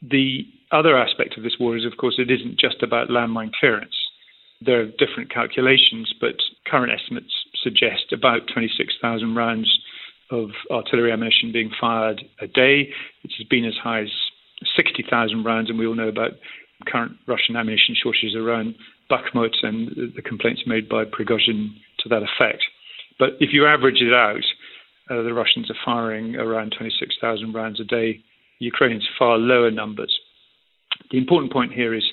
The 0.01 0.45
other 0.71 0.97
aspect 0.97 1.37
of 1.37 1.43
this 1.43 1.55
war 1.59 1.77
is, 1.77 1.85
of 1.85 1.97
course, 1.97 2.15
it 2.17 2.31
isn't 2.31 2.59
just 2.59 2.81
about 2.81 3.09
landmine 3.09 3.51
clearance. 3.59 3.95
There 4.59 4.81
are 4.81 4.85
different 4.85 5.31
calculations, 5.31 6.13
but 6.19 6.35
current 6.65 6.91
estimates 6.91 7.31
suggest 7.63 8.11
about 8.11 8.41
26,000 8.53 9.35
rounds 9.35 9.79
of 10.31 10.49
artillery 10.71 11.11
ammunition 11.11 11.51
being 11.51 11.71
fired 11.79 12.23
a 12.39 12.47
day, 12.47 12.89
which 13.23 13.33
has 13.37 13.47
been 13.47 13.65
as 13.65 13.75
high 13.81 14.01
as 14.01 14.09
60,000 14.75 15.43
rounds, 15.43 15.69
and 15.69 15.77
we 15.77 15.85
all 15.85 15.95
know 15.95 16.07
about 16.07 16.31
current 16.87 17.13
Russian 17.27 17.55
ammunition 17.55 17.95
shortages 18.01 18.35
around 18.35 18.75
Bakhmut 19.09 19.55
and 19.63 20.13
the 20.15 20.21
complaints 20.21 20.63
made 20.65 20.89
by 20.89 21.05
Prigozhin 21.05 21.75
to 21.99 22.09
that 22.09 22.23
effect. 22.23 22.63
But 23.19 23.37
if 23.39 23.53
you 23.53 23.65
average 23.65 24.01
it 24.01 24.13
out, 24.13 24.43
uh, 25.09 25.21
the 25.21 25.33
Russians 25.33 25.69
are 25.69 25.75
firing 25.85 26.35
around 26.35 26.73
26,000 26.77 27.53
rounds 27.53 27.79
a 27.79 27.83
day. 27.83 28.21
Ukrainians 28.59 29.07
far 29.19 29.37
lower 29.37 29.71
numbers. 29.71 30.17
The 31.11 31.17
important 31.17 31.51
point 31.51 31.73
here 31.73 31.93
is 31.93 32.05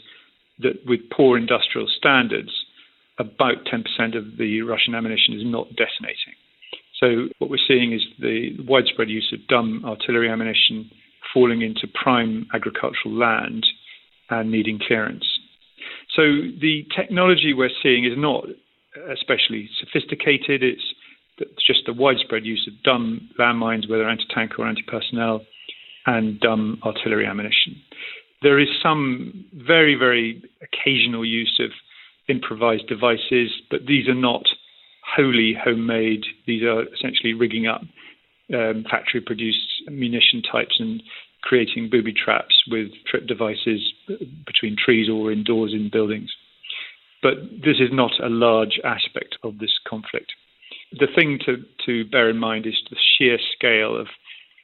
that 0.59 0.85
with 0.87 1.01
poor 1.11 1.39
industrial 1.39 1.89
standards, 1.89 2.53
about 3.21 3.67
10% 3.71 4.17
of 4.17 4.39
the 4.39 4.63
Russian 4.63 4.95
ammunition 4.95 5.35
is 5.35 5.45
not 5.45 5.69
detonating. 5.77 6.35
So 6.99 7.29
what 7.39 7.51
we're 7.51 7.67
seeing 7.69 7.93
is 7.93 8.03
the 8.19 8.57
widespread 8.67 9.09
use 9.09 9.31
of 9.33 9.47
dumb 9.47 9.85
artillery 9.85 10.29
ammunition 10.29 10.91
falling 11.33 11.63
into 11.63 11.87
prime 11.87 12.47
agricultural 12.55 13.15
land 13.15 13.67
and 14.31 14.51
needing 14.51 14.79
clearance. 14.87 15.25
So 16.17 16.23
the 16.23 16.87
technology 16.97 17.53
we're 17.55 17.71
seeing 17.83 18.05
is 18.05 18.17
not 18.17 18.45
especially 19.13 19.69
sophisticated. 19.79 20.63
It's 20.63 20.95
just 21.67 21.87
the 21.87 21.93
widespread 21.93 22.45
use 22.45 22.67
of 22.67 22.83
dumb 22.83 23.31
landmines, 23.39 23.89
whether 23.89 24.09
anti-tank 24.09 24.59
or 24.59 24.67
anti-personnel, 24.67 25.43
and 26.07 26.41
dumb 26.41 26.81
artillery 26.85 27.27
ammunition. 27.27 27.77
There 28.43 28.59
is 28.59 28.69
some 28.83 29.45
very, 29.55 29.95
very 29.95 30.43
occasional 30.63 31.25
use 31.25 31.61
of 31.63 31.71
improvised 32.31 32.87
devices, 32.87 33.51
but 33.71 33.87
these 33.87 34.09
are 34.09 34.15
not 34.15 34.45
wholly 35.05 35.55
homemade. 35.63 36.25
These 36.47 36.63
are 36.63 36.85
essentially 36.95 37.35
rigging 37.35 37.67
up 37.67 37.83
um, 38.55 38.85
factory 38.91 39.21
produced 39.21 39.67
munition 39.89 40.43
types 40.43 40.77
and 40.79 41.03
creating 41.43 41.89
booby 41.91 42.13
traps 42.13 42.55
with 42.71 42.89
trip 43.07 43.27
devices 43.27 43.93
between 44.47 44.77
trees 44.77 45.09
or 45.09 45.33
indoors 45.33 45.73
in 45.73 45.91
buildings. 45.91 46.31
But 47.23 47.35
this 47.51 47.77
is 47.81 47.91
not 47.93 48.13
a 48.23 48.29
large 48.29 48.81
aspect 48.85 49.37
of 49.43 49.59
this 49.59 49.73
conflict. 49.89 50.33
The 50.93 51.09
thing 51.15 51.39
to, 51.47 51.57
to 51.87 52.09
bear 52.11 52.31
in 52.31 52.39
mind 52.39 52.67
is 52.67 52.75
the 52.91 52.97
sheer 52.97 53.39
scale 53.55 53.99
of 53.99 54.07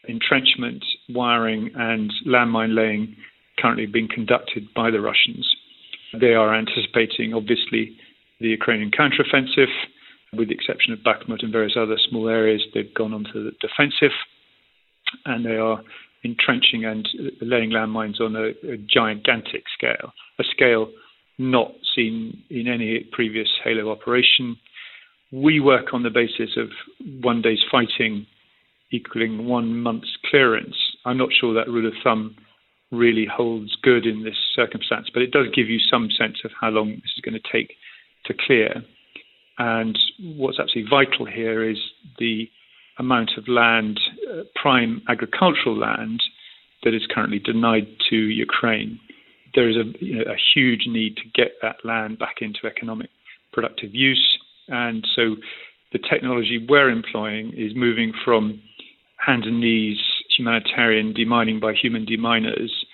entrenchment, 0.09 0.85
wiring, 1.09 1.71
and 1.75 2.13
landmine 2.27 2.75
laying 2.75 3.17
currently 3.59 3.87
being 3.87 4.09
conducted 4.13 4.69
by 4.75 4.91
the 4.91 5.01
Russians. 5.01 5.55
They 6.21 6.35
are 6.35 6.55
anticipating, 6.55 7.35
obviously, 7.35 7.97
the 8.41 8.49
Ukrainian 8.49 8.91
counteroffensive. 8.91 9.73
With 10.33 10.49
the 10.49 10.55
exception 10.55 10.93
of 10.93 10.99
Bakhmut 11.01 11.43
and 11.43 11.53
various 11.53 11.77
other 11.77 11.97
small 12.09 12.29
areas, 12.29 12.63
they've 12.75 12.93
gone 12.95 13.15
on 13.15 13.25
to 13.33 13.45
the 13.45 13.53
defensive, 13.61 14.15
and 15.25 15.47
they 15.47 15.57
are 15.57 15.81
entrenching 16.25 16.85
and 16.85 17.09
laying 17.41 17.71
landmines 17.71 18.21
on 18.21 18.35
a, 18.35 18.49
a 18.73 18.77
gigantic 18.77 19.65
scale, 19.77 20.13
a 20.39 20.45
scale 20.45 20.91
not 21.39 21.73
seen 21.95 22.43
in 22.51 22.67
any 22.67 23.07
previous 23.13 23.49
Halo 23.63 23.91
operation. 23.91 24.57
We 25.31 25.61
work 25.61 25.93
on 25.93 26.03
the 26.03 26.11
basis 26.11 26.57
of 26.57 26.69
one 27.23 27.43
day's 27.43 27.63
fighting 27.71 28.27
equaling 28.93 29.47
one 29.47 29.75
month's 29.83 30.17
clearance. 30.31 30.77
I'm 31.05 31.19
not 31.19 31.31
sure 31.39 31.55
that 31.55 31.69
rule 31.69 31.87
of 31.87 31.95
thumb 32.05 32.37
really 32.93 33.27
holds 33.27 33.77
good 33.83 34.07
in 34.07 34.23
this 34.23 34.37
circumstance, 34.55 35.09
but 35.13 35.23
it 35.23 35.31
does 35.31 35.47
give 35.55 35.69
you 35.69 35.79
some 35.79 36.09
sense 36.11 36.39
of 36.45 36.51
how 36.61 36.69
long 36.69 36.91
this 36.91 37.13
is 37.17 37.23
going 37.23 37.39
to 37.41 37.53
take 37.53 37.75
to 38.27 38.35
clear. 38.35 38.83
And 39.59 39.99
what's 40.21 40.59
absolutely 40.59 40.91
vital 40.91 41.27
here 41.27 41.69
is 41.69 41.79
the 42.19 42.49
amount 42.99 43.33
of 43.37 43.49
land, 43.49 44.01
uh, 44.31 44.43
prime 44.55 45.03
agricultural 45.09 45.77
land, 45.77 46.23
that 46.83 46.95
is 46.95 47.07
currently 47.11 47.39
denied 47.39 47.87
to 48.11 48.17
Ukraine. 48.17 49.01
There 49.55 49.69
is 49.69 49.77
a, 49.77 49.85
you 50.05 50.17
know, 50.17 50.31
a 50.31 50.37
huge 50.55 50.87
need 50.87 51.17
to 51.17 51.23
get 51.35 51.53
that 51.63 51.77
land 51.85 52.19
back 52.19 52.37
into 52.41 52.67
economic 52.67 53.11
productive 53.53 53.95
use. 53.95 54.39
And 54.69 55.07
so 55.17 55.37
the 55.93 55.99
technology 55.99 56.65
we're 56.69 56.91
employing 56.91 57.53
is 57.57 57.73
moving 57.75 58.13
from 58.25 58.61
hands 59.19 59.47
and 59.47 59.61
knees 59.61 59.99
humanitarian 60.37 61.15
demining 61.15 61.61
by 61.61 61.73
human 61.73 62.05
deminers 62.05 62.85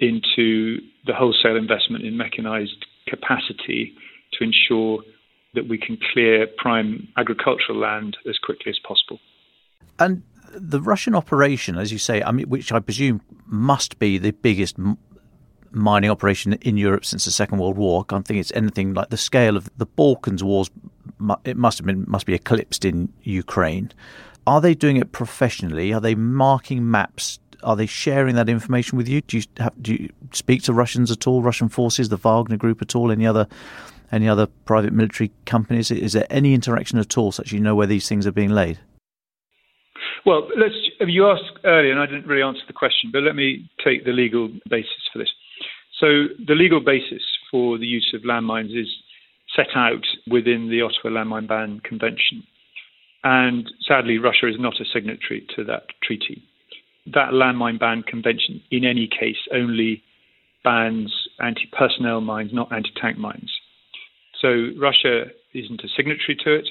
into 0.00 0.78
the 1.06 1.14
wholesale 1.14 1.56
investment 1.56 2.04
in 2.04 2.16
mechanized 2.16 2.86
capacity 3.06 3.94
to 4.32 4.44
ensure 4.44 5.02
that 5.54 5.68
we 5.68 5.78
can 5.78 5.98
clear 6.12 6.46
prime 6.56 7.08
agricultural 7.16 7.78
land 7.78 8.16
as 8.28 8.38
quickly 8.38 8.70
as 8.70 8.78
possible. 8.86 9.20
And 9.98 10.22
the 10.54 10.80
Russian 10.80 11.14
operation, 11.14 11.76
as 11.76 11.92
you 11.92 11.98
say, 11.98 12.22
I 12.22 12.32
mean, 12.32 12.48
which 12.48 12.72
I 12.72 12.80
presume 12.80 13.20
must 13.46 13.98
be 13.98 14.18
the 14.18 14.32
biggest 14.32 14.76
mining 15.70 16.10
operation 16.10 16.54
in 16.54 16.76
Europe 16.76 17.04
since 17.04 17.24
the 17.24 17.30
Second 17.30 17.58
World 17.58 17.76
War. 17.76 18.02
I 18.02 18.10
can't 18.10 18.26
think 18.26 18.40
it's 18.40 18.52
anything 18.54 18.94
like 18.94 19.10
the 19.10 19.16
scale 19.16 19.56
of 19.56 19.70
the 19.76 19.86
Balkans 19.86 20.42
wars. 20.42 20.70
It 21.44 21.56
must 21.56 21.78
have 21.78 21.86
been 21.86 22.04
must 22.08 22.26
be 22.26 22.34
eclipsed 22.34 22.84
in 22.84 23.12
Ukraine. 23.22 23.92
Are 24.46 24.60
they 24.60 24.74
doing 24.74 24.96
it 24.96 25.12
professionally? 25.12 25.92
Are 25.92 26.00
they 26.00 26.14
marking 26.14 26.90
maps? 26.90 27.38
Are 27.62 27.76
they 27.76 27.86
sharing 27.86 28.34
that 28.34 28.48
information 28.48 28.98
with 28.98 29.08
you? 29.08 29.20
Do 29.20 29.36
you 29.36 29.44
have, 29.58 29.80
do 29.80 29.94
you 29.94 30.10
speak 30.32 30.62
to 30.64 30.72
Russians 30.72 31.10
at 31.10 31.26
all? 31.26 31.42
Russian 31.42 31.68
forces, 31.68 32.08
the 32.08 32.16
Wagner 32.16 32.56
Group 32.56 32.82
at 32.82 32.96
all? 32.96 33.12
Any 33.12 33.26
other 33.26 33.46
any 34.10 34.28
other 34.28 34.46
private 34.46 34.92
military 34.92 35.30
companies? 35.46 35.90
Is 35.90 36.12
there 36.12 36.26
any 36.28 36.54
interaction 36.54 36.98
at 36.98 37.16
all, 37.16 37.32
such 37.32 37.52
you 37.52 37.60
know 37.60 37.74
where 37.74 37.86
these 37.86 38.08
things 38.08 38.26
are 38.26 38.32
being 38.32 38.50
laid? 38.50 38.78
Well, 40.26 40.48
let's. 40.56 40.74
You 41.00 41.28
asked 41.28 41.58
earlier, 41.64 41.90
and 41.90 42.00
I 42.00 42.06
didn't 42.06 42.26
really 42.26 42.42
answer 42.42 42.62
the 42.66 42.72
question, 42.72 43.10
but 43.12 43.22
let 43.22 43.34
me 43.34 43.68
take 43.82 44.04
the 44.04 44.12
legal 44.12 44.48
basis 44.68 45.08
for 45.12 45.18
this. 45.18 45.30
So, 45.98 46.26
the 46.46 46.54
legal 46.54 46.80
basis 46.80 47.22
for 47.50 47.78
the 47.78 47.86
use 47.86 48.12
of 48.14 48.22
landmines 48.22 48.78
is 48.78 48.88
set 49.54 49.68
out 49.74 50.04
within 50.30 50.68
the 50.68 50.82
Ottawa 50.82 51.22
Landmine 51.22 51.48
Ban 51.48 51.80
Convention. 51.80 52.44
And 53.24 53.70
sadly, 53.86 54.18
Russia 54.18 54.48
is 54.48 54.56
not 54.58 54.80
a 54.80 54.84
signatory 54.84 55.46
to 55.56 55.64
that 55.64 55.84
treaty. 56.02 56.42
That 57.06 57.30
landmine 57.32 57.78
ban 57.78 58.02
convention, 58.02 58.62
in 58.70 58.84
any 58.84 59.08
case, 59.08 59.36
only 59.52 60.02
bans 60.64 61.12
anti 61.40 61.68
personnel 61.72 62.20
mines, 62.20 62.52
not 62.52 62.72
anti 62.72 62.90
tank 63.00 63.18
mines. 63.18 63.52
So 64.40 64.70
Russia 64.78 65.26
isn't 65.54 65.84
a 65.84 65.88
signatory 65.96 66.36
to 66.44 66.54
it. 66.54 66.68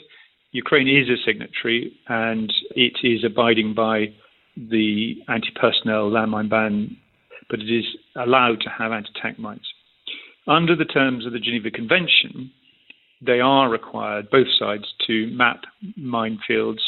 Ukraine 0.52 0.90
is 0.90 1.10
a 1.10 1.22
signatory 1.26 1.94
and 2.10 2.52
it 2.76 2.98
is 3.04 3.24
abiding 3.24 3.74
by 3.74 4.14
the 4.58 5.16
anti 5.30 5.52
personnel 5.60 6.10
landmine 6.10 6.50
ban, 6.50 6.98
but 7.50 7.60
it 7.60 7.72
is 7.72 7.86
allowed 8.16 8.60
to 8.62 8.70
have 8.70 8.92
anti 8.92 9.12
tank 9.22 9.40
mines. 9.40 9.68
Under 10.48 10.76
the 10.76 10.86
terms 10.86 11.26
of 11.26 11.34
the 11.34 11.40
Geneva 11.40 11.72
Convention, 11.72 12.52
they 13.22 13.40
are 13.40 13.70
required, 13.70 14.30
both 14.30 14.48
sides, 14.58 14.86
to 15.08 15.28
map 15.28 15.62
minefields, 16.00 16.82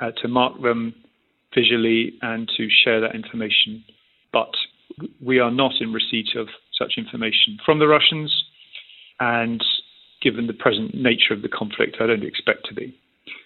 uh, 0.00 0.10
to 0.20 0.28
mark 0.28 0.60
them, 0.60 0.94
visually 1.54 2.14
and 2.22 2.50
to 2.56 2.68
share 2.84 3.00
that 3.00 3.14
information. 3.14 3.84
But 4.32 4.50
we 5.24 5.38
are 5.38 5.50
not 5.50 5.72
in 5.80 5.92
receipt 5.92 6.30
of 6.36 6.48
such 6.78 6.94
information 6.96 7.58
from 7.64 7.78
the 7.78 7.86
Russians, 7.86 8.32
and 9.20 9.62
given 10.22 10.46
the 10.46 10.52
present 10.52 10.94
nature 10.94 11.34
of 11.34 11.42
the 11.42 11.48
conflict, 11.48 11.96
I 12.00 12.06
don't 12.06 12.24
expect 12.24 12.66
to 12.68 12.74
be. 12.74 12.96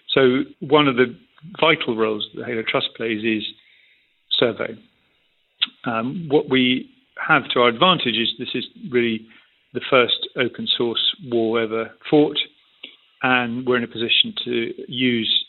So, 0.09 0.43
one 0.59 0.87
of 0.87 0.95
the 0.95 1.15
vital 1.59 1.95
roles 1.95 2.27
that 2.33 2.41
the 2.41 2.45
Halo 2.45 2.63
Trust 2.67 2.89
plays 2.95 3.23
is 3.23 3.43
survey. 4.39 4.77
Um, 5.85 6.27
what 6.29 6.49
we 6.49 6.89
have 7.27 7.43
to 7.49 7.61
our 7.61 7.67
advantage 7.67 8.15
is 8.15 8.29
this 8.39 8.55
is 8.55 8.65
really 8.89 9.27
the 9.77 9.85
first 9.91 10.27
open 10.35 10.67
source 10.75 11.15
war 11.25 11.61
ever 11.61 11.91
fought, 12.09 12.39
and 13.21 13.67
we're 13.67 13.77
in 13.77 13.83
a 13.83 13.87
position 13.87 14.33
to 14.43 14.73
use 14.87 15.45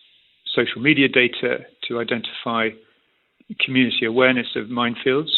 social 0.54 0.82
media 0.82 1.08
data 1.08 1.64
to 1.86 1.98
identify 1.98 2.68
community 3.64 4.04
awareness 4.04 4.48
of 4.54 4.66
minefields, 4.66 5.30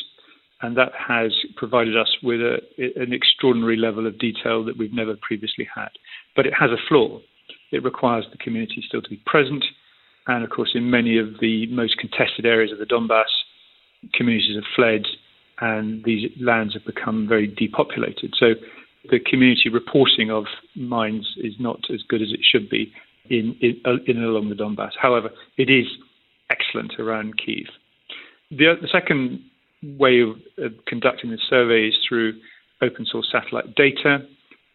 and 0.63 0.77
that 0.77 0.91
has 0.99 1.31
provided 1.57 1.97
us 1.97 2.09
with 2.21 2.41
a, 2.41 2.59
an 2.97 3.13
extraordinary 3.13 3.77
level 3.77 4.09
of 4.09 4.19
detail 4.19 4.65
that 4.65 4.77
we've 4.77 4.93
never 4.93 5.15
previously 5.23 5.69
had. 5.73 5.91
But 6.35 6.47
it 6.47 6.55
has 6.59 6.71
a 6.71 6.83
flaw. 6.89 7.21
It 7.71 7.85
requires 7.85 8.25
the 8.33 8.39
community 8.39 8.83
still 8.85 9.03
to 9.03 9.09
be 9.09 9.23
present, 9.25 9.65
and 10.27 10.43
of 10.43 10.51
course, 10.51 10.73
in 10.75 10.91
many 10.91 11.17
of 11.17 11.39
the 11.41 11.69
most 11.69 11.97
contested 11.99 12.45
areas 12.45 12.73
of 12.73 12.79
the 12.79 12.87
Donbass, 12.87 13.31
communities 14.15 14.57
have 14.57 14.65
fled 14.75 15.07
and 15.61 16.03
these 16.05 16.31
lands 16.41 16.75
have 16.75 16.85
become 16.85 17.29
very 17.29 17.47
depopulated. 17.47 18.35
So 18.39 18.55
the 19.11 19.21
community 19.21 19.69
reporting 19.69 20.31
of 20.31 20.45
mines 20.75 21.35
is 21.37 21.55
not 21.59 21.81
as 21.93 22.03
good 22.09 22.23
as 22.23 22.33
it 22.33 22.41
should 22.43 22.69
be 22.69 22.93
in, 23.29 23.57
in, 23.61 23.81
uh, 23.85 23.97
in 24.07 24.17
and 24.17 24.27
along 24.27 24.49
the 24.49 24.55
Donbass. 24.55 24.93
However, 25.01 25.31
it 25.57 25.71
is 25.71 25.87
excellent 26.51 26.99
around 26.99 27.35
Kiev. 27.39 27.67
The, 28.51 28.75
the 28.81 28.89
second 28.91 29.41
way 29.83 30.21
of, 30.21 30.31
of 30.59 30.73
conducting 30.87 31.31
the 31.31 31.39
survey 31.49 31.89
is 31.89 31.95
through 32.09 32.35
open 32.83 33.07
source 33.11 33.29
satellite 33.31 33.75
data, 33.75 34.19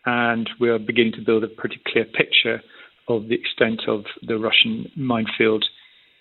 and 0.06 0.50
we 0.60 0.70
are 0.70 0.80
beginning 0.80 1.14
to 1.14 1.22
build 1.22 1.44
a 1.44 1.48
pretty 1.48 1.80
clear 1.88 2.06
picture 2.06 2.62
of 3.08 3.28
the 3.28 3.36
extent 3.36 3.82
of 3.88 4.06
the 4.26 4.38
Russian 4.38 4.92
minefield 4.96 5.66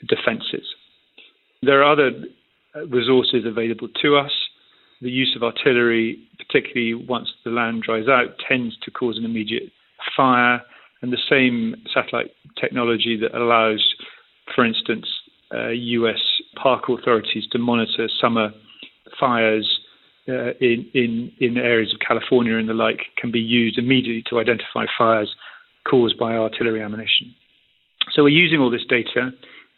defenses. 0.06 0.66
There 1.62 1.82
are 1.82 1.92
other 1.92 2.10
resources 2.88 3.44
available 3.46 3.88
to 4.02 4.16
us 4.16 4.32
the 5.00 5.10
use 5.10 5.34
of 5.36 5.42
artillery, 5.42 6.18
particularly 6.38 6.94
once 6.94 7.28
the 7.44 7.50
land 7.50 7.82
dries 7.82 8.08
out, 8.08 8.36
tends 8.48 8.76
to 8.82 8.90
cause 8.90 9.18
an 9.18 9.24
immediate 9.24 9.70
fire. 10.16 10.62
And 11.02 11.12
the 11.12 11.18
same 11.28 11.76
satellite 11.92 12.30
technology 12.58 13.18
that 13.20 13.36
allows, 13.36 13.94
for 14.54 14.64
instance, 14.64 15.06
uh, 15.54 15.68
US 15.68 16.20
park 16.60 16.84
authorities 16.88 17.46
to 17.52 17.58
monitor 17.58 18.08
summer 18.20 18.50
fires 19.20 19.80
uh, 20.28 20.52
in, 20.60 20.88
in, 20.94 21.32
in 21.38 21.58
areas 21.58 21.92
of 21.92 22.00
California 22.00 22.56
and 22.56 22.68
the 22.68 22.74
like 22.74 23.00
can 23.18 23.30
be 23.30 23.40
used 23.40 23.78
immediately 23.78 24.24
to 24.30 24.38
identify 24.38 24.86
fires 24.96 25.34
caused 25.88 26.18
by 26.18 26.34
artillery 26.34 26.80
ammunition. 26.80 27.34
So 28.12 28.22
we're 28.22 28.30
using 28.30 28.60
all 28.60 28.70
this 28.70 28.86
data 28.88 29.30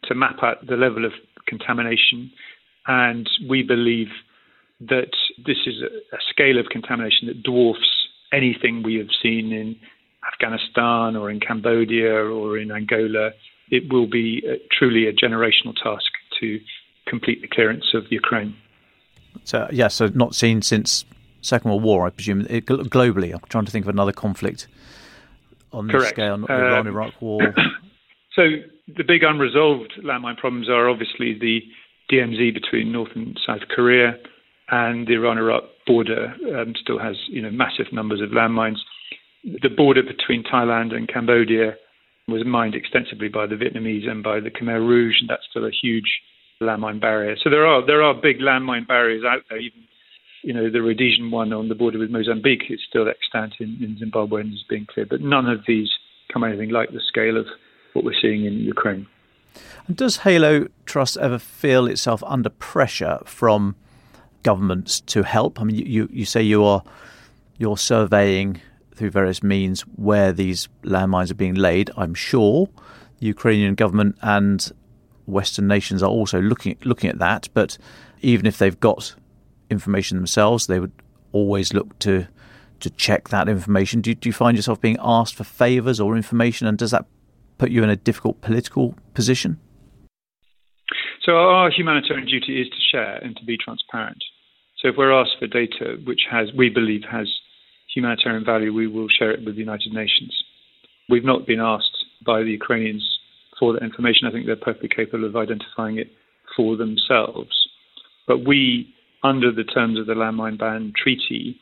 to 0.05 0.14
map 0.14 0.43
out 0.43 0.67
the 0.67 0.77
level 0.77 1.05
of 1.05 1.12
contamination, 1.47 2.31
and 2.87 3.29
we 3.49 3.62
believe 3.62 4.09
that 4.81 5.11
this 5.45 5.59
is 5.66 5.83
a, 5.83 6.16
a 6.16 6.18
scale 6.31 6.59
of 6.59 6.66
contamination 6.66 7.29
that 7.29 7.43
dwarfs 7.43 8.09
anything 8.33 8.83
we 8.83 8.97
have 8.97 9.09
seen 9.22 9.53
in 9.53 9.77
Afghanistan 10.27 11.16
or 11.16 11.31
in 11.31 11.41
Cambodia 11.41 12.14
or 12.14 12.59
in 12.59 12.70
Angola. 12.70 13.31
It 13.70 13.93
will 13.93 14.07
be 14.07 14.43
a, 14.47 14.57
truly 14.70 15.07
a 15.07 15.12
generational 15.12 15.74
task 15.83 16.12
to 16.41 16.61
complete 17.07 17.41
the 17.43 17.49
clearance 17.49 17.95
of 17.95 18.05
Ukraine. 18.11 18.57
So, 19.45 19.68
yeah, 19.70 19.89
so 19.89 20.09
not 20.14 20.35
seen 20.35 20.62
since 20.62 21.05
Second 21.41 21.70
World 21.70 21.83
War, 21.83 22.07
I 22.07 22.11
presume. 22.11 22.47
It, 22.49 22.66
globally, 22.66 23.33
I'm 23.33 23.41
trying 23.49 23.64
to 23.64 23.70
think 23.70 23.85
of 23.85 23.89
another 23.89 24.12
conflict 24.12 24.66
on 25.72 25.87
this 25.87 25.97
Correct. 25.97 26.14
scale, 26.14 26.39
not 26.39 26.49
the 26.49 26.55
um, 26.55 26.62
Iran-Iraq 26.62 27.20
war. 27.20 27.55
so 28.33 28.43
the 28.97 29.05
big 29.05 29.22
unresolved 29.22 29.95
landmine 30.05 30.37
problems 30.37 30.68
are 30.68 30.89
obviously 30.89 31.39
the 31.39 31.62
DMZ 32.11 32.55
between 32.55 32.93
North 32.93 33.11
and 33.14 33.39
South 33.47 33.68
Korea, 33.68 34.18
and 34.69 35.07
the 35.07 35.14
Iran-Iraq 35.14 35.64
border 35.87 36.35
um, 36.57 36.75
still 36.81 36.99
has 36.99 37.17
you 37.29 37.43
know 37.43 37.51
massive 37.51 37.93
numbers 37.93 38.21
of 38.21 38.31
landmines. 38.31 38.79
The 39.45 39.69
border 39.69 40.03
between 40.03 40.43
Thailand 40.43 40.95
and 40.95 41.09
Cambodia 41.09 41.77
was 42.29 42.45
mined 42.45 42.75
extensively 42.75 43.29
by 43.29 43.47
the 43.47 43.55
Vietnamese 43.55 44.09
and 44.09 44.23
by 44.23 44.41
the 44.41 44.51
Khmer 44.51 44.81
Rouge, 44.81 45.17
and 45.21 45.31
that's 45.31 45.47
still 45.49 45.64
a 45.64 45.71
huge 45.71 46.21
landmine 46.61 47.01
barrier. 47.01 47.37
So 47.43 47.51
there 47.51 47.67
are 47.67 47.85
there 47.87 48.03
are 48.03 48.14
big 48.14 48.39
landmine 48.39 48.89
barriers 48.89 49.25
out 49.25 49.43
there. 49.49 49.59
Even 49.59 49.85
you 50.43 50.53
know 50.53 50.71
the 50.71 50.83
Rhodesian 50.83 51.31
one 51.31 51.53
on 51.53 51.69
the 51.69 51.75
border 51.75 51.99
with 51.99 52.11
Mozambique 52.11 52.64
is 52.71 52.81
still 52.89 53.09
extant 53.09 53.55
in, 53.61 53.79
in 53.81 53.97
Zimbabwe 53.99 54.41
and 54.41 54.53
is 54.53 54.64
being 54.69 54.87
cleared, 54.87 55.09
but 55.09 55.21
none 55.21 55.49
of 55.49 55.61
these 55.67 55.91
come 56.33 56.43
anything 56.43 56.71
like 56.71 56.91
the 56.91 57.01
scale 57.07 57.37
of 57.37 57.47
what 57.93 58.05
we're 58.05 58.21
seeing 58.21 58.45
in 58.45 58.55
Ukraine. 58.55 59.07
And 59.87 59.97
does 59.97 60.19
Halo 60.19 60.67
Trust 60.85 61.17
ever 61.17 61.39
feel 61.39 61.87
itself 61.87 62.23
under 62.27 62.51
pressure 62.51 63.21
from 63.25 63.77
governments 64.47 65.01
to 65.01 65.24
help? 65.24 65.61
I 65.61 65.64
mean, 65.64 65.76
you, 65.76 66.09
you 66.12 66.24
say 66.24 66.40
you 66.40 66.64
are 66.64 66.82
you're 67.59 67.76
surveying 67.76 68.61
through 68.94 69.11
various 69.11 69.42
means 69.42 69.80
where 69.97 70.32
these 70.32 70.68
landmines 70.84 71.30
are 71.32 71.40
being 71.44 71.57
laid. 71.57 71.90
I'm 71.97 72.14
sure 72.14 72.68
the 73.18 73.26
Ukrainian 73.26 73.74
government 73.74 74.16
and 74.22 74.59
Western 75.26 75.66
nations 75.66 76.01
are 76.01 76.11
also 76.18 76.40
looking 76.40 76.76
looking 76.84 77.11
at 77.11 77.18
that. 77.18 77.49
But 77.55 77.76
even 78.22 78.47
if 78.47 78.59
they've 78.59 78.78
got 78.78 79.16
information 79.68 80.16
themselves, 80.16 80.68
they 80.68 80.78
would 80.78 80.97
always 81.32 81.74
look 81.74 81.99
to 82.07 82.28
to 82.78 82.90
check 82.90 83.30
that 83.30 83.49
information. 83.49 84.01
Do, 84.01 84.14
do 84.14 84.28
you 84.28 84.32
find 84.32 84.57
yourself 84.57 84.80
being 84.80 84.99
asked 85.01 85.34
for 85.34 85.44
favours 85.44 85.99
or 85.99 86.16
information, 86.16 86.68
and 86.68 86.78
does 86.78 86.92
that 86.92 87.05
put 87.59 87.70
you 87.70 87.82
in 87.82 87.90
a 87.90 87.97
difficult 87.97 88.40
political 88.42 88.94
position? 89.14 89.59
So 91.24 91.32
our 91.32 91.68
humanitarian 91.70 92.28
duty 92.28 92.61
is 92.62 92.68
to 92.68 92.80
share 92.92 93.16
and 93.16 93.36
to 93.38 93.44
be 93.44 93.57
transparent. 93.59 94.22
So 94.79 94.89
if 94.89 94.97
we're 94.97 95.12
asked 95.12 95.37
for 95.39 95.47
data 95.47 95.97
which 96.05 96.22
has, 96.31 96.49
we 96.57 96.68
believe 96.68 97.03
has 97.11 97.29
humanitarian 97.95 98.45
value, 98.45 98.72
we 98.72 98.87
will 98.87 99.09
share 99.09 99.31
it 99.31 99.45
with 99.45 99.55
the 99.55 99.61
United 99.61 99.93
Nations. 99.93 100.45
We've 101.09 101.24
not 101.24 101.47
been 101.47 101.61
asked 101.61 102.05
by 102.24 102.43
the 102.43 102.51
Ukrainians 102.51 103.18
for 103.59 103.72
that 103.72 103.83
information. 103.83 104.27
I 104.27 104.33
think 104.33 104.47
they're 104.47 104.57
perfectly 104.57 104.91
capable 104.95 105.24
of 105.24 105.37
identifying 105.37 105.99
it 105.99 106.11
for 106.57 106.77
themselves. 106.77 107.68
But 108.27 108.45
we, 108.45 108.93
under 109.22 109.53
the 109.53 109.64
terms 109.64 109.99
of 109.99 110.07
the 110.07 110.14
landmine 110.14 110.59
ban 110.59 110.93
treaty, 111.01 111.59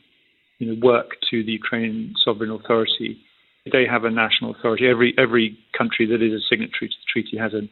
you 0.59 0.67
know, 0.67 0.79
work 0.81 1.11
to 1.29 1.43
the 1.43 1.51
Ukrainian 1.51 2.13
sovereign 2.23 2.51
authority. 2.51 3.17
They 3.71 3.85
have 3.89 4.03
a 4.03 4.11
national 4.11 4.51
authority. 4.51 4.87
Every 4.87 5.13
every 5.17 5.57
country 5.77 6.05
that 6.05 6.21
is 6.21 6.33
a 6.33 6.45
signatory 6.49 6.89
to 6.89 6.95
the 6.95 7.11
treaty 7.11 7.37
has 7.37 7.53
a, 7.53 7.67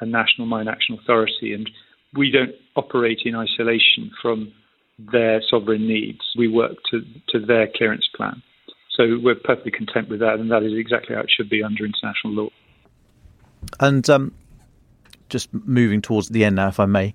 a 0.00 0.06
national 0.06 0.46
mine 0.46 0.68
action 0.68 0.98
authority, 1.00 1.52
and 1.52 1.68
we 2.14 2.30
don't 2.30 2.54
operate 2.76 3.20
in 3.24 3.34
isolation 3.34 4.10
from 4.20 4.52
their 4.98 5.42
sovereign 5.48 5.86
needs. 5.86 6.20
We 6.36 6.48
work 6.48 6.76
to, 6.90 7.02
to 7.28 7.44
their 7.44 7.68
clearance 7.74 8.08
plan. 8.16 8.42
So 8.90 9.18
we're 9.22 9.36
perfectly 9.36 9.70
content 9.70 10.08
with 10.08 10.20
that, 10.20 10.40
and 10.40 10.50
that 10.50 10.64
is 10.64 10.72
exactly 10.74 11.14
how 11.14 11.22
it 11.22 11.30
should 11.30 11.48
be 11.48 11.62
under 11.62 11.84
international 11.84 12.32
law. 12.32 12.48
And 13.78 14.08
um, 14.10 14.34
just 15.28 15.52
moving 15.52 16.02
towards 16.02 16.28
the 16.28 16.44
end 16.44 16.56
now, 16.56 16.68
if 16.68 16.80
I 16.80 16.86
may, 16.86 17.14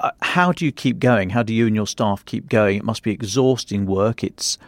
uh, 0.00 0.10
how 0.22 0.52
do 0.52 0.64
you 0.64 0.72
keep 0.72 0.98
going? 0.98 1.30
How 1.30 1.42
do 1.42 1.54
you 1.54 1.66
and 1.66 1.76
your 1.76 1.86
staff 1.86 2.24
keep 2.24 2.48
going? 2.48 2.78
It 2.78 2.84
must 2.84 3.02
be 3.02 3.12
exhausting 3.12 3.86
work. 3.86 4.24
It's 4.24 4.58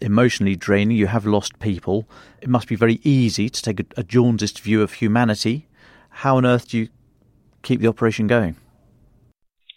emotionally 0.00 0.56
draining. 0.56 0.96
You 0.96 1.06
have 1.06 1.26
lost 1.26 1.58
people. 1.58 2.08
It 2.40 2.48
must 2.48 2.68
be 2.68 2.76
very 2.76 3.00
easy 3.02 3.48
to 3.50 3.62
take 3.62 3.80
a, 3.80 3.84
a 3.98 4.02
jaundiced 4.02 4.60
view 4.60 4.82
of 4.82 4.94
humanity. 4.94 5.66
How 6.08 6.36
on 6.36 6.46
earth 6.46 6.68
do 6.68 6.78
you 6.78 6.88
keep 7.62 7.80
the 7.80 7.88
operation 7.88 8.26
going? 8.26 8.56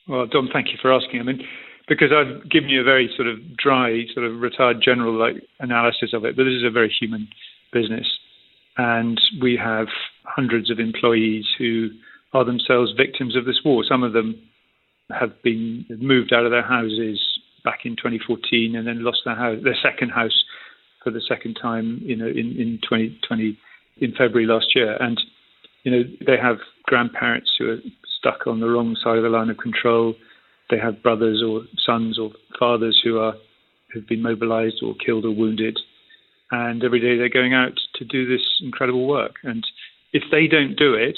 Well, 0.07 0.25
Dom, 0.25 0.49
thank 0.53 0.67
you 0.67 0.77
for 0.81 0.93
asking. 0.93 1.19
I 1.19 1.23
mean, 1.23 1.45
because 1.87 2.09
I've 2.11 2.49
given 2.49 2.69
you 2.69 2.81
a 2.81 2.83
very 2.83 3.09
sort 3.15 3.27
of 3.27 3.37
dry, 3.57 4.03
sort 4.13 4.25
of 4.25 4.41
retired 4.41 4.81
general 4.83 5.17
like 5.17 5.43
analysis 5.59 6.11
of 6.13 6.25
it, 6.25 6.35
but 6.35 6.43
this 6.43 6.53
is 6.53 6.63
a 6.65 6.71
very 6.71 6.93
human 6.99 7.27
business, 7.71 8.07
and 8.77 9.19
we 9.41 9.57
have 9.57 9.87
hundreds 10.23 10.69
of 10.69 10.79
employees 10.79 11.45
who 11.57 11.89
are 12.33 12.43
themselves 12.43 12.91
victims 12.95 13.35
of 13.35 13.45
this 13.45 13.61
war. 13.63 13.83
Some 13.87 14.03
of 14.03 14.13
them 14.13 14.41
have 15.09 15.41
been 15.41 15.85
moved 15.89 16.33
out 16.33 16.45
of 16.45 16.51
their 16.51 16.67
houses 16.67 17.39
back 17.63 17.79
in 17.85 17.95
2014 17.95 18.75
and 18.75 18.85
then 18.85 19.03
lost 19.03 19.19
their 19.25 19.35
house, 19.35 19.59
their 19.63 19.77
second 19.81 20.09
house 20.09 20.43
for 21.03 21.11
the 21.11 21.21
second 21.21 21.57
time, 21.61 22.01
you 22.03 22.15
know, 22.15 22.27
in, 22.27 22.59
in 22.59 22.79
2020 22.83 23.57
in 23.99 24.11
February 24.11 24.45
last 24.45 24.75
year, 24.75 24.95
and 25.01 25.19
you 25.83 25.91
know 25.91 26.03
they 26.25 26.37
have 26.37 26.57
grandparents 26.83 27.51
who 27.57 27.69
are 27.69 27.77
stuck 28.19 28.45
on 28.45 28.59
the 28.59 28.67
wrong 28.67 28.95
side 29.01 29.17
of 29.17 29.23
the 29.23 29.29
line 29.29 29.49
of 29.49 29.57
control 29.57 30.15
they 30.69 30.77
have 30.77 31.03
brothers 31.03 31.43
or 31.45 31.61
sons 31.85 32.19
or 32.19 32.31
fathers 32.59 32.99
who 33.03 33.19
are 33.19 33.33
who've 33.93 34.07
been 34.07 34.21
mobilized 34.21 34.77
or 34.83 34.93
killed 34.95 35.25
or 35.25 35.31
wounded, 35.31 35.79
and 36.51 36.83
every 36.83 36.99
day 36.99 37.17
they're 37.17 37.29
going 37.29 37.53
out 37.53 37.79
to 37.95 38.05
do 38.05 38.27
this 38.27 38.61
incredible 38.61 39.07
work. 39.07 39.35
And 39.43 39.65
if 40.13 40.23
they 40.31 40.47
don't 40.47 40.75
do 40.75 40.93
it, 40.93 41.17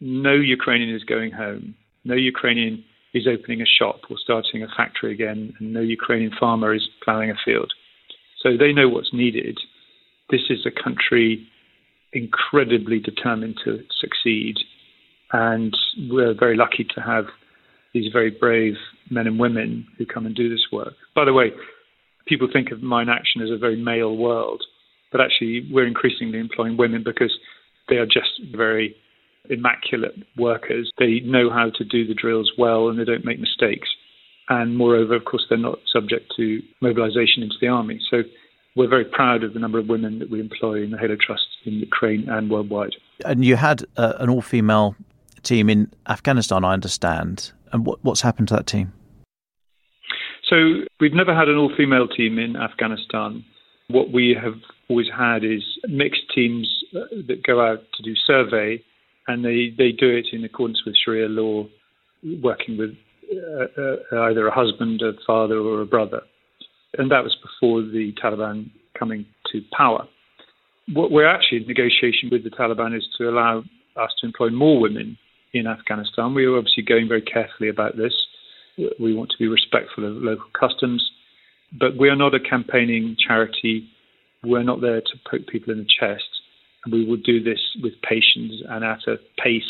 no 0.00 0.34
Ukrainian 0.34 0.94
is 0.94 1.04
going 1.04 1.32
home. 1.32 1.74
No 2.04 2.14
Ukrainian 2.14 2.84
is 3.14 3.26
opening 3.26 3.62
a 3.62 3.66
shop 3.66 4.00
or 4.10 4.16
starting 4.18 4.62
a 4.62 4.68
factory 4.76 5.12
again, 5.12 5.54
and 5.58 5.72
no 5.72 5.80
Ukrainian 5.80 6.32
farmer 6.38 6.74
is 6.74 6.88
plowing 7.02 7.30
a 7.30 7.34
field. 7.44 7.72
So 8.42 8.56
they 8.56 8.72
know 8.72 8.88
what's 8.88 9.12
needed. 9.12 9.58
This 10.30 10.42
is 10.50 10.66
a 10.66 10.82
country 10.82 11.46
incredibly 12.12 12.98
determined 13.00 13.56
to 13.64 13.82
succeed, 14.00 14.56
and 15.32 15.74
we're 16.10 16.34
very 16.34 16.56
lucky 16.56 16.84
to 16.94 17.00
have 17.00 17.26
these 17.96 18.12
very 18.12 18.30
brave 18.30 18.74
men 19.10 19.26
and 19.26 19.38
women 19.38 19.86
who 19.96 20.04
come 20.04 20.26
and 20.26 20.34
do 20.34 20.50
this 20.50 20.66
work. 20.70 20.92
By 21.14 21.24
the 21.24 21.32
way, 21.32 21.52
people 22.26 22.46
think 22.52 22.70
of 22.70 22.82
mine 22.82 23.08
action 23.08 23.40
as 23.40 23.50
a 23.50 23.56
very 23.56 23.76
male 23.76 24.14
world, 24.14 24.62
but 25.10 25.22
actually 25.22 25.66
we're 25.72 25.86
increasingly 25.86 26.38
employing 26.38 26.76
women 26.76 27.02
because 27.02 27.32
they 27.88 27.96
are 27.96 28.04
just 28.04 28.32
very 28.54 28.94
immaculate 29.48 30.14
workers. 30.36 30.90
They 30.98 31.20
know 31.20 31.48
how 31.48 31.70
to 31.70 31.84
do 31.84 32.06
the 32.06 32.12
drills 32.14 32.52
well 32.58 32.88
and 32.88 32.98
they 32.98 33.04
don't 33.04 33.24
make 33.24 33.40
mistakes. 33.40 33.88
And 34.48 34.76
moreover, 34.76 35.14
of 35.14 35.24
course, 35.24 35.46
they're 35.48 35.58
not 35.58 35.78
subject 35.90 36.34
to 36.36 36.60
mobilization 36.82 37.42
into 37.42 37.56
the 37.60 37.68
army. 37.68 38.00
So 38.10 38.22
we're 38.76 38.88
very 38.88 39.06
proud 39.06 39.42
of 39.42 39.54
the 39.54 39.58
number 39.58 39.78
of 39.78 39.88
women 39.88 40.18
that 40.18 40.30
we 40.30 40.38
employ 40.38 40.82
in 40.82 40.90
the 40.90 40.98
Halo 40.98 41.16
Trust 41.18 41.46
in 41.64 41.74
Ukraine 41.74 42.28
and 42.28 42.50
worldwide. 42.50 42.94
And 43.24 43.42
you 43.42 43.56
had 43.56 43.84
uh, 43.96 44.12
an 44.18 44.28
all 44.28 44.42
female 44.42 44.94
team 45.42 45.70
in 45.70 45.90
Afghanistan, 46.08 46.64
I 46.64 46.74
understand. 46.74 47.52
And 47.76 47.84
what, 47.84 48.02
what's 48.02 48.22
happened 48.22 48.48
to 48.48 48.54
that 48.54 48.66
team? 48.66 48.94
So 50.48 50.56
we've 50.98 51.12
never 51.12 51.34
had 51.34 51.48
an 51.48 51.56
all 51.56 51.70
female 51.76 52.08
team 52.08 52.38
in 52.38 52.56
Afghanistan. 52.56 53.44
What 53.88 54.12
we 54.12 54.34
have 54.42 54.54
always 54.88 55.08
had 55.14 55.44
is 55.44 55.62
mixed 55.86 56.22
teams 56.34 56.66
uh, 56.96 57.00
that 57.28 57.42
go 57.46 57.60
out 57.60 57.80
to 57.94 58.02
do 58.02 58.14
survey 58.26 58.82
and 59.28 59.44
they, 59.44 59.74
they 59.76 59.92
do 59.92 60.08
it 60.08 60.28
in 60.32 60.42
accordance 60.42 60.84
with 60.86 60.94
Sharia 61.04 61.28
law, 61.28 61.66
working 62.42 62.78
with 62.78 62.94
uh, 63.30 64.16
uh, 64.16 64.20
either 64.22 64.46
a 64.46 64.54
husband, 64.54 65.02
a 65.02 65.12
father, 65.26 65.58
or 65.58 65.82
a 65.82 65.86
brother. 65.86 66.22
And 66.96 67.10
that 67.10 67.24
was 67.24 67.36
before 67.42 67.82
the 67.82 68.14
Taliban 68.22 68.70
coming 68.98 69.26
to 69.52 69.60
power. 69.76 70.08
What 70.94 71.10
we're 71.10 71.28
actually 71.28 71.58
in 71.58 71.66
negotiation 71.66 72.30
with 72.32 72.42
the 72.42 72.50
Taliban 72.50 72.96
is 72.96 73.06
to 73.18 73.28
allow 73.28 73.64
us 73.96 74.12
to 74.20 74.26
employ 74.26 74.48
more 74.48 74.80
women 74.80 75.18
in 75.58 75.66
Afghanistan. 75.66 76.34
We 76.34 76.44
are 76.46 76.56
obviously 76.56 76.82
going 76.82 77.08
very 77.08 77.22
carefully 77.22 77.68
about 77.68 77.96
this. 77.96 78.14
We 79.00 79.14
want 79.14 79.30
to 79.30 79.38
be 79.38 79.48
respectful 79.48 80.04
of 80.04 80.22
local 80.22 80.48
customs, 80.58 81.10
but 81.72 81.96
we 81.96 82.08
are 82.08 82.16
not 82.16 82.34
a 82.34 82.40
campaigning 82.40 83.16
charity. 83.16 83.88
We're 84.44 84.62
not 84.62 84.80
there 84.80 85.00
to 85.00 85.20
poke 85.30 85.46
people 85.46 85.72
in 85.72 85.78
the 85.78 85.88
chest. 86.00 86.28
And 86.84 86.92
we 86.92 87.04
will 87.04 87.16
do 87.16 87.42
this 87.42 87.60
with 87.82 87.94
patience 88.02 88.62
and 88.68 88.84
at 88.84 89.00
a 89.08 89.16
pace 89.42 89.62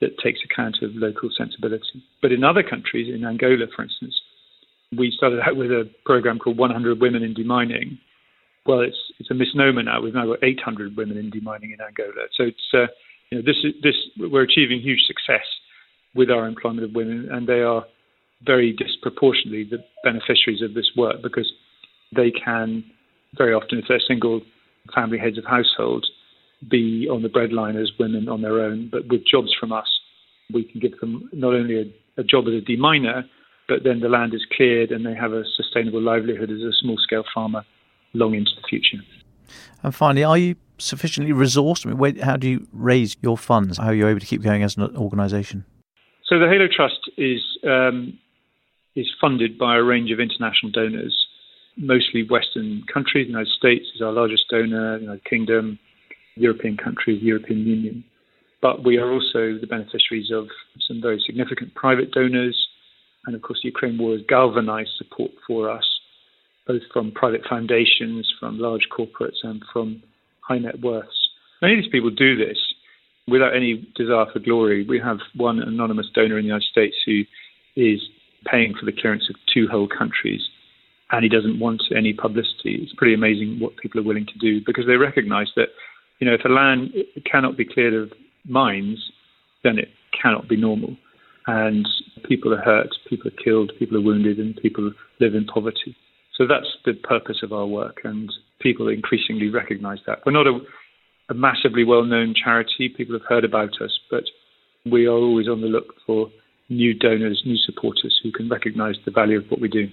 that 0.00 0.18
takes 0.22 0.40
account 0.44 0.76
of 0.82 0.90
local 0.94 1.30
sensibility. 1.36 2.04
But 2.22 2.32
in 2.32 2.44
other 2.44 2.62
countries, 2.62 3.12
in 3.12 3.24
Angola, 3.24 3.66
for 3.74 3.82
instance, 3.82 4.14
we 4.96 5.12
started 5.16 5.40
out 5.40 5.56
with 5.56 5.70
a 5.70 5.90
program 6.04 6.38
called 6.38 6.58
100 6.58 7.00
Women 7.00 7.22
in 7.22 7.34
Demining. 7.34 7.98
Well, 8.66 8.80
it's 8.80 8.98
it's 9.18 9.30
a 9.30 9.34
misnomer 9.34 9.82
now. 9.82 10.00
We've 10.00 10.14
now 10.14 10.26
got 10.26 10.42
800 10.42 10.96
women 10.96 11.16
in 11.16 11.30
demining 11.30 11.72
in 11.72 11.80
Angola. 11.80 12.26
So 12.36 12.44
it's 12.44 12.74
uh, 12.74 12.86
you 13.30 13.38
know 13.38 13.44
this 13.44 13.56
is 13.64 13.72
this 13.82 13.94
we're 14.18 14.42
achieving 14.42 14.80
huge 14.80 15.02
success 15.06 15.46
with 16.14 16.30
our 16.30 16.46
employment 16.46 16.84
of 16.84 16.94
women, 16.94 17.28
and 17.30 17.46
they 17.46 17.60
are 17.60 17.84
very 18.44 18.72
disproportionately 18.72 19.64
the 19.64 19.78
beneficiaries 20.04 20.62
of 20.62 20.74
this 20.74 20.90
work 20.96 21.22
because 21.22 21.50
they 22.14 22.30
can 22.30 22.84
very 23.36 23.52
often, 23.54 23.78
if 23.78 23.84
they're 23.88 24.00
single 24.06 24.40
family 24.94 25.18
heads 25.18 25.38
of 25.38 25.44
households, 25.44 26.10
be 26.70 27.08
on 27.10 27.22
the 27.22 27.28
breadline 27.28 27.80
as 27.80 27.90
women 27.98 28.28
on 28.28 28.42
their 28.42 28.60
own. 28.60 28.88
But 28.90 29.08
with 29.08 29.26
jobs 29.26 29.54
from 29.58 29.72
us, 29.72 29.88
we 30.52 30.64
can 30.64 30.80
give 30.80 30.98
them 31.00 31.28
not 31.32 31.54
only 31.54 31.80
a, 31.80 32.20
a 32.20 32.24
job 32.24 32.44
as 32.46 32.54
a 32.54 32.64
deminer, 32.64 33.24
but 33.68 33.82
then 33.84 34.00
the 34.00 34.08
land 34.08 34.32
is 34.32 34.46
cleared 34.56 34.90
and 34.90 35.04
they 35.04 35.14
have 35.14 35.32
a 35.32 35.42
sustainable 35.56 36.00
livelihood 36.00 36.50
as 36.50 36.60
a 36.60 36.72
small 36.80 36.96
scale 36.98 37.24
farmer 37.34 37.64
long 38.14 38.34
into 38.34 38.50
the 38.54 38.66
future. 38.68 39.02
And 39.82 39.94
finally, 39.94 40.24
are 40.24 40.38
you 40.38 40.56
sufficiently 40.78 41.32
resourced? 41.32 41.86
I 41.86 41.90
mean, 41.90 41.98
where, 41.98 42.12
how 42.22 42.36
do 42.36 42.48
you 42.48 42.66
raise 42.72 43.16
your 43.22 43.36
funds? 43.36 43.78
How 43.78 43.88
are 43.88 43.94
you 43.94 44.08
able 44.08 44.20
to 44.20 44.26
keep 44.26 44.42
going 44.42 44.62
as 44.62 44.76
an 44.76 44.96
organisation? 44.96 45.64
So 46.24 46.38
the 46.38 46.48
Halo 46.48 46.66
Trust 46.66 47.10
is 47.16 47.40
um, 47.64 48.18
is 48.96 49.06
funded 49.20 49.58
by 49.58 49.76
a 49.76 49.82
range 49.82 50.10
of 50.10 50.18
international 50.18 50.72
donors, 50.72 51.14
mostly 51.76 52.26
Western 52.28 52.82
countries. 52.92 53.26
The 53.26 53.32
United 53.32 53.52
States 53.52 53.86
is 53.94 54.02
our 54.02 54.12
largest 54.12 54.44
donor, 54.50 54.96
the 54.96 55.02
United 55.02 55.24
Kingdom, 55.24 55.78
European 56.34 56.76
countries, 56.76 57.22
European 57.22 57.60
Union. 57.60 58.04
But 58.62 58.84
we 58.84 58.96
are 58.98 59.12
also 59.12 59.58
the 59.60 59.66
beneficiaries 59.68 60.30
of 60.32 60.48
some 60.88 61.00
very 61.00 61.22
significant 61.24 61.74
private 61.74 62.10
donors. 62.10 62.56
And 63.26 63.34
of 63.34 63.42
course, 63.42 63.60
the 63.62 63.68
Ukraine 63.68 63.98
war 63.98 64.12
has 64.12 64.22
galvanized 64.28 64.90
support 64.96 65.30
for 65.46 65.70
us, 65.70 65.84
both 66.66 66.82
from 66.92 67.12
private 67.12 67.42
foundations, 67.48 68.32
from 68.40 68.58
large 68.58 68.88
corporates, 68.96 69.44
and 69.44 69.62
from 69.72 70.02
high 70.46 70.58
net 70.58 70.80
worths. 70.80 71.28
Many 71.62 71.74
of 71.74 71.82
these 71.82 71.90
people 71.90 72.10
do 72.10 72.36
this 72.36 72.58
without 73.28 73.56
any 73.56 73.86
desire 73.96 74.26
for 74.32 74.38
glory. 74.38 74.86
We 74.88 75.00
have 75.00 75.18
one 75.34 75.58
anonymous 75.60 76.06
donor 76.14 76.38
in 76.38 76.44
the 76.44 76.48
United 76.48 76.68
States 76.70 76.96
who 77.04 77.22
is 77.74 78.00
paying 78.44 78.74
for 78.78 78.86
the 78.86 78.92
clearance 78.92 79.28
of 79.28 79.36
two 79.52 79.66
whole 79.68 79.88
countries, 79.88 80.42
and 81.10 81.22
he 81.22 81.28
doesn't 81.28 81.58
want 81.58 81.82
any 81.96 82.12
publicity. 82.12 82.80
It's 82.82 82.94
pretty 82.94 83.14
amazing 83.14 83.58
what 83.58 83.76
people 83.76 84.00
are 84.00 84.04
willing 84.04 84.26
to 84.26 84.38
do 84.38 84.60
because 84.64 84.86
they 84.86 84.96
recognize 84.96 85.48
that, 85.56 85.68
you 86.20 86.26
know, 86.26 86.34
if 86.34 86.44
a 86.44 86.48
land 86.48 86.90
cannot 87.30 87.56
be 87.56 87.64
cleared 87.64 87.94
of 87.94 88.12
mines, 88.44 89.12
then 89.64 89.78
it 89.78 89.88
cannot 90.20 90.48
be 90.48 90.56
normal. 90.56 90.96
And 91.48 91.86
people 92.28 92.52
are 92.54 92.60
hurt, 92.60 92.88
people 93.08 93.28
are 93.28 93.42
killed, 93.44 93.72
people 93.78 93.96
are 93.96 94.02
wounded, 94.02 94.38
and 94.38 94.56
people 94.56 94.92
live 95.20 95.34
in 95.34 95.44
poverty. 95.44 95.96
So 96.36 96.46
that's 96.46 96.76
the 96.84 96.94
purpose 96.94 97.38
of 97.42 97.52
our 97.52 97.66
work, 97.66 98.00
and 98.04 98.32
people 98.66 98.88
increasingly 98.88 99.48
recognize 99.48 99.98
that. 100.08 100.18
We're 100.26 100.32
not 100.32 100.48
a, 100.48 100.58
a 101.28 101.34
massively 101.34 101.84
well 101.84 102.04
known 102.04 102.34
charity, 102.34 102.88
people 102.88 103.14
have 103.14 103.26
heard 103.28 103.44
about 103.44 103.80
us, 103.80 103.96
but 104.10 104.24
we 104.84 105.06
are 105.06 105.12
always 105.12 105.48
on 105.48 105.60
the 105.60 105.68
look 105.68 105.94
for 106.04 106.30
new 106.68 106.92
donors, 106.92 107.42
new 107.46 107.56
supporters 107.56 108.18
who 108.22 108.32
can 108.32 108.48
recognise 108.48 108.96
the 109.04 109.12
value 109.12 109.38
of 109.38 109.44
what 109.48 109.60
we 109.60 109.68
do. 109.68 109.88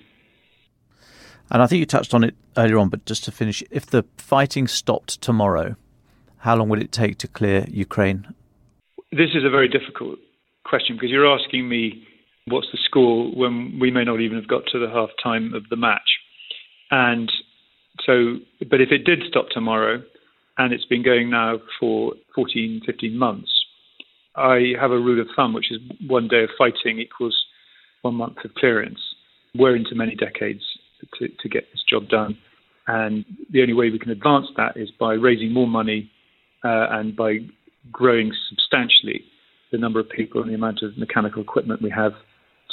And 1.52 1.62
I 1.62 1.68
think 1.68 1.82
you 1.82 1.86
touched 1.86 2.16
on 2.16 2.24
it 2.24 2.34
earlier 2.58 2.80
on, 2.80 2.90
but 2.90 3.06
just 3.06 3.24
to 3.26 3.32
finish, 3.32 3.64
if 3.70 3.86
the 3.86 4.06
fighting 4.18 4.68
stopped 4.68 5.22
tomorrow, 5.22 5.76
how 6.38 6.56
long 6.56 6.68
would 6.70 6.82
it 6.82 6.92
take 6.92 7.20
to 7.20 7.28
clear 7.28 7.66
Ukraine? 7.70 8.34
This 9.12 9.30
is 9.36 9.44
a 9.46 9.52
very 9.52 9.68
difficult 9.68 10.18
question 10.66 10.96
because 10.96 11.12
you're 11.12 11.32
asking 11.32 11.70
me 11.70 12.08
what's 12.48 12.68
the 12.72 12.80
score 12.84 13.30
when 13.36 13.78
we 13.80 13.92
may 13.92 14.04
not 14.04 14.20
even 14.20 14.38
have 14.38 14.48
got 14.48 14.64
to 14.72 14.80
the 14.80 14.90
half 14.90 15.10
time 15.22 15.54
of 15.54 15.70
the 15.70 15.76
match. 15.76 16.10
And 16.90 17.32
so, 18.06 18.38
but 18.70 18.82
if 18.82 18.92
it 18.92 19.06
did 19.06 19.24
stop 19.28 19.50
tomorrow, 19.50 20.02
and 20.58 20.74
it's 20.74 20.86
been 20.86 21.04
going 21.04 21.30
now 21.30 21.60
for 21.80 22.14
14, 22.36 22.82
15 22.86 23.18
months, 23.18 23.52
I 24.36 24.74
have 24.80 24.92
a 24.92 24.98
rule 24.98 25.20
of 25.20 25.28
thumb, 25.36 25.54
which 25.54 25.72
is 25.72 25.80
one 26.08 26.28
day 26.28 26.44
of 26.44 26.50
fighting 26.58 27.00
equals 27.00 27.46
one 28.02 28.16
month 28.16 28.38
of 28.44 28.54
clearance. 28.56 29.00
We're 29.56 29.76
into 29.76 29.96
many 29.96 30.16
decades 30.16 30.64
to, 31.20 31.28
to 31.28 31.50
get 31.50 31.72
this 31.72 31.84
job 31.88 32.10
done. 32.10 32.38
And 32.88 33.26
the 33.50 33.62
only 33.62 33.74
way 33.74 33.90
we 33.90 34.00
can 34.00 34.12
advance 34.12 34.48
that 34.58 34.76
is 34.76 34.92
by 34.92 35.14
raising 35.14 35.54
more 35.54 35.68
money 35.68 36.12
uh, 36.64 36.88
and 36.92 37.16
by 37.16 37.40
growing 37.92 38.34
substantially 38.50 39.24
the 39.72 39.78
number 39.78 40.00
of 40.00 40.10
people 40.10 40.42
and 40.42 40.50
the 40.50 40.56
amount 40.56 40.82
of 40.82 40.98
mechanical 40.98 41.42
equipment 41.42 41.82
we 41.82 41.90
have 41.90 42.14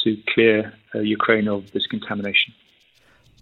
to 0.04 0.16
clear 0.32 0.72
uh, 0.94 1.00
Ukraine 1.00 1.48
of 1.48 1.70
this 1.72 1.86
contamination. 1.86 2.54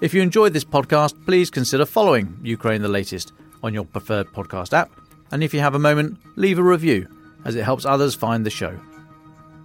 If 0.00 0.14
you 0.14 0.22
enjoyed 0.22 0.52
this 0.52 0.64
podcast, 0.64 1.14
please 1.26 1.50
consider 1.50 1.84
following 1.84 2.38
Ukraine 2.42 2.82
the 2.82 2.88
latest 2.88 3.32
on 3.62 3.74
your 3.74 3.84
preferred 3.84 4.28
podcast 4.32 4.72
app. 4.72 4.90
And 5.32 5.42
if 5.42 5.52
you 5.52 5.60
have 5.60 5.74
a 5.74 5.80
moment, 5.80 6.18
leave 6.36 6.58
a 6.58 6.62
review, 6.62 7.08
as 7.44 7.56
it 7.56 7.64
helps 7.64 7.84
others 7.84 8.14
find 8.14 8.46
the 8.46 8.50
show. 8.50 8.78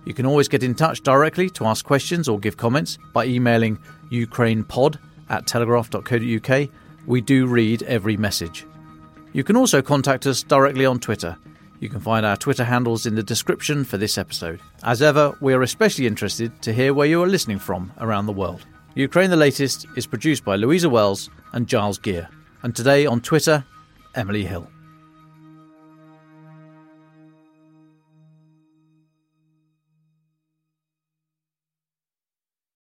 You 0.05 0.13
can 0.13 0.25
always 0.25 0.47
get 0.47 0.63
in 0.63 0.73
touch 0.73 1.03
directly 1.03 1.49
to 1.51 1.65
ask 1.65 1.85
questions 1.85 2.27
or 2.27 2.39
give 2.39 2.55
comments 2.55 2.97
by 3.13 3.25
emailing 3.25 3.77
ukrainepod 4.09 4.97
at 5.29 5.45
telegraph.co.uk 5.45 6.69
we 7.07 7.21
do 7.21 7.47
read 7.47 7.83
every 7.83 8.17
message. 8.17 8.65
You 9.33 9.43
can 9.43 9.55
also 9.55 9.81
contact 9.81 10.27
us 10.27 10.43
directly 10.43 10.85
on 10.85 10.99
Twitter. 10.99 11.37
You 11.79 11.89
can 11.89 11.99
find 11.99 12.25
our 12.25 12.35
Twitter 12.35 12.63
handles 12.63 13.05
in 13.05 13.15
the 13.15 13.23
description 13.23 13.83
for 13.83 13.97
this 13.97 14.17
episode. 14.17 14.59
As 14.83 15.01
ever, 15.01 15.37
we 15.41 15.53
are 15.53 15.61
especially 15.61 16.07
interested 16.07 16.59
to 16.63 16.73
hear 16.73 16.93
where 16.93 17.07
you 17.07 17.21
are 17.21 17.27
listening 17.27 17.59
from 17.59 17.91
around 17.99 18.25
the 18.25 18.33
world. 18.33 18.65
Ukraine 18.95 19.29
the 19.29 19.35
Latest 19.35 19.85
is 19.95 20.07
produced 20.07 20.43
by 20.43 20.55
Louisa 20.55 20.89
Wells 20.89 21.29
and 21.53 21.67
Giles 21.67 21.99
Gear. 21.99 22.27
And 22.63 22.75
today 22.75 23.05
on 23.05 23.21
Twitter, 23.21 23.63
Emily 24.15 24.43
Hill. 24.43 24.67